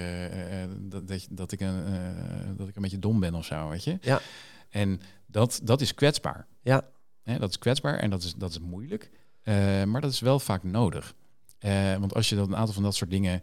dat, 0.78 1.08
dat, 1.08 1.26
dat, 1.30 1.52
ik 1.52 1.60
een, 1.60 1.84
dat 2.56 2.68
ik 2.68 2.76
een 2.76 2.82
beetje 2.82 2.98
dom 2.98 3.20
ben 3.20 3.34
of 3.34 3.44
zo, 3.44 3.68
weet 3.68 3.84
je. 3.84 3.98
Ja. 4.00 4.20
En 4.70 5.00
dat, 5.26 5.60
dat 5.62 5.80
is 5.80 5.94
kwetsbaar. 5.94 6.46
Ja. 6.62 6.82
Hè, 7.22 7.38
dat 7.38 7.50
is 7.50 7.58
kwetsbaar 7.58 7.98
en 7.98 8.10
dat 8.10 8.22
is, 8.22 8.34
dat 8.34 8.50
is 8.50 8.58
moeilijk. 8.58 9.10
Maar 9.84 10.00
dat 10.00 10.12
is 10.12 10.20
wel 10.20 10.38
vaak 10.38 10.62
nodig. 10.62 11.14
want 11.98 12.14
als 12.14 12.28
je 12.28 12.34
dan 12.34 12.48
een 12.48 12.56
aantal 12.56 12.74
van 12.74 12.82
dat 12.82 12.94
soort 12.94 13.10
dingen, 13.10 13.42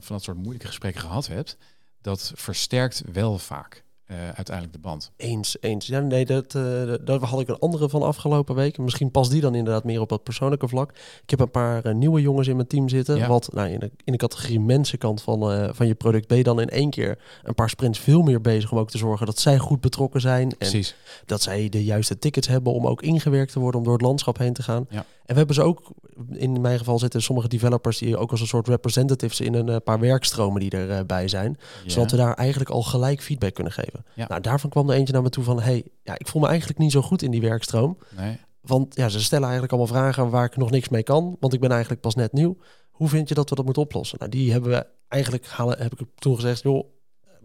van 0.00 0.16
dat 0.16 0.22
soort 0.22 0.36
moeilijke 0.36 0.66
gesprekken 0.66 1.00
gehad 1.00 1.26
hebt, 1.26 1.56
dat 2.00 2.32
versterkt 2.34 3.02
wel 3.12 3.38
vaak 3.38 3.84
uh, 4.06 4.16
uiteindelijk 4.24 4.72
de 4.72 4.80
band. 4.80 5.10
Eens, 5.16 5.56
eens. 5.60 5.86
Ja, 5.86 6.00
nee, 6.00 6.24
dat, 6.24 6.54
uh, 6.54 6.94
daar 7.04 7.20
had 7.20 7.40
ik 7.40 7.48
een 7.48 7.58
andere 7.58 7.88
van 7.88 8.02
afgelopen 8.02 8.54
week. 8.54 8.78
Misschien 8.78 9.10
past 9.10 9.30
die 9.30 9.40
dan 9.40 9.54
inderdaad 9.54 9.84
meer 9.84 10.00
op 10.00 10.08
dat 10.08 10.22
persoonlijke 10.22 10.68
vlak. 10.68 10.90
Ik 11.22 11.30
heb 11.30 11.40
een 11.40 11.50
paar 11.50 11.86
uh, 11.86 11.94
nieuwe 11.94 12.20
jongens 12.20 12.48
in 12.48 12.56
mijn 12.56 12.68
team 12.68 12.88
zitten. 12.88 13.16
Ja. 13.16 13.28
Wat 13.28 13.52
nou, 13.52 13.68
in, 13.68 13.78
de, 13.78 13.90
in 14.04 14.12
de 14.12 14.18
categorie 14.18 14.60
mensenkant 14.60 15.22
van, 15.22 15.74
van 15.74 15.86
je 15.86 15.94
product 15.94 16.28
ben 16.28 16.36
je 16.36 16.42
dan 16.42 16.60
in 16.60 16.68
één 16.68 16.90
keer 16.90 17.18
een 17.42 17.54
paar 17.54 17.70
sprints 17.70 17.98
veel 17.98 18.22
meer 18.22 18.40
bezig 18.40 18.72
om 18.72 18.78
ook 18.78 18.90
te 18.90 18.98
zorgen 18.98 19.26
dat 19.26 19.38
zij 19.38 19.58
goed 19.58 19.80
betrokken 19.80 20.20
zijn. 20.20 20.50
En 20.50 20.56
Precies. 20.56 20.94
dat 21.26 21.42
zij 21.42 21.68
de 21.68 21.84
juiste 21.84 22.18
tickets 22.18 22.48
hebben 22.48 22.72
om 22.72 22.86
ook 22.86 23.02
ingewerkt 23.02 23.52
te 23.52 23.58
worden 23.60 23.80
om 23.80 23.84
door 23.86 23.96
het 23.96 24.02
landschap 24.02 24.38
heen 24.38 24.52
te 24.52 24.62
gaan. 24.62 24.86
Ja. 24.90 24.98
En 24.98 25.32
we 25.32 25.34
hebben 25.34 25.54
ze 25.54 25.62
ook, 25.62 25.90
in 26.32 26.60
mijn 26.60 26.78
geval 26.78 26.98
zitten 26.98 27.22
sommige 27.22 27.48
developers 27.48 27.98
die 27.98 28.16
ook 28.16 28.30
als 28.30 28.40
een 28.40 28.46
soort 28.46 28.68
representatives 28.68 29.40
in 29.40 29.54
een 29.54 29.82
paar 29.82 30.00
werkstromen 30.00 30.60
die 30.60 30.70
erbij 30.70 31.28
zijn. 31.28 31.58
Ja. 31.84 31.90
Zodat 31.90 32.10
we 32.10 32.16
daar 32.16 32.34
eigenlijk 32.34 32.70
al 32.70 32.82
gelijk 32.82 33.22
feedback 33.22 33.54
kunnen 33.54 33.72
geven. 33.72 34.01
Ja. 34.14 34.26
Nou, 34.28 34.40
daarvan 34.40 34.70
kwam 34.70 34.90
er 34.90 34.96
eentje 34.96 35.12
naar 35.12 35.22
me 35.22 35.28
toe 35.28 35.44
van... 35.44 35.60
hey, 35.60 35.84
ja, 36.02 36.18
ik 36.18 36.28
voel 36.28 36.42
me 36.42 36.48
eigenlijk 36.48 36.78
niet 36.78 36.92
zo 36.92 37.02
goed 37.02 37.22
in 37.22 37.30
die 37.30 37.40
werkstroom. 37.40 37.98
Nee. 38.16 38.40
Want 38.60 38.96
ja, 38.96 39.08
ze 39.08 39.22
stellen 39.22 39.48
eigenlijk 39.48 39.72
allemaal 39.72 39.94
vragen 39.94 40.30
waar 40.30 40.44
ik 40.44 40.56
nog 40.56 40.70
niks 40.70 40.88
mee 40.88 41.02
kan. 41.02 41.36
Want 41.40 41.52
ik 41.52 41.60
ben 41.60 41.70
eigenlijk 41.70 42.00
pas 42.00 42.14
net 42.14 42.32
nieuw. 42.32 42.56
Hoe 42.90 43.08
vind 43.08 43.28
je 43.28 43.34
dat 43.34 43.48
we 43.48 43.54
dat 43.54 43.64
moeten 43.64 43.82
oplossen? 43.82 44.18
Nou, 44.18 44.30
die 44.30 44.52
hebben 44.52 44.70
we 44.70 44.86
eigenlijk, 45.08 45.46
halen, 45.46 45.78
heb 45.78 46.00
ik 46.00 46.06
toen 46.14 46.34
gezegd... 46.34 46.62
joh, 46.62 46.86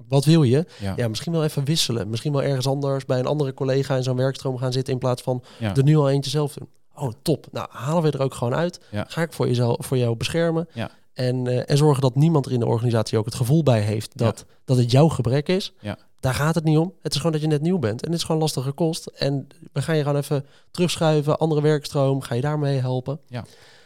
wat 0.08 0.26
wil 0.26 0.44
je? 0.44 0.66
Ja. 0.80 0.94
ja, 0.96 1.08
misschien 1.08 1.32
wel 1.32 1.44
even 1.44 1.66
wisselen. 1.66 2.10
Misschien 2.10 2.32
wel 2.32 2.44
ergens 2.44 2.68
anders 2.68 3.06
bij 3.06 3.20
een 3.20 3.26
andere 3.26 3.54
collega 3.54 3.96
in 3.96 4.04
zo'n 4.04 4.16
werkstroom 4.16 4.58
gaan 4.58 4.72
zitten... 4.72 4.94
in 4.94 5.00
plaats 5.00 5.22
van 5.22 5.44
Ja. 5.60 5.76
er 5.76 5.84
nu 5.84 5.98
al 5.98 6.10
eentje 6.10 6.30
zelf 6.30 6.54
doen. 6.54 6.70
Oh, 6.96 7.12
top. 7.22 7.48
Nou, 7.52 7.68
halen 7.72 8.04
we 8.04 8.12
er 8.12 8.22
ook 8.22 8.34
gewoon 8.34 8.56
uit. 8.56 8.80
Ja. 8.92 9.06
Ga 9.08 9.22
ik 9.22 9.34
voor, 9.34 9.48
jezelf, 9.48 9.78
voor 9.80 9.98
jou 9.98 10.16
beschermen. 10.16 10.68
En, 11.14 11.48
eh, 11.48 11.70
en 11.70 11.78
zorgen 11.78 12.02
dat 12.02 12.16
niemand 12.16 12.46
er 12.46 12.52
in 12.52 12.60
de 12.60 12.66
organisatie 12.66 13.18
ook 13.18 13.26
het 13.26 13.36
gevoel 13.36 13.64
bij 13.64 13.82
heeft 13.82 14.18
dat, 14.18 14.46
dat 14.66 14.78
het 14.78 14.92
jouw 14.92 15.08
gebrek 15.08 15.48
is. 15.48 15.74
Ja. 16.20 16.30
daar 16.30 16.34
gaat 16.34 16.56
het 16.56 16.64
niet 16.64 16.78
om. 16.78 16.94
Het 17.02 17.12
is 17.12 17.18
gewoon 17.18 17.32
dat 17.32 17.42
je 17.42 17.48
net 17.48 17.62
nieuw 17.62 17.80
bent 17.80 18.02
en 18.02 18.12
het 18.12 18.20
is 18.20 18.26
gewoon 18.26 18.42
lastige 18.42 18.72
kost. 18.72 19.06
En 19.06 19.48
we 19.74 19.82
gaan 19.82 19.96
je 19.98 20.04
gewoon 20.04 20.18
even 20.18 20.46
terugschuiven, 20.72 21.40
andere 21.40 21.62
werkstroom, 21.62 22.22
ga 22.22 22.36
je 22.36 22.42
daarmee 22.42 22.80
helpen. 22.80 23.20
Ja. 23.28 23.46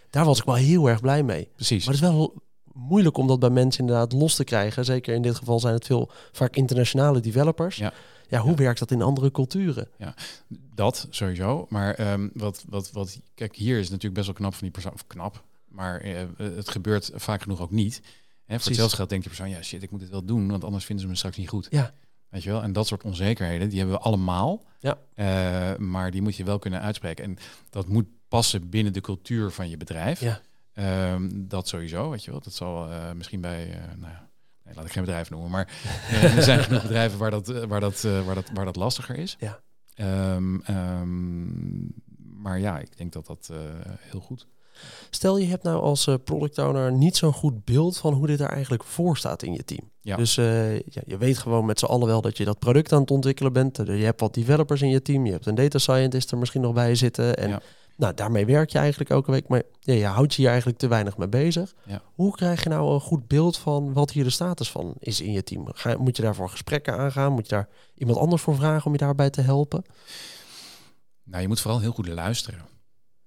Daar 0.09 0.25
was 0.25 0.39
ik 0.39 0.45
wel 0.45 0.55
heel 0.55 0.89
erg 0.89 1.01
blij 1.01 1.23
mee. 1.23 1.49
Precies. 1.55 1.85
Maar 1.85 1.93
het 1.93 2.03
is 2.03 2.09
wel 2.09 2.33
moeilijk 2.73 3.17
om 3.17 3.27
dat 3.27 3.39
bij 3.39 3.49
mensen 3.49 3.81
inderdaad 3.81 4.11
los 4.13 4.35
te 4.35 4.43
krijgen. 4.43 4.85
Zeker 4.85 5.13
in 5.15 5.21
dit 5.21 5.35
geval 5.35 5.59
zijn 5.59 5.73
het 5.73 5.85
veel 5.85 6.11
vaak 6.31 6.55
internationale 6.55 7.19
developers. 7.19 7.75
Ja. 7.75 7.93
Ja, 8.27 8.39
hoe 8.39 8.49
Ja. 8.51 8.57
werkt 8.57 8.79
dat 8.79 8.91
in 8.91 9.01
andere 9.01 9.31
culturen? 9.31 9.87
Dat 10.75 11.07
sowieso. 11.09 11.65
Maar 11.69 11.93
ehm, 11.93 12.29
wat, 12.33 12.63
wat, 12.69 12.91
wat, 12.91 13.19
kijk, 13.35 13.55
hier 13.55 13.79
is 13.79 13.85
natuurlijk 13.87 14.13
best 14.13 14.25
wel 14.25 14.35
knap 14.35 14.51
van 14.53 14.61
die 14.61 14.71
persoon. 14.71 14.93
Of 14.93 15.07
knap, 15.07 15.43
maar 15.67 15.99
eh, 16.01 16.15
het 16.37 16.69
gebeurt 16.69 17.11
vaak 17.15 17.41
genoeg 17.41 17.61
ook 17.61 17.71
niet. 17.71 18.01
Hè, 18.45 18.59
voor 18.59 18.67
hetzelfde 18.67 18.95
geld 18.95 19.09
denkt 19.09 19.25
die 19.25 19.35
persoon, 19.35 19.53
ja 19.55 19.61
shit, 19.61 19.83
ik 19.83 19.91
moet 19.91 19.99
dit 19.99 20.09
wel 20.09 20.25
doen, 20.25 20.49
want 20.49 20.63
anders 20.63 20.85
vinden 20.85 21.03
ze 21.05 21.11
me 21.11 21.17
straks 21.17 21.37
niet 21.37 21.49
goed. 21.49 21.67
Ja. 21.69 21.93
Weet 22.31 22.43
je 22.43 22.49
wel? 22.49 22.63
En 22.63 22.73
dat 22.73 22.87
soort 22.87 23.03
onzekerheden, 23.03 23.69
die 23.69 23.77
hebben 23.77 23.97
we 23.97 24.03
allemaal. 24.03 24.63
Ja. 24.79 24.97
Eh, 25.13 25.77
maar 25.77 26.11
die 26.11 26.21
moet 26.21 26.35
je 26.35 26.43
wel 26.43 26.59
kunnen 26.59 26.81
uitspreken. 26.81 27.23
En 27.23 27.37
dat 27.69 27.87
moet 27.87 28.07
passen 28.27 28.69
binnen 28.69 28.93
de 28.93 29.01
cultuur 29.01 29.51
van 29.51 29.69
je 29.69 29.77
bedrijf. 29.77 30.19
Ja. 30.19 30.41
Ehm, 30.73 31.29
dat 31.33 31.67
sowieso, 31.67 32.09
weet 32.09 32.23
je 32.23 32.31
wel. 32.31 32.39
Dat 32.39 32.53
zal 32.53 32.91
eh, 32.91 33.11
misschien 33.11 33.41
bij, 33.41 33.71
eh, 33.71 33.77
nou 33.97 34.11
ja, 34.11 34.29
nee, 34.63 34.75
laat 34.75 34.85
ik 34.85 34.91
geen 34.91 35.03
bedrijf 35.03 35.29
noemen, 35.29 35.49
maar 35.49 35.67
er 36.35 36.43
zijn 36.43 36.63
genoeg 36.63 36.81
bedrijven 36.81 37.19
waar 37.19 37.31
dat, 37.31 37.47
waar 37.47 37.79
dat, 37.79 38.01
waar 38.01 38.35
dat, 38.35 38.49
waar 38.53 38.65
dat 38.65 38.75
lastiger 38.75 39.15
is. 39.15 39.35
Ja. 39.39 39.59
Ehm, 39.93 40.59
ehm, 40.59 41.85
maar 42.41 42.59
ja, 42.59 42.79
ik 42.79 42.97
denk 42.97 43.13
dat 43.13 43.25
dat 43.25 43.51
heel 43.99 44.19
goed. 44.19 44.47
Stel 45.09 45.37
je 45.37 45.47
hebt 45.47 45.63
nou 45.63 45.81
als 45.81 46.07
eh, 46.07 46.15
product 46.23 46.57
owner 46.57 46.91
niet 46.91 47.17
zo'n 47.17 47.33
goed 47.33 47.65
beeld 47.65 47.97
van 47.97 48.13
hoe 48.13 48.27
dit 48.27 48.39
er 48.39 48.49
eigenlijk 48.49 48.83
voor 48.83 49.17
staat 49.17 49.43
in 49.43 49.53
je 49.53 49.63
team. 49.63 49.89
Ja. 50.01 50.15
Dus 50.15 50.37
eh, 50.37 50.73
ja, 50.75 51.01
je 51.05 51.17
weet 51.17 51.37
gewoon 51.37 51.65
met 51.65 51.79
z'n 51.79 51.85
allen 51.85 52.07
wel 52.07 52.21
dat 52.21 52.37
je 52.37 52.45
dat 52.45 52.59
product 52.59 52.91
aan 52.93 53.01
het 53.01 53.11
ontwikkelen 53.11 53.53
bent. 53.53 53.79
Eh, 53.79 53.99
Je 53.99 54.05
hebt 54.05 54.19
wat 54.19 54.33
developers 54.33 54.81
in 54.81 54.89
je 54.89 55.01
team, 55.01 55.25
je 55.25 55.31
hebt 55.31 55.45
een 55.45 55.55
data 55.55 55.77
scientist 55.77 56.31
er 56.31 56.37
misschien 56.37 56.61
nog 56.61 56.73
bij 56.73 56.95
zitten. 56.95 57.37
En 57.37 57.49
Ja. 57.49 57.61
nou, 57.97 58.13
daarmee 58.13 58.45
werk 58.45 58.69
je 58.69 58.77
eigenlijk 58.77 59.09
elke 59.09 59.31
week, 59.31 59.47
maar 59.47 59.61
ja, 59.79 59.93
je 59.93 60.05
houdt 60.05 60.33
je 60.33 60.39
hier 60.41 60.49
eigenlijk 60.49 60.79
te 60.79 60.87
weinig 60.87 61.17
mee 61.17 61.27
bezig. 61.27 61.73
Ja. 61.85 62.01
Hoe 62.13 62.31
krijg 62.35 62.63
je 62.63 62.69
nou 62.69 62.93
een 62.93 62.99
goed 63.01 63.27
beeld 63.27 63.57
van 63.57 63.93
wat 63.93 64.11
hier 64.11 64.23
de 64.23 64.29
status 64.29 64.71
van 64.71 64.93
is 64.99 65.21
in 65.21 65.31
je 65.31 65.43
team? 65.43 65.67
Ga, 65.73 65.97
moet 65.97 66.15
je 66.17 66.23
daarvoor 66.23 66.49
gesprekken 66.49 66.97
aangaan? 66.97 67.31
Moet 67.31 67.49
je 67.49 67.55
daar 67.55 67.67
iemand 67.95 68.17
anders 68.19 68.41
voor 68.41 68.55
vragen 68.55 68.85
om 68.85 68.91
je 68.91 68.97
daarbij 68.97 69.29
te 69.29 69.41
helpen? 69.41 69.83
Nou, 71.23 71.41
je 71.41 71.47
moet 71.47 71.59
vooral 71.59 71.79
heel 71.79 71.91
goed 71.91 72.07
luisteren. 72.07 72.59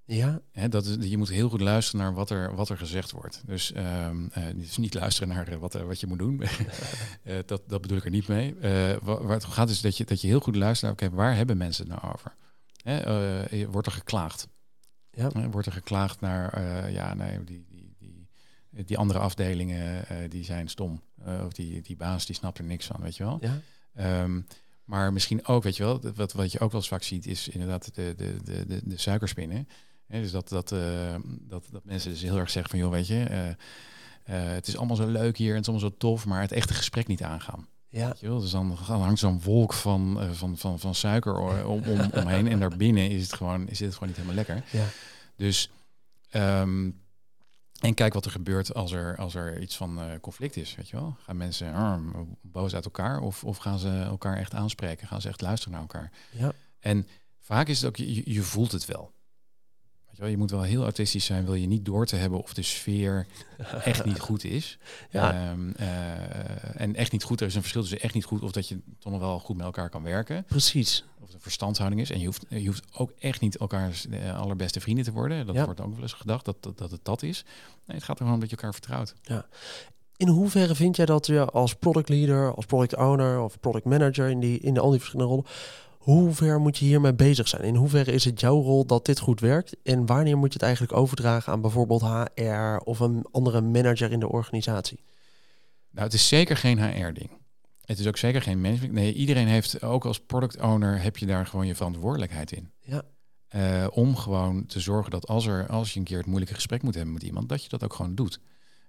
Ja, 0.07 0.40
Hè, 0.53 0.69
dat 0.69 0.85
is, 0.87 1.09
je 1.11 1.19
moet 1.19 1.29
heel 1.29 1.49
goed 1.49 1.61
luisteren 1.61 2.01
naar 2.05 2.14
wat 2.14 2.31
er, 2.31 2.55
wat 2.55 2.69
er 2.69 2.77
gezegd 2.79 3.11
wordt. 3.11 3.43
Dus, 3.47 3.73
eh, 3.73 4.11
dus 4.55 4.77
niet 4.77 4.95
luisteren 4.95 5.29
naar 5.29 5.49
eh, 5.49 5.57
wat, 5.59 5.75
er- 5.75 5.87
wat 5.87 6.01
je 6.01 6.07
moet 6.07 6.19
doen. 6.19 6.43
Eh, 7.23 7.38
dat, 7.47 7.62
dat 7.69 7.81
bedoel 7.81 7.97
ik 7.99 8.05
er 8.05 8.11
niet 8.11 8.29
mee. 8.29 8.55
Eh, 8.59 8.97
wa- 9.03 9.23
waar 9.23 9.35
het 9.37 9.45
om 9.45 9.51
gaat 9.51 9.69
is 9.71 9.81
dat 9.81 9.97
je, 9.97 10.05
dat 10.05 10.21
je 10.21 10.27
heel 10.27 10.40
goed 10.40 10.57
luistert 10.57 10.83
naar, 11.01 11.09
oké, 11.09 11.17
waar 11.17 11.37
hebben 11.37 11.57
mensen 11.57 11.90
het 11.90 12.01
nou 12.03 12.12
over? 12.14 12.35
Hè, 12.83 12.99
eh, 13.45 13.67
wordt 13.69 13.87
er 13.87 13.93
geklaagd? 13.93 14.49
Ja. 15.11 15.31
Hè, 15.33 15.51
wordt 15.51 15.67
er 15.67 15.73
geklaagd 15.73 16.21
naar, 16.21 16.53
eh, 16.53 16.93
ja, 16.93 17.14
nee, 17.14 17.45
die, 17.45 17.64
die, 17.69 17.95
die, 17.99 18.29
die 18.85 18.99
andere 18.99 19.19
afdelingen, 19.19 20.07
eh, 20.09 20.17
die 20.31 20.45
zijn 20.45 20.69
stom. 20.69 21.03
Eh, 21.25 21.43
of 21.47 21.53
die, 21.53 21.81
die 21.83 21.97
baas, 21.97 22.27
die 22.27 22.35
snapt 22.35 22.59
er 22.59 22.64
niks 22.64 22.87
van, 22.87 23.01
weet 23.01 23.17
je 23.17 23.25
wel? 23.25 23.38
ja, 23.40 23.61
Ehm, 23.95 24.40
maar 24.85 25.12
misschien 25.12 25.47
ook, 25.47 25.62
weet 25.62 25.77
je 25.77 25.83
wel, 25.83 26.01
wat, 26.14 26.33
wat 26.33 26.53
je 26.53 26.59
ook 26.61 26.71
wel 26.71 26.81
eens 26.81 26.88
vaak 26.88 27.03
ziet, 27.03 27.27
is 27.27 27.49
inderdaad 27.49 27.95
de, 27.95 28.14
de, 28.17 28.37
de, 28.45 28.67
de, 28.67 28.81
de 28.85 28.99
suikerspinnen. 28.99 29.69
Dus 30.09 30.31
dat, 30.31 30.49
dat, 30.49 30.73
eh, 30.73 31.14
dat, 31.25 31.64
dat 31.71 31.85
mensen 31.85 32.11
dus 32.11 32.23
heel 32.23 32.38
erg 32.38 32.51
zeggen 32.51 32.71
van, 32.71 32.79
joh, 32.79 32.90
weet 32.90 33.07
je, 33.07 33.25
eh, 33.25 33.49
eh, 34.25 34.55
het 34.55 34.67
is 34.67 34.77
allemaal 34.77 34.97
zo 34.97 35.07
leuk 35.07 35.37
hier 35.37 35.49
en 35.51 35.55
het 35.55 35.62
is 35.62 35.69
allemaal 35.69 35.90
zo 35.90 35.97
tof, 35.99 36.27
maar 36.27 36.40
het 36.40 36.53
echte 36.53 36.75
gesprek 36.75 37.07
niet 37.07 37.23
aangaan. 37.23 37.67
ja, 37.88 38.09
Weet 38.09 38.21
je 38.21 38.29
wel? 38.29 38.40
Dus 38.40 38.51
dan, 38.51 38.79
dan 38.87 39.01
hangt 39.01 39.19
zo'n 39.19 39.40
wolk 39.40 39.73
van, 39.73 40.21
eh, 40.21 40.31
van, 40.31 40.57
van, 40.57 40.79
van 40.79 40.95
suiker 40.95 41.37
om, 41.38 41.83
om, 41.83 42.01
omheen 42.12 42.49
en 42.49 42.59
daarbinnen 42.61 43.11
is 43.11 43.23
het 43.23 43.33
gewoon, 43.33 43.69
is 43.69 43.81
het 43.81 43.93
gewoon 43.93 44.09
niet 44.09 44.17
helemaal 44.17 44.37
lekker. 44.37 44.64
ja. 44.71 44.85
Dus, 45.37 45.71
ehm, 46.31 46.90
en 47.81 47.95
kijk 47.95 48.12
wat 48.12 48.25
er 48.25 48.31
gebeurt 48.31 48.75
als 48.75 48.93
er, 48.93 49.17
als 49.17 49.35
er 49.35 49.61
iets 49.61 49.77
van 49.77 50.01
conflict 50.21 50.57
is, 50.57 50.75
weet 50.75 50.88
je 50.88 50.97
wel. 50.97 51.17
Gaan 51.23 51.37
mensen 51.37 52.27
boos 52.40 52.75
uit 52.75 52.85
elkaar 52.85 53.21
of, 53.21 53.45
of 53.45 53.57
gaan 53.57 53.79
ze 53.79 53.88
elkaar 53.88 54.37
echt 54.37 54.55
aanspreken? 54.55 55.07
Gaan 55.07 55.21
ze 55.21 55.29
echt 55.29 55.40
luisteren 55.40 55.73
naar 55.73 55.83
elkaar? 55.83 56.12
ja. 56.31 56.53
En 56.81 57.07
vaak 57.40 57.69
is 57.69 57.81
het 57.81 57.88
ook, 57.88 57.97
je, 57.97 58.33
je 58.33 58.43
voelt 58.43 58.73
het 58.73 58.85
wel. 58.85 59.12
Je, 60.14 60.20
wel, 60.20 60.29
je 60.31 60.37
moet 60.37 60.50
wel 60.50 60.62
heel 60.62 60.83
autistisch 60.83 61.24
zijn, 61.24 61.44
wil 61.44 61.55
je 61.55 61.66
niet 61.66 61.85
door 61.85 62.07
te 62.07 62.16
hebben 62.16 62.42
of 62.42 62.55
de 62.55 62.62
sfeer 62.62 63.27
echt 63.85 64.05
niet 64.05 64.20
goed 64.20 64.44
is. 64.44 64.79
Ja. 65.11 65.33
Ehm, 65.50 65.70
eh, 65.70 66.81
en 66.81 66.94
echt 66.94 67.12
niet 67.12 67.22
goed, 67.22 67.40
er 67.40 67.46
is 67.46 67.55
een 67.55 67.61
verschil 67.61 67.81
tussen 67.81 68.00
echt 68.00 68.14
niet 68.14 68.24
goed 68.24 68.42
of 68.42 68.53
dat 68.53 68.68
je 68.68 68.79
toch 68.98 69.12
nog 69.12 69.20
wel 69.20 69.38
goed 69.38 69.57
met 69.57 69.64
elkaar 69.66 69.88
kan 69.90 70.03
werken. 70.03 70.44
Precies. 70.44 71.05
Of 71.20 71.27
het 71.27 71.35
een 71.35 71.40
verstandshouding 71.40 72.00
is. 72.00 72.11
En 72.11 72.18
je 72.20 72.27
hoeft, 72.27 72.44
je 72.48 72.66
hoeft 72.66 72.85
ook 72.96 73.11
echt 73.18 73.40
niet 73.40 73.57
elkaars 73.57 74.07
eh, 74.09 74.40
allerbeste 74.40 74.81
vrienden 74.81 75.05
te 75.05 75.12
worden. 75.12 75.46
Dat 75.46 75.55
Ja. 75.55 75.64
wordt 75.64 75.81
ook 75.81 75.92
wel 75.92 76.03
eens 76.03 76.12
gedacht 76.12 76.44
dat, 76.44 76.57
dat, 76.61 76.79
dat 76.79 76.90
het 76.90 77.05
dat 77.05 77.22
is. 77.22 77.44
Nee, 77.87 77.96
het 77.96 78.05
gaat 78.05 78.16
er 78.16 78.16
gewoon 78.16 78.35
om 78.35 78.40
dat 78.40 78.50
je 78.50 78.57
elkaar 78.57 78.72
vertrouwt. 78.72 79.14
In 80.16 80.29
hoeverre 80.29 80.74
vind 80.74 80.96
jij 80.96 81.07
dat 81.07 81.27
je 81.27 81.44
als 81.44 81.74
product 81.74 82.09
leader, 82.09 82.55
als 82.55 82.66
product 82.66 82.96
owner 82.96 83.40
of 83.40 83.61
product 83.61 83.85
manager 83.85 84.29
in, 84.31 84.40
die, 84.40 84.59
in 84.59 84.79
al 84.79 84.90
die 84.90 84.98
verschillende 84.98 85.33
rollen, 85.33 85.46
hoe 86.05 86.33
ver 86.33 86.61
moet 86.61 86.79
je 86.79 86.85
hiermee 86.85 87.14
bezig 87.14 87.49
zijn? 87.49 87.62
In 87.62 87.75
hoeverre 87.75 88.12
is 88.12 88.25
het 88.25 88.40
jouw 88.40 88.61
rol 88.61 88.87
dat 88.87 89.07
dit 89.07 89.19
goed 89.19 89.40
werkt? 89.40 89.77
En 89.83 90.07
wanneer 90.07 90.37
moet 90.37 90.47
je 90.47 90.53
het 90.53 90.62
eigenlijk 90.62 90.93
overdragen 90.93 91.53
aan 91.53 91.61
bijvoorbeeld 91.61 92.03
HR 92.35 92.77
of 92.85 93.01
een 93.01 93.27
andere 93.31 93.61
manager 93.61 94.12
in 94.12 94.21
de 94.21 94.29
organisatie? 94.29 95.05
Nou, 95.90 96.05
het 96.05 96.14
is 96.14 96.29
zeker 96.29 96.57
geen 96.57 96.83
HR-ding. 96.83 97.31
Het 97.85 97.99
is 97.99 98.07
ook 98.07 98.17
zeker 98.17 98.43
geen 98.43 98.61
management. 98.61 98.93
Nee, 98.93 99.14
iedereen 99.14 99.47
heeft, 99.47 99.83
ook 99.83 100.05
als 100.05 100.21
product 100.21 100.61
owner, 100.61 101.03
heb 101.03 101.17
je 101.17 101.27
daar 101.27 101.47
gewoon 101.47 101.67
je 101.67 101.75
verantwoordelijkheid 101.75 102.53
in. 102.53 102.71
Ja. 102.81 103.03
Eh, 103.49 103.87
om 103.90 104.17
gewoon 104.17 104.67
te 104.67 104.81
zorgen 104.81 105.11
dat 105.11 105.27
als, 105.27 105.47
er, 105.47 105.67
als 105.67 105.93
je 105.93 105.99
een 105.99 106.05
keer 106.05 106.19
het 106.19 106.27
moeilijke 106.27 106.55
gesprek 106.55 106.83
moet 106.83 106.95
hebben 106.95 107.14
met 107.14 107.23
iemand, 107.23 107.49
dat 107.49 107.62
je 107.62 107.69
dat 107.69 107.85
ook 107.85 107.95
gewoon 107.95 108.14
doet. 108.14 108.40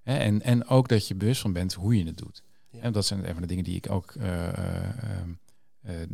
Hè, 0.04 0.18
en, 0.18 0.42
en 0.42 0.68
ook 0.68 0.88
dat 0.88 1.08
je 1.08 1.16
bewust 1.16 1.42
van 1.42 1.54
bent 1.54 1.74
hoe 1.74 1.98
je 1.98 2.06
het 2.06 2.18
doet. 2.18 2.44
Ja. 2.70 2.80
En 2.82 2.92
dat 2.92 3.06
zijn 3.06 3.28
een 3.28 3.34
van 3.34 3.42
de 3.42 3.48
dingen 3.48 3.64
die 3.64 3.76
ik 3.76 3.92
ook 3.92 4.12
eh, 4.12 4.48
eh, 4.48 4.54
ehm, 4.54 4.90
eh, 5.04 5.24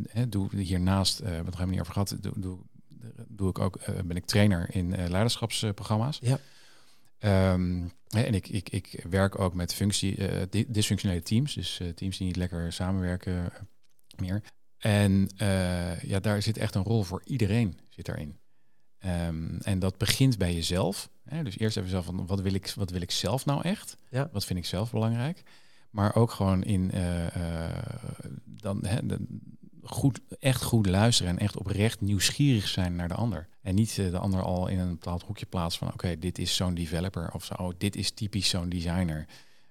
hè, 0.10 0.30
doe. 0.30 0.56
Hiernaast, 0.56 1.20
eh 1.20 1.26
we 1.26 1.34
hebben 1.34 1.46
het 1.46 1.56
helemaal 1.56 1.72
niet 1.74 1.82
over 1.82 1.94
gehad, 1.94 2.16
doe, 2.22 2.34
doe, 2.40 2.60
doe 3.28 3.50
ik 3.50 3.60
ook, 3.60 3.76
eh, 3.76 4.02
ben 4.06 4.16
ik 4.18 4.26
trainer 4.26 4.76
in 4.76 4.96
eh, 4.96 5.10
leiderschapsprogramma's. 5.10 6.20
Ja. 6.22 6.40
Ehm, 7.18 7.84
en 8.10 8.34
ik, 8.34 8.48
ik, 8.48 8.70
ik 8.70 9.04
werk 9.10 9.40
ook 9.40 9.54
met 9.54 9.74
functie, 9.74 10.28
eh, 10.28 10.42
di- 10.50 10.66
dysfunctionele 10.68 11.22
teams, 11.22 11.54
dus 11.54 11.80
eh, 11.80 11.88
teams 11.90 12.18
die 12.18 12.28
niet 12.28 12.36
lekker 12.36 12.74
samenwerken 12.74 13.52
eh, 13.54 13.60
meer. 14.20 14.42
En 14.78 15.30
eh, 15.38 16.02
ja, 16.02 16.20
daar 16.20 16.42
zit 16.42 16.58
echt 16.58 16.76
een 16.76 16.84
rol 16.84 17.04
voor 17.04 17.22
iedereen 17.26 17.80
zit 17.90 18.06
daarin. 18.06 18.38
Ehm, 18.98 19.58
en 19.62 19.80
dat 19.80 19.98
begint 19.98 20.38
bij 20.38 20.54
jezelf. 20.54 21.10
Hè? 21.24 21.44
Dus 21.44 21.58
eerst 21.60 21.78
even 21.78 21.90
zelf 21.90 22.06
van 22.06 22.26
wat 22.26 22.42
wil 22.42 22.54
ik, 22.54 22.74
wat 22.76 22.90
wil 22.90 23.02
ik 23.02 23.12
zelf 23.12 23.46
nou 23.46 23.62
echt? 23.62 23.98
Ja. 24.10 24.30
Wat 24.32 24.46
vind 24.46 24.60
ik 24.60 24.66
zelf 24.66 24.92
belangrijk? 24.92 25.44
Maar 25.90 26.16
ook 26.16 26.32
gewoon 26.32 26.64
in 26.64 26.92
eh, 26.92 27.36
eh, 27.36 27.86
dan 28.46 28.86
hè, 28.86 29.06
de- 29.06 29.26
goed, 29.94 30.20
echt 30.40 30.64
goed 30.64 30.86
luisteren 30.86 31.32
en 31.32 31.40
echt 31.40 31.58
oprecht 31.58 32.02
nieuwsgierig 32.02 32.68
zijn 32.68 32.96
naar 32.96 33.08
de 33.08 33.14
ander. 33.14 33.48
En 33.62 33.76
niet 33.76 33.98
eh, 33.98 34.12
de 34.12 34.18
ander 34.18 34.42
al 34.42 34.68
in 34.68 34.80
een 34.80 34.90
bepaald 34.90 35.24
hoekje 35.24 35.46
plaatsen 35.46 35.80
van 35.80 35.94
oké, 35.94 36.20
dit 36.20 36.40
is 36.40 36.56
zo'n 36.56 36.74
developer 36.74 37.32
of 37.34 37.46
zo, 37.46 37.54
oh, 37.54 37.72
dit 37.78 37.96
is 37.96 38.12
typisch 38.12 38.50
zo'n 38.50 38.70
designer. 38.70 39.28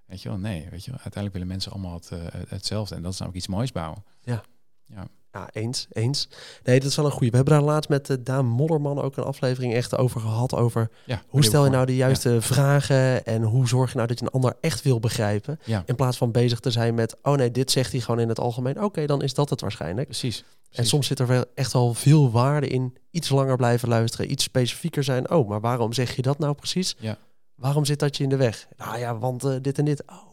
Weet 0.06 0.22
je 0.22 0.28
wel, 0.28 0.38
nee, 0.38 0.68
weet 0.70 0.84
je 0.84 0.90
wel, 0.90 1.00
uiteindelijk 1.00 1.32
willen 1.32 1.48
mensen 1.48 1.72
allemaal 1.72 1.94
het, 1.94 2.10
eh, 2.10 2.40
hetzelfde. 2.48 2.94
En 2.94 3.02
dat 3.02 3.12
is 3.12 3.18
namelijk 3.18 3.44
iets 3.44 3.54
moois 3.54 3.72
bouwen. 3.72 4.04
Ja, 4.84 5.08
eens, 5.52 5.86
eens. 5.92 6.28
Nee, 6.64 6.80
dat 6.80 6.88
is 6.88 6.96
wel 6.96 7.04
een 7.04 7.10
goede. 7.10 7.30
We 7.30 7.36
hebben 7.36 7.54
daar 7.54 7.62
laatst 7.62 7.90
met 7.90 8.08
uh, 8.08 8.16
Daan 8.20 8.46
Modderman 8.46 9.00
ook 9.00 9.16
een 9.16 9.24
aflevering 9.24 9.74
echt 9.74 9.96
over 9.96 10.20
gehad. 10.20 10.54
Over 10.54 10.90
Ja, 11.06 11.22
hoe 11.28 11.44
stel 11.44 11.64
je 11.64 11.70
nou 11.70 11.86
de 11.86 11.96
juiste 11.96 12.40
vragen 12.40 13.24
en 13.24 13.42
hoe 13.42 13.68
zorg 13.68 13.90
je 13.90 13.96
nou 13.96 14.08
dat 14.08 14.18
je 14.18 14.24
een 14.24 14.30
ander 14.30 14.54
echt 14.60 14.82
wil 14.82 15.00
begrijpen. 15.00 15.60
Ja. 15.64 15.82
In 15.86 15.94
plaats 15.94 16.16
van 16.16 16.32
bezig 16.32 16.60
te 16.60 16.70
zijn 16.70 16.94
met, 16.94 17.16
oh 17.22 17.34
nee, 17.34 17.50
dit 17.50 17.70
zegt 17.70 17.92
hij 17.92 18.00
gewoon 18.00 18.20
in 18.20 18.28
het 18.28 18.40
algemeen. 18.40 18.82
Oké, 18.82 19.06
dan 19.06 19.22
is 19.22 19.34
dat 19.34 19.50
het 19.50 19.60
waarschijnlijk. 19.60 20.06
Precies. 20.06 20.44
En 20.70 20.86
soms 20.86 21.06
zit 21.06 21.18
er 21.18 21.26
wel 21.26 21.44
echt 21.54 21.74
al 21.74 21.94
veel 21.94 22.30
waarde 22.30 22.66
in. 22.66 22.96
Iets 23.10 23.28
langer 23.28 23.56
blijven 23.56 23.88
luisteren, 23.88 24.30
iets 24.30 24.44
specifieker 24.44 25.04
zijn. 25.04 25.30
Oh, 25.30 25.48
maar 25.48 25.60
waarom 25.60 25.92
zeg 25.92 26.16
je 26.16 26.22
dat 26.22 26.38
nou 26.38 26.54
precies? 26.54 26.96
Ja. 26.98 27.18
Waarom 27.54 27.84
zit 27.84 27.98
dat 27.98 28.16
je 28.16 28.22
in 28.22 28.28
de 28.28 28.36
weg? 28.36 28.66
Nou 28.76 28.98
ja, 28.98 29.18
want 29.18 29.44
uh, 29.44 29.54
dit 29.62 29.78
en 29.78 29.84
dit. 29.84 30.02
Oh. 30.06 30.29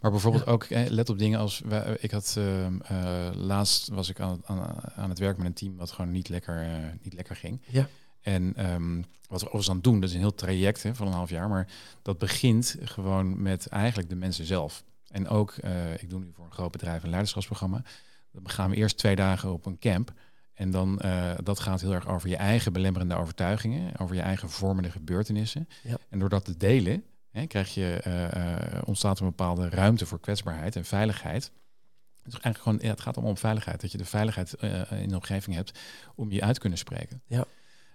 Maar 0.00 0.10
bijvoorbeeld 0.10 0.46
ook, 0.46 0.64
eh, 0.64 0.86
let 0.88 1.08
op 1.08 1.18
dingen 1.18 1.38
als, 1.38 1.62
ik 1.98 2.10
had, 2.10 2.34
uh, 2.38 2.66
uh, 2.66 3.28
laatst 3.34 3.88
was 3.88 4.08
ik 4.08 4.20
aan, 4.20 4.40
aan, 4.44 4.74
aan, 4.94 5.08
het 5.08 5.18
werk 5.18 5.36
met 5.36 5.46
een 5.46 5.52
team 5.52 5.76
wat 5.76 5.90
gewoon 5.90 6.10
niet 6.10 6.28
lekker, 6.28 6.62
uh, 6.62 6.76
niet 7.02 7.14
lekker 7.14 7.36
ging. 7.36 7.60
Ja. 7.66 7.88
En 8.20 8.72
um, 8.72 9.04
wat 9.28 9.40
we 9.40 9.46
overigens 9.46 9.68
aan 9.68 9.74
het 9.74 9.84
doen, 9.84 10.00
dat 10.00 10.08
is 10.08 10.14
een 10.14 10.20
heel 10.20 10.34
traject 10.34 10.82
hè, 10.82 10.94
van 10.94 11.06
een 11.06 11.12
half 11.12 11.30
jaar, 11.30 11.48
maar 11.48 11.68
dat 12.02 12.18
begint 12.18 12.76
gewoon 12.82 13.42
met 13.42 13.66
eigenlijk 13.66 14.08
de 14.08 14.16
mensen 14.16 14.44
zelf. 14.44 14.84
En 15.12 15.28
ook, 15.28 15.54
uh, 15.64 15.92
ik 15.92 16.10
doe 16.10 16.20
nu 16.20 16.30
voor 16.34 16.44
een 16.44 16.52
groot 16.52 16.72
bedrijf 16.72 17.02
een 17.02 17.08
leiderschapsprogramma. 17.08 17.82
Dan 18.30 18.50
gaan 18.50 18.70
we 18.70 18.76
eerst 18.76 18.98
twee 18.98 19.16
dagen 19.16 19.52
op 19.52 19.66
een 19.66 19.78
camp. 19.78 20.12
En 20.54 20.70
dan, 20.70 21.00
uh, 21.04 21.32
dat 21.42 21.60
gaat 21.60 21.80
heel 21.80 21.92
erg 21.92 22.08
over 22.08 22.28
je 22.28 22.36
eigen 22.36 22.72
belemmerende 22.72 23.14
overtuigingen, 23.14 23.98
over 23.98 24.14
je 24.14 24.20
eigen 24.20 24.50
vormende 24.50 24.90
gebeurtenissen. 24.90 25.68
Ja. 25.82 25.96
En 26.08 26.18
door 26.18 26.28
dat 26.28 26.44
te 26.44 26.56
delen, 26.56 27.04
hè, 27.32 27.46
krijg 27.46 27.74
je, 27.74 28.02
uh, 28.06 28.82
ontstaat 28.84 29.20
een 29.20 29.26
bepaalde 29.26 29.68
ruimte 29.68 30.06
voor 30.06 30.20
kwetsbaarheid 30.20 30.76
en 30.76 30.84
veiligheid. 30.84 31.52
Het, 32.22 32.32
is 32.32 32.40
eigenlijk 32.40 32.58
gewoon, 32.58 32.78
ja, 32.82 32.88
het 32.88 33.00
gaat 33.00 33.14
allemaal 33.14 33.32
om 33.32 33.38
veiligheid. 33.38 33.80
Dat 33.80 33.92
je 33.92 33.98
de 33.98 34.04
veiligheid 34.04 34.52
in 34.90 35.08
de 35.08 35.14
omgeving 35.14 35.56
hebt 35.56 35.78
om 36.14 36.30
je 36.30 36.42
uit 36.42 36.54
te 36.54 36.60
kunnen 36.60 36.78
spreken. 36.78 37.22
Ja. 37.26 37.44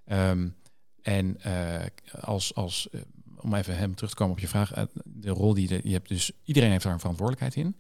Ehm, 0.05 0.49
en 1.01 1.37
als, 2.21 2.55
als 2.55 2.89
om 3.39 3.53
even 3.53 3.77
hem 3.77 3.95
terug 3.95 4.09
te 4.09 4.15
komen 4.15 4.33
op 4.33 4.39
je 4.39 4.47
vraag, 4.47 4.71
de 5.03 5.29
rol 5.29 5.53
die 5.53 5.87
je 5.87 5.93
hebt, 5.93 6.07
dus 6.07 6.31
iedereen 6.43 6.71
heeft 6.71 6.83
daar 6.83 6.93
een 6.93 6.99
verantwoordelijkheid 6.99 7.65
in. 7.65 7.75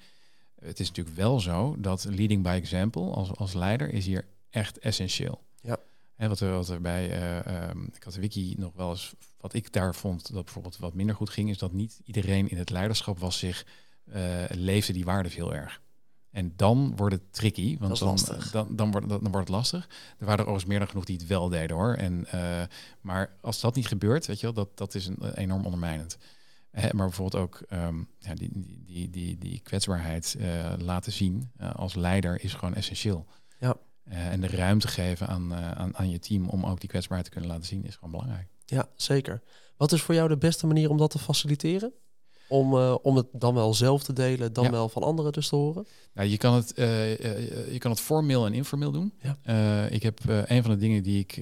Het 0.59 0.79
is 0.79 0.87
natuurlijk 0.87 1.17
wel 1.17 1.39
zo 1.39 1.75
dat 1.79 2.03
leading 2.09 2.43
by 2.43 2.59
example 2.61 3.11
als, 3.11 3.35
als 3.35 3.53
leider 3.53 3.93
is 3.93 4.05
hier 4.05 4.25
echt 4.49 4.79
essentieel. 4.79 5.41
Ja. 5.61 5.77
En 6.17 6.29
wat 6.29 6.39
er, 6.39 6.51
wat 6.51 6.69
er 6.69 6.81
bij, 6.81 7.19
uh, 7.47 7.69
ik 7.93 8.03
had 8.03 8.13
de 8.13 8.19
wiki 8.19 8.55
nog 8.57 8.73
wel 8.73 8.89
eens, 8.89 9.13
wat 9.37 9.53
ik 9.53 9.73
daar 9.73 9.95
vond 9.95 10.33
dat 10.33 10.43
bijvoorbeeld 10.43 10.77
wat 10.77 10.93
minder 10.93 11.15
goed 11.15 11.29
ging, 11.29 11.49
is 11.49 11.57
dat 11.57 11.73
niet 11.73 11.99
iedereen 12.03 12.49
in 12.49 12.57
het 12.57 12.69
leiderschap 12.69 13.19
was 13.19 13.37
zich, 13.37 13.65
uh, 14.05 14.43
leefde 14.49 14.93
die 14.93 15.05
waarden 15.05 15.31
heel 15.31 15.53
erg. 15.53 15.81
En 16.31 16.53
dan 16.55 16.95
wordt 16.95 17.15
het 17.15 17.33
tricky, 17.33 17.77
want 17.77 17.99
dan, 17.99 18.17
dan, 18.51 18.75
dan, 18.75 18.91
wordt, 18.91 19.09
dan, 19.09 19.19
wordt 19.19 19.47
het 19.47 19.49
lastig. 19.49 19.87
Er 20.19 20.25
waren 20.25 20.45
er 20.45 20.51
overigens 20.51 20.65
meer 20.65 20.79
dan 20.79 20.87
genoeg 20.87 21.05
die 21.05 21.17
het 21.17 21.27
wel 21.27 21.49
deden 21.49 21.75
hoor. 21.75 21.93
En, 21.93 22.27
uh, 22.33 22.63
maar 23.01 23.37
als 23.41 23.59
dat 23.59 23.75
niet 23.75 23.87
gebeurt, 23.87 24.25
weet 24.25 24.39
je 24.39 24.45
wel, 24.45 24.55
dat, 24.55 24.77
dat 24.77 24.95
is 24.95 25.07
een, 25.07 25.33
enorm 25.33 25.65
ondermijnend. 25.65 26.17
maar 26.71 26.91
bijvoorbeeld 26.91 27.43
ook 27.43 27.61
um, 27.73 28.07
ja, 28.19 28.33
die, 28.33 28.49
die, 28.53 28.83
die, 28.85 29.09
die, 29.09 29.37
die 29.37 29.59
kwetsbaarheid 29.59 30.35
uh, 30.39 30.73
laten 30.77 31.11
zien 31.11 31.51
uh, 31.61 31.75
als 31.75 31.95
leider 31.95 32.43
is 32.43 32.53
gewoon 32.53 32.75
essentieel. 32.75 33.25
Ja. 33.59 33.77
En 34.09 34.41
de 34.41 34.47
ruimte 34.47 34.87
geven 34.87 35.27
aan, 35.27 35.53
aan, 35.53 35.97
aan 35.97 36.09
je 36.09 36.19
team 36.19 36.49
om 36.49 36.65
ook 36.65 36.79
die 36.79 36.89
kwetsbaarheid 36.89 37.25
te 37.25 37.37
kunnen 37.37 37.49
laten 37.49 37.67
zien 37.67 37.85
is 37.85 37.95
gewoon 37.95 38.11
belangrijk. 38.11 38.47
Ja, 38.65 38.89
zeker. 38.95 39.41
Wat 39.77 39.91
is 39.91 40.01
voor 40.01 40.15
jou 40.15 40.29
de 40.29 40.37
beste 40.37 40.67
manier 40.67 40.89
om 40.89 40.97
dat 40.97 41.11
te 41.11 41.19
faciliteren? 41.19 41.93
Om, 42.49 42.73
uh, 42.73 42.95
om 43.01 43.15
het 43.15 43.27
dan 43.31 43.53
wel 43.53 43.73
zelf 43.73 44.03
te 44.03 44.13
delen, 44.13 44.53
dan 44.53 44.71
wel 44.71 44.89
van 44.89 45.03
anderen 45.03 45.31
dus 45.31 45.47
te 45.47 45.55
horen? 45.55 45.87
Nou, 46.13 46.27
je, 46.29 46.37
kan 46.37 46.53
het, 46.53 46.79
uh, 46.79 47.17
je 47.71 47.77
kan 47.77 47.91
het 47.91 47.99
formeel 47.99 48.45
en 48.45 48.53
informeel 48.53 48.91
doen. 48.91 49.13
Ja. 49.21 49.85
ik 49.85 50.03
heb 50.03 50.19
een 50.25 50.61
van 50.61 50.71
de 50.71 50.77
dingen 50.77 51.03
die 51.03 51.19
ik 51.19 51.41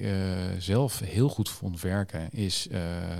zelf 0.58 0.98
heel 0.98 1.28
goed 1.28 1.48
vond 1.48 1.80
werken, 1.80 2.30
is 2.30 2.68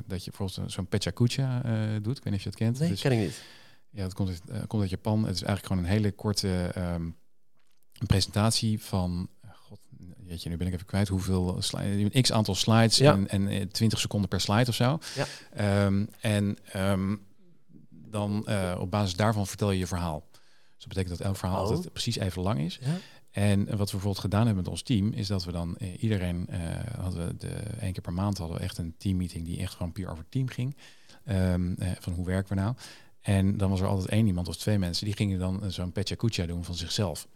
dat 0.07 0.25
je 0.25 0.31
bijvoorbeeld 0.31 0.73
zo'n 0.73 0.87
pechakucha 0.87 1.61
doet. 2.03 2.17
Ik 2.17 2.25
weet 2.25 2.33
niet 2.33 2.35
of 2.35 2.43
je 2.43 2.49
het 2.49 2.59
kent. 2.59 2.79
Nee, 2.79 2.89
dus, 2.89 3.01
ken 3.01 3.13
ik 3.13 3.19
niet. 3.19 3.43
Ja, 3.91 4.03
het 4.03 4.15
komt 4.15 4.29
uit, 4.29 4.67
komt 4.67 4.83
uit 4.83 4.91
Japan. 4.91 5.25
Het 5.25 5.35
is 5.35 5.43
eigenlijk 5.43 5.67
gewoon 5.67 5.85
een 5.85 5.91
hele 5.91 6.13
korte 6.13 6.73
um, 6.77 7.17
presentatie 8.07 8.83
van 8.83 9.29
jeetje, 10.29 10.49
nu 10.49 10.57
ben 10.57 10.67
ik 10.67 10.73
even 10.73 10.87
kwijt 10.87 11.09
hoeveel 11.09 11.59
een 11.73 12.23
x 12.23 12.33
aantal 12.33 12.55
slides 12.55 12.97
ja. 12.97 13.19
en, 13.27 13.49
en 13.49 13.69
20 13.69 13.99
seconden 13.99 14.29
per 14.29 14.41
slide 14.41 14.69
of 14.69 14.75
zo. 14.75 14.99
Ja. 15.15 15.85
Um, 15.85 16.09
en 16.21 16.59
um, 16.77 17.21
dan 17.91 18.47
uh, 18.49 18.77
op 18.81 18.91
basis 18.91 19.17
daarvan 19.17 19.47
vertel 19.47 19.71
je 19.71 19.79
je 19.79 19.87
verhaal. 19.87 20.25
Dus 20.31 20.41
dat 20.79 20.89
betekent 20.89 21.19
dat 21.19 21.27
elk 21.27 21.37
verhaal 21.37 21.63
Oh. 21.63 21.69
altijd 21.71 21.93
precies 21.93 22.17
even 22.17 22.43
lang 22.43 22.61
is. 22.61 22.79
Ja. 22.83 22.97
En 23.31 23.59
wat 23.59 23.69
we 23.69 23.77
bijvoorbeeld 23.77 24.19
gedaan 24.19 24.47
hebben 24.47 24.63
met 24.63 24.73
ons 24.73 24.83
team, 24.83 25.13
is 25.13 25.27
dat 25.27 25.45
we 25.45 25.53
dan 25.53 25.77
uh, 25.79 26.03
iedereen 26.03 26.47
uh, 26.51 26.59
hadden 26.99 27.27
we 27.27 27.37
de 27.37 27.53
één 27.81 27.93
keer 27.93 28.03
per 28.03 28.13
maand 28.13 28.39
hadden 28.39 28.57
we 28.57 28.63
echt 28.63 28.79
een 28.79 28.95
teammeeting 28.99 29.45
die 29.45 29.59
echt 29.59 29.75
gewoon 29.75 29.93
puur 29.93 30.11
over 30.11 30.25
team 30.29 30.49
ging. 30.49 30.77
Um, 31.29 31.77
van 32.01 32.13
hoe 32.13 32.27
werken 32.27 32.57
we 32.57 32.61
nou? 32.61 32.75
En 33.21 33.57
dan 33.57 33.71
was 33.71 33.81
er 33.81 33.87
altijd 33.87 34.09
één 34.09 34.27
iemand 34.27 34.49
of 34.49 34.57
twee 34.57 34.79
mensen 34.79 35.05
die 35.05 35.17
gingen 35.17 35.39
dan 35.39 35.73
zo'n 35.73 35.93
pecha 35.93 36.47
doen 36.47 36.65
van 36.65 36.75
zichzelf. 36.75 37.29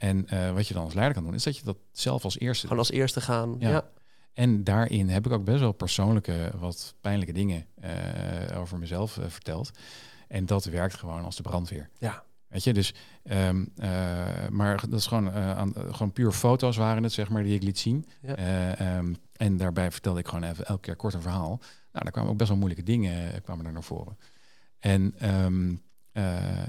En 0.00 0.26
wat 0.54 0.68
je 0.68 0.74
dan 0.74 0.84
als 0.84 0.94
leider 0.94 1.14
kan 1.14 1.24
doen, 1.24 1.34
is 1.34 1.42
dat 1.42 1.56
je 1.56 1.64
dat 1.64 1.76
zelf 1.92 2.24
als 2.24 2.38
eerste. 2.38 2.66
Gewoon 2.66 2.78
als 2.78 2.90
eerste 2.90 3.20
gaan. 3.20 3.56
Ja. 3.58 3.68
ja. 3.68 3.90
En 4.32 4.64
daarin 4.64 5.08
heb 5.08 5.26
ik 5.26 5.32
ook 5.32 5.44
best 5.44 5.60
wel 5.60 5.72
persoonlijke, 5.72 6.52
wat 6.58 6.94
pijnlijke 7.00 7.32
dingen 7.32 7.66
uh, 7.84 8.58
over 8.58 8.78
mezelf 8.78 9.16
uh, 9.16 9.24
verteld. 9.28 9.70
En 10.28 10.46
dat 10.46 10.64
werkt 10.64 10.94
gewoon 10.94 11.24
als 11.24 11.36
de 11.36 11.42
brandweer. 11.42 11.88
Ja. 11.98 12.24
Weet 12.48 12.64
je, 12.64 12.72
dus, 12.72 12.94
um, 13.22 13.72
uh, 13.76 13.88
maar 14.48 14.80
dat 14.88 14.98
is 14.98 15.06
gewoon, 15.06 15.30
aan, 15.32 15.72
gewoon 15.74 16.12
puur 16.12 16.32
foto's 16.32 16.76
waren 16.76 17.02
het, 17.02 17.12
zeg 17.12 17.28
maar, 17.28 17.42
die 17.42 17.54
ik 17.54 17.62
liet 17.62 17.78
zien. 17.78 18.06
Ja. 18.22 18.96
Um, 18.98 19.16
en 19.32 19.56
daarbij 19.56 19.90
vertelde 19.90 20.20
ik 20.20 20.28
gewoon 20.28 20.44
even 20.44 20.66
elke 20.66 20.80
keer 20.80 20.96
kort 20.96 21.14
een 21.14 21.22
verhaal. 21.22 21.48
Nou, 21.92 22.04
daar 22.04 22.10
kwamen 22.10 22.30
ook 22.30 22.38
best 22.38 22.48
wel 22.48 22.58
moeilijke 22.58 22.84
dingen 22.84 23.42
kwamen 23.42 23.66
er 23.66 23.72
naar 23.72 23.82
voren. 23.82 24.18
En 24.78 25.30
um, 25.44 25.82
uh, 26.12 26.24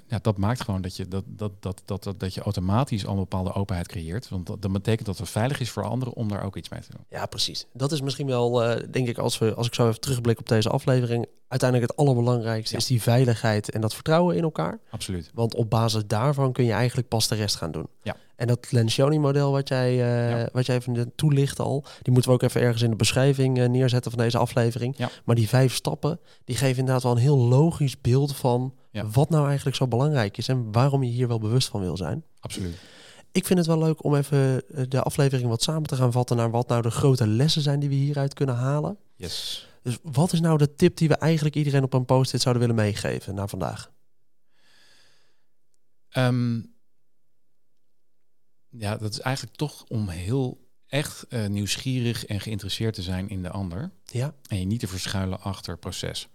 ja, 0.07 0.19
dat 0.21 0.37
maakt 0.37 0.61
gewoon 0.63 0.81
dat 0.81 0.95
je, 0.95 1.07
dat, 1.07 1.23
dat, 1.27 1.51
dat, 1.59 1.81
dat, 1.85 2.03
dat, 2.03 2.19
dat 2.19 2.33
je 2.33 2.41
automatisch 2.41 3.05
al 3.05 3.13
een 3.13 3.19
bepaalde 3.19 3.53
openheid 3.53 3.87
creëert. 3.87 4.29
Want 4.29 4.45
dat, 4.47 4.61
dat 4.61 4.71
betekent 4.71 5.05
dat 5.05 5.17
het 5.17 5.29
veilig 5.29 5.59
is 5.59 5.69
voor 5.69 5.83
anderen 5.83 6.13
om 6.13 6.27
daar 6.27 6.43
ook 6.43 6.55
iets 6.55 6.69
mee 6.69 6.79
te 6.81 6.91
doen. 6.91 7.05
Ja, 7.09 7.25
precies. 7.25 7.65
Dat 7.73 7.91
is 7.91 8.01
misschien 8.01 8.27
wel, 8.27 8.63
uh, 8.77 8.83
denk 8.91 9.07
ik, 9.07 9.17
als, 9.17 9.37
we, 9.37 9.53
als 9.53 9.67
ik 9.67 9.73
zo 9.73 9.87
even 9.87 9.99
terugblik 10.01 10.39
op 10.39 10.47
deze 10.47 10.69
aflevering, 10.69 11.25
uiteindelijk 11.47 11.91
het 11.91 11.99
allerbelangrijkste 11.99 12.73
Ja. 12.73 12.79
is 12.79 12.87
die 12.87 13.01
veiligheid 13.01 13.69
en 13.71 13.81
dat 13.81 13.93
vertrouwen 13.93 14.35
in 14.35 14.43
elkaar. 14.43 14.79
Absoluut. 14.89 15.31
Want 15.33 15.55
op 15.55 15.69
basis 15.69 16.03
daarvan 16.07 16.51
kun 16.51 16.65
je 16.65 16.71
eigenlijk 16.71 17.07
pas 17.07 17.27
de 17.27 17.35
rest 17.35 17.55
gaan 17.55 17.71
doen. 17.71 17.87
Ja. 18.01 18.15
En 18.41 18.47
dat 18.47 18.71
Lencioni-model 18.71 19.51
wat 19.51 19.67
jij, 19.67 19.91
uh, 19.91 20.29
Ja. 20.39 20.49
wat 20.53 20.65
jij 20.65 20.75
even 20.75 21.11
toelicht 21.15 21.59
al, 21.59 21.85
die 22.01 22.13
moeten 22.13 22.31
we 22.31 22.37
ook 22.37 22.43
even 22.43 22.61
ergens 22.61 22.81
in 22.81 22.89
de 22.89 22.95
beschrijving 22.95 23.57
uh, 23.57 23.67
neerzetten 23.69 24.11
van 24.11 24.19
deze 24.19 24.37
aflevering. 24.37 24.97
Ja. 24.97 25.09
Maar 25.25 25.35
die 25.35 25.47
vijf 25.47 25.73
stappen, 25.73 26.19
die 26.43 26.55
geven 26.55 26.77
inderdaad 26.77 27.03
wel 27.03 27.11
een 27.11 27.17
heel 27.17 27.37
logisch 27.37 28.01
beeld 28.01 28.35
van 28.35 28.73
Ja. 28.91 29.07
wat 29.07 29.29
nou 29.29 29.45
eigenlijk 29.47 29.75
zo 29.75 29.87
belangrijk 29.87 30.37
is 30.37 30.47
en 30.47 30.71
waarom 30.71 31.03
je 31.03 31.09
hier 31.09 31.27
wel 31.27 31.39
bewust 31.39 31.67
van 31.67 31.81
wil 31.81 31.97
zijn. 31.97 32.23
Absoluut. 32.39 32.75
Ik 33.31 33.45
vind 33.45 33.59
het 33.59 33.67
wel 33.67 33.77
leuk 33.77 34.03
om 34.03 34.15
even 34.15 34.61
eh, 34.75 34.83
de 34.87 35.01
aflevering 35.01 35.49
wat 35.49 35.61
samen 35.63 35.83
te 35.83 35.95
gaan 35.95 36.11
vatten 36.11 36.37
naar 36.37 36.51
wat 36.51 36.67
nou 36.67 36.81
de 36.81 36.91
grote 36.91 37.27
lessen 37.27 37.61
zijn 37.61 37.79
die 37.79 37.89
we 37.89 37.95
hieruit 37.95 38.33
kunnen 38.33 38.55
halen. 38.55 38.97
Yes. 39.15 39.67
Dus 39.83 39.97
wat 40.03 40.33
is 40.33 40.41
nou 40.41 40.57
de 40.57 40.75
tip 40.75 40.97
die 40.97 41.07
we 41.07 41.15
eigenlijk 41.15 41.55
iedereen 41.55 41.83
op 41.83 41.93
een 41.93 42.05
post-it 42.05 42.41
zouden 42.41 42.61
willen 42.67 42.83
meegeven 42.83 43.35
naar 43.35 43.49
vandaag? 43.49 43.91
Um, 46.17 46.73
ja, 48.77 48.97
dat 48.97 49.11
is 49.11 49.19
eigenlijk 49.19 49.55
toch 49.55 49.83
om 49.87 50.07
heel 50.09 50.69
echt 50.87 51.25
uh, 51.29 51.47
nieuwsgierig 51.47 52.25
en 52.25 52.39
geïnteresseerd 52.39 52.93
te 52.93 53.01
zijn 53.01 53.29
in 53.29 53.41
de 53.41 53.49
ander. 53.49 53.91
Ja, 54.05 54.33
En 54.47 54.59
je 54.59 54.65
niet 54.65 54.79
te 54.79 54.87
verschuilen 54.87 55.41
achter 55.41 55.77
proces. 55.77 56.27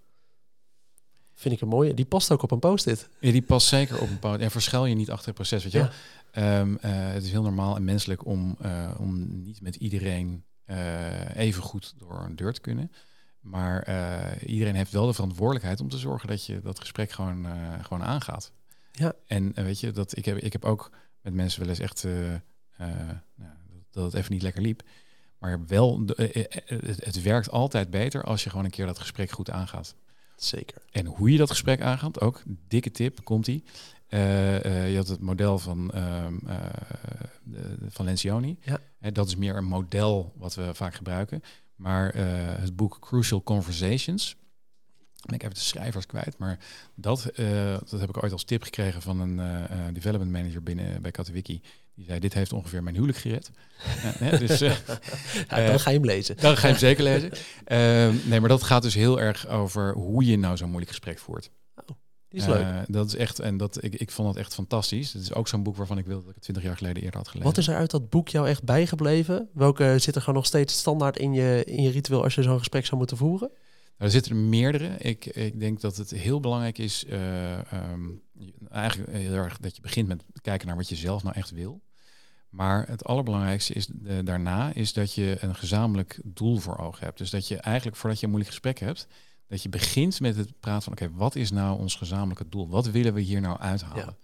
vind 1.35 1.55
ik 1.55 1.61
een 1.61 1.69
mooie. 1.69 1.95
Die 1.95 2.05
past 2.05 2.31
ook 2.31 2.43
op 2.43 2.51
een 2.51 2.59
post-it. 2.59 3.09
Ja, 3.21 3.33
die 3.33 3.43
past 3.43 3.67
zeker 3.69 3.97
op 4.01 4.07
een 4.09 4.13
bepaalde... 4.15 4.45
En 4.45 4.51
verschuil 4.51 4.85
je 4.87 4.95
niet 4.95 5.11
achter 5.11 5.27
het 5.27 5.35
proces, 5.35 5.63
weet 5.63 5.73
je 5.73 5.79
Ja. 5.79 5.91
wel? 6.33 6.61
Um, 6.61 6.71
uh, 6.73 6.79
het 7.13 7.25
is 7.25 7.31
heel 7.31 7.43
normaal 7.43 7.77
en 7.77 7.85
menselijk 7.85 8.25
om, 8.27 8.57
uh, 8.63 8.95
om 8.99 9.43
niet 9.43 9.61
met 9.61 9.75
iedereen 9.77 10.45
even 11.35 11.63
goed 11.63 11.95
door 11.99 12.25
een 12.25 12.37
deur 12.37 12.53
te 12.53 12.61
kunnen. 12.61 12.93
Maar 13.41 13.89
iedereen 14.47 14.75
heeft 14.75 14.93
wel 14.93 15.07
de 15.07 15.13
verantwoordelijkheid 15.13 15.81
om 15.81 15.89
te 15.89 15.99
zorgen 15.99 16.29
dat 16.29 16.47
je 16.47 16.61
dat 16.61 16.81
gesprek 16.81 17.11
gewoon, 17.11 17.47
gewoon 17.83 18.03
aangaat. 18.05 18.53
Ja. 18.93 19.13
En 19.27 19.53
weet 19.55 19.81
je, 19.81 19.91
dat 19.91 20.17
ik, 20.17 20.25
heb, 20.25 20.37
ik 20.37 20.53
heb 20.53 20.65
ook 20.65 20.91
met 21.27 21.35
mensen 21.35 21.61
wel 21.61 21.69
eens 21.69 21.79
echt 21.79 22.05
uh, 22.05 22.35
dat 23.91 24.05
het 24.05 24.15
even 24.15 24.33
niet 24.33 24.43
lekker 24.43 24.63
liep. 24.63 24.83
Maar 25.39 25.67
wel, 25.67 26.07
de, 26.07 26.35
uh, 26.35 26.45
het, 26.87 27.05
het 27.05 27.23
werkt 27.23 27.51
altijd 27.51 27.91
beter 27.91 28.25
als 28.25 28.45
je 28.45 28.51
gewoon 28.51 28.65
een 28.65 28.71
keer 28.71 28.87
dat 28.87 28.99
gesprek 28.99 29.31
goed 29.31 29.51
aangaat. 29.51 29.95
Zeker. 30.37 30.83
En 30.91 31.07
hoe 31.07 31.31
je 31.31 31.39
dat 31.39 31.51
gesprek 31.51 31.81
aangaat, 31.81 32.21
ook 32.21 32.43
dikke 32.69 32.91
tip, 32.91 33.25
komt 33.25 33.47
ie. 33.47 33.65
Uh, 34.09 34.65
uh, 34.65 34.91
je 34.91 34.97
had 34.97 35.09
het 35.09 35.21
model 35.21 35.59
van, 35.59 35.91
uh, 35.95 36.27
de, 37.43 37.77
van 37.89 38.05
Lencioni. 38.05 38.59
Ja. 38.61 38.79
Hè, 38.99 39.13
dat 39.13 39.27
is 39.27 39.37
meer 39.37 39.57
een 39.57 39.65
model 39.65 40.33
wat 40.37 40.55
we 40.55 40.75
vaak 40.75 40.95
gebruiken. 40.95 41.43
Maar 41.77 42.15
het 42.61 42.77
boek 42.77 42.99
Crucial 43.01 43.43
Conversations. 43.43 44.37
Ben 45.27 45.35
ik 45.35 45.43
even 45.43 45.55
de 45.55 45.61
schrijvers 45.61 46.07
kwijt. 46.07 46.39
Maar 46.39 46.59
dat, 46.95 47.31
uh, 47.35 47.77
dat 47.89 48.01
heb 48.01 48.09
ik 48.09 48.23
ooit 48.23 48.33
als 48.33 48.45
tip 48.45 48.63
gekregen 48.63 49.03
van 49.03 49.21
een 49.21 49.39
uh, 49.39 49.87
development 49.93 50.31
manager 50.31 50.63
binnen 50.63 51.03
bij 51.03 51.11
Katowiki. 51.11 51.61
Die 51.95 52.05
zei, 52.05 52.19
dit 52.21 52.35
heeft 52.35 52.53
ongeveer 52.53 52.83
mijn 52.83 52.95
huwelijk 52.95 53.19
gered. 53.19 53.51
dus, 54.39 54.59
ja, 55.49 55.67
dan 55.67 55.81
ga 55.81 55.91
je 55.91 55.97
hem 55.97 56.05
lezen. 56.05 56.37
Dan 56.37 56.57
ga 56.57 56.67
je 56.67 56.73
hem 56.73 56.83
zeker 56.83 57.05
lezen. 57.05 57.31
nee, 58.31 58.41
maar 58.41 58.49
dat 58.49 58.63
gaat 58.63 58.83
dus 58.83 58.95
heel 58.95 59.21
erg 59.21 59.49
over 59.49 59.93
hoe 59.93 60.25
je 60.25 60.39
nou 60.39 60.57
zo'n 60.57 60.69
moeilijk 60.69 60.91
gesprek 60.91 61.19
voert. 61.19 61.51
Oh, 61.75 61.97
die 62.29 62.41
is 62.41 62.47
leuk. 62.47 62.85
dat 62.89 63.07
is 63.07 63.17
echt, 63.17 63.39
en 63.39 63.57
dat, 63.57 63.83
ik, 63.85 63.95
ik 63.95 64.11
vond 64.11 64.29
dat 64.29 64.37
echt 64.37 64.55
fantastisch. 64.55 65.13
Het 65.13 65.23
is 65.23 65.35
ook 65.35 65.49
zo'n 65.49 65.63
boek 65.63 65.77
waarvan 65.77 65.99
ik 65.99 66.07
wilde 66.07 66.21
dat 66.21 66.29
ik 66.29 66.35
het 66.35 66.45
20 66.45 66.65
jaar 66.65 66.77
geleden 66.77 67.03
eerder 67.03 67.19
had 67.19 67.29
gelezen. 67.29 67.51
Wat 67.51 67.59
is 67.59 67.69
er 67.69 67.77
uit 67.77 67.91
dat 67.91 68.11
boek 68.11 68.29
jou 68.29 68.49
echt 68.49 68.65
bijgebleven? 68.65 69.49
Welke 69.53 69.95
zit 69.99 70.15
er 70.15 70.21
gewoon 70.21 70.37
nog 70.37 70.47
steeds 70.47 70.79
standaard 70.79 71.19
in 71.19 71.33
je, 71.33 71.65
in 71.65 71.83
je 71.83 71.91
ritueel 71.91 72.23
als 72.23 72.35
je 72.35 72.43
zo'n 72.43 72.59
gesprek 72.59 72.87
zou 72.87 72.99
moeten 72.99 73.17
voeren? 73.17 73.51
Nou, 73.99 74.11
er 74.11 74.11
zitten 74.11 74.33
er 74.33 74.39
meerdere. 74.39 74.97
Ik, 74.99 75.27
ik 75.27 75.61
denk 75.61 75.81
dat 75.81 75.97
het 75.97 76.11
heel 76.11 76.41
belangrijk 76.41 76.79
is, 76.79 77.05
uh, 77.05 77.59
um, 77.93 78.23
eigenlijk 78.71 79.13
heel 79.13 79.35
erg 79.35 79.59
dat 79.59 79.77
je 79.77 79.83
begint 79.83 80.09
met 80.09 80.25
kijken 80.43 80.67
naar 80.67 80.77
wat 80.77 80.89
je 80.89 80.97
zelf 80.97 81.23
nou 81.23 81.35
echt 81.35 81.51
wil. 81.51 81.81
Maar 82.49 82.89
het 82.89 83.05
allerbelangrijkste 83.05 83.73
is 83.73 83.87
de, 83.87 84.23
daarna 84.23 84.73
is 84.75 84.93
dat 84.93 85.15
je 85.15 85.37
een 85.41 85.55
gezamenlijk 85.55 86.21
doel 86.25 86.57
voor 86.57 86.79
ogen 86.79 87.05
hebt. 87.05 87.19
Dus 87.19 87.31
dat 87.31 87.49
je 87.49 87.57
eigenlijk 87.57 87.97
voordat 87.97 88.19
je 88.19 88.25
een 88.25 88.33
moeilijk 88.33 88.55
gesprek 88.55 88.79
hebt, 88.79 89.07
dat 89.47 89.63
je 89.63 89.69
begint 89.69 90.21
met 90.21 90.37
het 90.37 90.61
praten 90.61 90.83
van 90.83 90.93
oké, 90.93 91.05
okay, 91.05 91.17
wat 91.17 91.35
is 91.35 91.51
nou 91.51 91.79
ons 91.79 91.95
gezamenlijke 91.95 92.49
doel? 92.49 92.69
Wat 92.69 92.87
willen 92.87 93.15
we 93.15 93.21
hier 93.21 93.41
nou 93.41 93.59
uithalen? 93.59 94.05
Ja. 94.05 94.17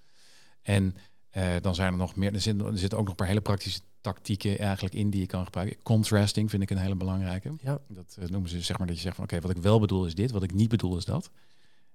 En 0.63 0.97
uh, 1.37 1.55
dan 1.61 1.75
zijn 1.75 1.93
er 1.93 1.99
nog 1.99 2.17
meer, 2.17 2.35
er 2.35 2.41
zitten, 2.41 2.67
er 2.67 2.79
zitten 2.79 2.99
ook 2.99 3.05
nog 3.05 3.11
een 3.11 3.19
paar 3.19 3.27
hele 3.27 3.41
praktische 3.41 3.81
tactieken 4.03 4.59
eigenlijk 4.59 4.95
in 4.95 5.11
die 5.11 5.21
je 5.21 5.27
kan 5.27 5.45
gebruiken. 5.45 5.83
Contrasting 5.83 6.51
vind 6.51 6.63
ik 6.63 6.71
een 6.71 6.77
hele 6.77 6.95
belangrijke. 6.95 7.53
Ja. 7.61 7.79
Dat 7.89 8.17
uh, 8.21 8.29
noemen 8.29 8.51
ze 8.51 8.61
zeg 8.61 8.79
maar 8.79 8.87
dat 8.87 8.97
je 8.97 9.03
zegt 9.03 9.15
van 9.15 9.25
oké, 9.25 9.35
okay, 9.35 9.49
wat 9.49 9.57
ik 9.57 9.63
wel 9.63 9.81
bedoel 9.81 10.07
is 10.07 10.15
dit, 10.15 10.31
wat 10.31 10.43
ik 10.43 10.55
niet 10.55 10.69
bedoel 10.69 10.97
is 10.97 11.05
dat. 11.05 11.31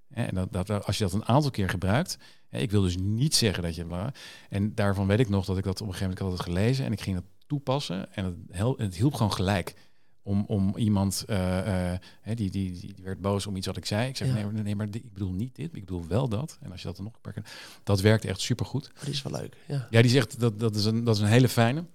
En 0.10 0.36
dat, 0.36 0.68
dat, 0.68 0.86
als 0.86 0.98
je 0.98 1.04
dat 1.04 1.14
een 1.14 1.26
aantal 1.26 1.52
keer 1.52 1.70
gebruikt, 1.70 2.18
ik 2.50 2.72
wil 2.72 2.82
dus 2.82 2.98
niet 2.98 3.36
zeggen 3.36 3.64
dat 3.64 3.76
je... 3.76 4.12
En 4.50 4.76
daarvan 4.76 5.08
weet 5.08 5.20
ik 5.20 5.30
nog 5.30 5.46
dat 5.46 5.58
ik 5.58 5.64
dat 5.64 5.82
op 5.82 5.88
een 5.88 5.94
gegeven 5.94 6.16
moment 6.16 6.38
had 6.38 6.46
het 6.46 6.56
gelezen 6.56 6.86
en 6.86 6.92
ik 6.92 7.02
ging 7.02 7.16
dat 7.16 7.26
toepassen 7.48 8.14
en 8.14 8.26
het, 8.26 8.36
hel, 8.52 8.76
het 8.78 8.96
hielp 8.96 9.14
gewoon 9.14 9.34
gelijk. 9.34 9.76
Om, 10.22 10.44
om 10.48 10.76
iemand, 10.78 11.26
uh, 11.30 11.68
uh, 11.68 11.94
die, 12.24 12.50
die, 12.50 12.80
die, 12.80 12.96
werd 13.04 13.22
boos 13.22 13.48
om 13.48 13.56
iets 13.56 13.68
wat 13.68 13.78
ik 13.78 13.86
zei. 13.86 14.10
Ik 14.10 14.18
zeg, 14.18 14.34
nee, 14.34 14.46
nee, 14.46 14.76
maar 14.76 14.88
ik 14.92 15.14
bedoel 15.14 15.32
niet 15.32 15.56
dit, 15.56 15.76
ik 15.76 15.86
bedoel 15.86 16.08
wel 16.08 16.28
dat. 16.30 16.58
En 16.62 16.72
als 16.72 16.82
je 16.82 16.88
dat 16.88 16.96
dan 16.96 17.06
nog 17.06 17.14
een 17.14 17.22
paar 17.22 17.44
Dat 17.84 18.02
werkt 18.02 18.26
echt 18.26 18.42
supergoed. 18.42 18.92
Dat 19.00 19.08
is 19.08 19.22
wel 19.22 19.40
leuk, 19.40 19.58
ja. 19.68 19.88
Ja, 19.90 20.02
die 20.02 20.12
zegt, 20.12 20.40
dat, 20.40 20.60
dat, 20.60 20.76
is, 20.76 20.86
een, 20.86 21.04
dat 21.04 21.16
is 21.16 21.22
een 21.22 21.28
hele 21.28 21.50
fijne. 21.50 21.86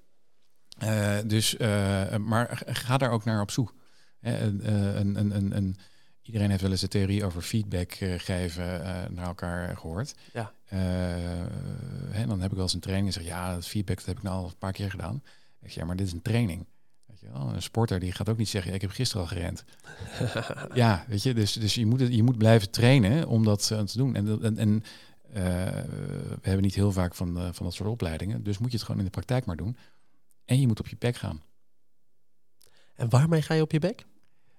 Uh, 0.82 1.18
dus, 1.26 1.56
maar 2.18 2.62
ga 2.66 2.96
daar 2.96 3.10
ook 3.10 3.24
naar 3.24 3.40
op 3.40 3.50
zoek. 3.50 3.74
Een, 4.20 4.70
een, 5.00 5.36
een, 5.36 5.56
een, 5.56 5.76
iedereen 6.22 6.50
heeft 6.50 6.62
wel 6.62 6.70
eens 6.70 6.80
de 6.80 6.88
theorie 6.88 7.24
over 7.24 7.42
feedback 7.42 7.92
geven 8.16 8.80
naar 9.14 9.26
elkaar 9.26 9.76
gehoord. 9.76 10.14
Ja. 10.32 10.52
en 12.12 12.28
dan 12.28 12.40
heb 12.40 12.50
ik 12.50 12.56
wel 12.56 12.62
eens 12.62 12.74
een 12.74 12.80
training 12.80 13.06
en 13.06 13.12
zeg, 13.12 13.24
ja, 13.24 13.54
dat 13.54 13.66
feedback 13.66 13.96
dat 13.96 14.06
heb 14.06 14.16
ik 14.16 14.22
nou 14.22 14.36
al 14.36 14.44
een 14.44 14.58
paar 14.58 14.72
keer 14.72 14.90
gedaan. 14.90 15.22
Ik 15.60 15.70
zeg, 15.70 15.74
ja, 15.74 15.84
maar 15.84 15.96
dit 15.96 16.06
is 16.06 16.12
een 16.12 16.22
training. 16.22 16.66
Een 17.32 17.62
sporter 17.62 18.00
die 18.00 18.12
gaat 18.12 18.28
ook 18.28 18.36
niet 18.36 18.48
zeggen, 18.48 18.74
ik 18.74 18.80
heb 18.80 18.90
gisteren 18.90 19.22
al 19.22 19.28
gerend. 19.28 19.64
ja, 20.74 21.04
weet 21.08 21.22
je, 21.22 21.34
dus, 21.34 21.52
dus 21.52 21.74
je, 21.74 21.86
moet 21.86 22.00
het, 22.00 22.14
je 22.14 22.22
moet 22.22 22.38
blijven 22.38 22.70
trainen 22.70 23.28
om 23.28 23.44
dat 23.44 23.66
te 23.66 23.92
doen. 23.96 24.14
En, 24.14 24.42
en, 24.42 24.58
en 24.58 24.82
uh, 25.28 25.34
we 25.34 26.40
hebben 26.42 26.62
niet 26.62 26.74
heel 26.74 26.92
vaak 26.92 27.14
van, 27.14 27.38
uh, 27.38 27.48
van 27.52 27.66
dat 27.66 27.74
soort 27.74 27.88
opleidingen, 27.88 28.42
dus 28.42 28.58
moet 28.58 28.70
je 28.70 28.76
het 28.76 28.86
gewoon 28.86 29.00
in 29.00 29.06
de 29.06 29.12
praktijk 29.12 29.44
maar 29.44 29.56
doen. 29.56 29.76
En 30.44 30.60
je 30.60 30.66
moet 30.66 30.80
op 30.80 30.88
je 30.88 30.96
bek 30.98 31.16
gaan. 31.16 31.42
En 32.94 33.10
waarmee 33.10 33.42
ga 33.42 33.54
je 33.54 33.62
op 33.62 33.72
je 33.72 33.78
bek? 33.78 34.04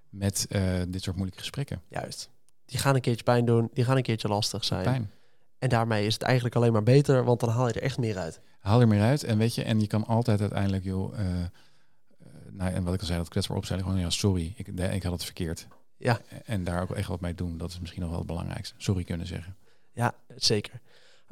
Met 0.08 0.46
dit 0.88 1.02
soort 1.02 1.16
moeilijke 1.16 1.40
gesprekken. 1.40 1.82
Juist. 1.88 2.30
Die 2.66 2.78
gaan 2.78 2.94
een 2.94 3.00
keertje 3.00 3.24
pijn 3.24 3.44
doen, 3.44 3.70
die 3.72 3.84
gaan 3.84 3.96
een 3.96 4.02
keertje 4.02 4.28
lastig 4.28 4.64
zijn. 4.64 4.84
Pijn. 4.84 5.10
En 5.58 5.68
daarmee 5.68 6.06
is 6.06 6.14
het 6.14 6.22
eigenlijk 6.22 6.54
alleen 6.54 6.72
maar 6.72 6.82
beter, 6.82 7.24
want 7.24 7.40
dan 7.40 7.48
haal 7.48 7.66
je 7.66 7.72
er 7.72 7.82
echt 7.82 7.98
meer 7.98 8.18
uit. 8.18 8.40
Haal 8.58 8.80
er 8.80 8.88
meer 8.88 9.02
uit 9.02 9.24
en 9.24 9.38
weet 9.38 9.54
je, 9.54 9.64
en 9.64 9.80
je 9.80 9.86
kan 9.86 10.06
altijd 10.06 10.40
uiteindelijk, 10.40 10.84
joh, 10.84 11.18
nou, 12.50 12.72
en 12.72 12.84
wat 12.84 12.94
ik 12.94 13.00
al 13.00 13.06
zei, 13.06 13.18
dat 13.18 13.28
kwetsbaar 13.28 13.56
opstellen, 13.56 13.84
gewoon 13.84 13.98
ja, 13.98 14.10
sorry, 14.10 14.54
ik, 14.56 14.66
ik 14.66 15.02
had 15.02 15.12
het 15.12 15.24
verkeerd. 15.24 15.66
Ja. 15.96 16.20
En 16.44 16.64
daar 16.64 16.82
ook 16.82 16.90
echt 16.90 17.08
wat 17.08 17.20
mee 17.20 17.34
doen, 17.34 17.58
dat 17.58 17.70
is 17.70 17.80
misschien 17.80 18.00
nog 18.00 18.10
wel 18.10 18.18
het 18.18 18.28
belangrijkste. 18.28 18.74
Sorry 18.78 19.04
kunnen 19.04 19.26
zeggen. 19.26 19.56
Ja, 19.92 20.14
zeker. 20.36 20.80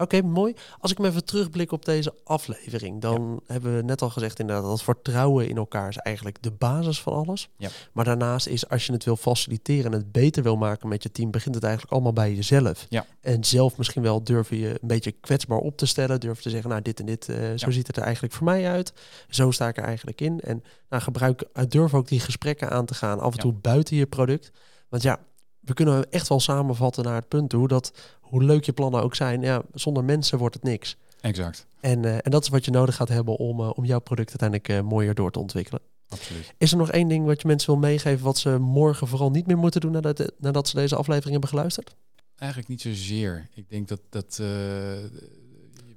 Oké, 0.03 0.23
mooi. 0.23 0.55
Als 0.79 0.91
ik 0.91 0.99
me 0.99 1.09
even 1.09 1.25
terugblik 1.25 1.73
op 1.73 1.85
deze 1.85 2.15
aflevering, 2.25 3.01
dan 3.01 3.43
hebben 3.47 3.77
we 3.77 3.83
net 3.83 4.03
al 4.03 4.11
gezegd 4.11 4.39
inderdaad 4.39 4.65
dat 4.65 4.83
vertrouwen 4.83 5.49
in 5.49 5.57
elkaar 5.57 5.89
is 5.89 5.97
eigenlijk 5.97 6.43
de 6.43 6.51
basis 6.51 7.01
van 7.01 7.13
alles. 7.13 7.49
Ja. 7.57 7.69
Maar 7.93 8.05
daarnaast 8.05 8.47
is 8.47 8.69
als 8.69 8.87
je 8.87 8.93
het 8.93 9.05
wil 9.05 9.17
faciliteren 9.17 9.93
en 9.93 9.99
het 9.99 10.13
beter 10.13 10.43
wil 10.43 10.57
maken 10.57 10.89
met 10.89 11.03
je 11.03 11.11
team, 11.11 11.31
begint 11.31 11.55
het 11.55 11.65
eigenlijk 11.65 11.93
allemaal 11.93 12.13
bij 12.13 12.35
jezelf. 12.35 12.87
Ja. 12.89 13.07
En 13.21 13.45
zelf 13.45 13.77
misschien 13.77 14.03
wel 14.03 14.25
durven 14.25 14.57
je 14.57 14.69
een 14.69 14.89
beetje 14.89 15.13
kwetsbaar 15.13 15.59
op 15.59 15.77
te 15.77 15.87
stellen, 15.87 16.21
durven 16.21 16.43
te 16.43 16.51
zeggen, 16.51 16.71
nou 16.71 16.83
dit 16.83 17.01
en 17.01 17.07
dit, 17.07 17.29
uh, 17.29 17.37
zo 17.57 17.71
ziet 17.71 17.87
het 17.87 17.97
er 17.97 18.03
eigenlijk 18.03 18.35
voor 18.35 18.45
mij 18.45 18.69
uit. 18.69 18.93
Zo 19.29 19.51
sta 19.51 19.69
ik 19.69 19.77
er 19.77 19.85
eigenlijk 19.85 20.21
in. 20.21 20.41
En 20.41 20.63
nou, 20.89 21.03
gebruik, 21.03 21.45
uh, 21.55 21.65
durf 21.69 21.95
ook 21.95 22.09
die 22.09 22.21
gesprekken 22.21 22.71
aan 22.71 22.87
te 22.87 22.95
gaan, 22.95 23.21
af 23.21 23.33
en 23.33 23.39
toe 23.39 23.53
buiten 23.53 23.97
je 23.97 24.07
product. 24.07 24.51
Want 24.89 25.03
ja, 25.03 25.19
we 25.61 25.75
kunnen 25.75 26.11
echt 26.11 26.29
wel 26.29 26.41
samenvatten 26.41 27.05
naar 27.05 27.15
het 27.15 27.29
punt 27.29 27.51
toe 27.51 27.69
dat 27.69 27.93
hoe 28.33 28.45
leuk 28.45 28.65
je 28.65 28.73
plannen 28.73 29.03
ook 29.03 29.15
zijn, 29.15 29.41
ja, 29.41 29.63
zonder 29.75 30.05
mensen 30.05 30.39
wordt 30.39 30.55
het 30.55 30.65
niks. 30.65 30.97
Exact. 31.21 31.67
En, 31.81 32.03
uh, 32.03 32.15
en 32.15 32.31
dat 32.31 32.43
is 32.43 32.49
wat 32.49 32.65
je 32.65 32.71
nodig 32.71 32.95
gaat 32.95 33.09
hebben 33.09 33.37
om, 33.37 33.61
uh, 33.61 33.71
om 33.75 33.85
jouw 33.85 33.99
product 33.99 34.29
uiteindelijk 34.29 34.69
uh, 34.69 34.91
mooier 34.91 35.15
door 35.15 35.31
te 35.31 35.39
ontwikkelen. 35.39 35.81
Absoluut. 36.09 36.55
Is 36.59 36.73
er 36.73 36.79
nog 36.79 36.91
één 36.91 37.09
ding 37.09 37.27
wat 37.27 37.41
je 37.41 37.47
mensen 37.47 37.71
wil 37.71 37.81
meegeven 37.81 38.25
wat 38.25 38.39
ze 38.39 38.59
morgen 38.59 39.07
vooral 39.07 39.31
niet 39.31 39.47
meer 39.47 39.59
moeten 39.59 39.81
doen 39.81 39.93
nadat, 39.93 40.33
nadat 40.39 40.69
ze 40.69 40.77
deze 40.77 40.97
aflevering 40.97 41.31
hebben 41.33 41.49
geluisterd? 41.49 41.97
Eigenlijk 42.37 42.71
niet 42.71 42.81
zozeer. 42.81 43.49
Ik 43.55 43.69
denk 43.69 43.89
dat, 43.89 44.01
dat 44.09 44.43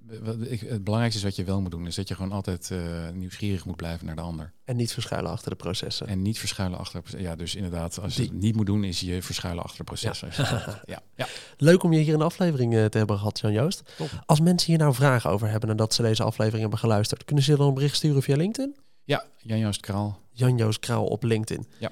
het 0.07 0.83
belangrijkste 0.83 1.19
is 1.19 1.23
wat 1.23 1.35
je 1.35 1.43
wel 1.43 1.61
moet 1.61 1.71
doen, 1.71 1.87
is 1.87 1.95
dat 1.95 2.07
je 2.07 2.15
gewoon 2.15 2.31
altijd 2.31 2.69
uh, 2.71 3.09
nieuwsgierig 3.13 3.65
moet 3.65 3.75
blijven 3.75 4.05
naar 4.05 4.15
de 4.15 4.21
ander. 4.21 4.53
En 4.63 4.75
niet 4.75 4.93
verschuilen 4.93 5.31
achter 5.31 5.49
de 5.49 5.55
processen. 5.55 6.07
En 6.07 6.21
niet 6.21 6.39
verschuilen 6.39 6.79
achter. 6.79 7.01
Ja, 7.17 7.35
dus 7.35 7.55
inderdaad, 7.55 7.99
als 7.99 8.15
je 8.15 8.21
het 8.21 8.33
niet 8.33 8.55
moet 8.55 8.65
doen, 8.65 8.83
is 8.83 8.99
je 8.99 9.21
verschuilen 9.21 9.63
achter 9.63 9.77
de 9.77 9.83
processen. 9.83 10.29
Ja. 10.37 10.81
ja. 10.85 11.01
ja. 11.15 11.27
Leuk 11.57 11.83
om 11.83 11.93
je 11.93 11.99
hier 11.99 12.13
een 12.13 12.21
aflevering 12.21 12.73
uh, 12.73 12.85
te 12.85 12.97
hebben 12.97 13.17
gehad, 13.17 13.39
Jan 13.39 13.51
Joost. 13.51 13.93
Top. 13.97 14.09
Als 14.25 14.39
mensen 14.39 14.69
hier 14.69 14.77
nou 14.77 14.93
vragen 14.93 15.29
over 15.29 15.49
hebben 15.49 15.69
nadat 15.69 15.93
ze 15.93 16.01
deze 16.01 16.23
aflevering 16.23 16.61
hebben 16.61 16.79
geluisterd, 16.79 17.25
kunnen 17.25 17.43
ze 17.43 17.55
dan 17.55 17.67
een 17.67 17.73
bericht 17.73 17.95
sturen 17.95 18.21
via 18.21 18.35
LinkedIn? 18.35 18.75
Ja, 19.03 19.25
Jan 19.37 19.59
Joost 19.59 19.79
Kraal. 19.79 20.19
Jan 20.31 20.57
Joost 20.57 20.79
Kraal 20.79 21.05
op 21.05 21.23
LinkedIn. 21.23 21.67
Ja. 21.79 21.91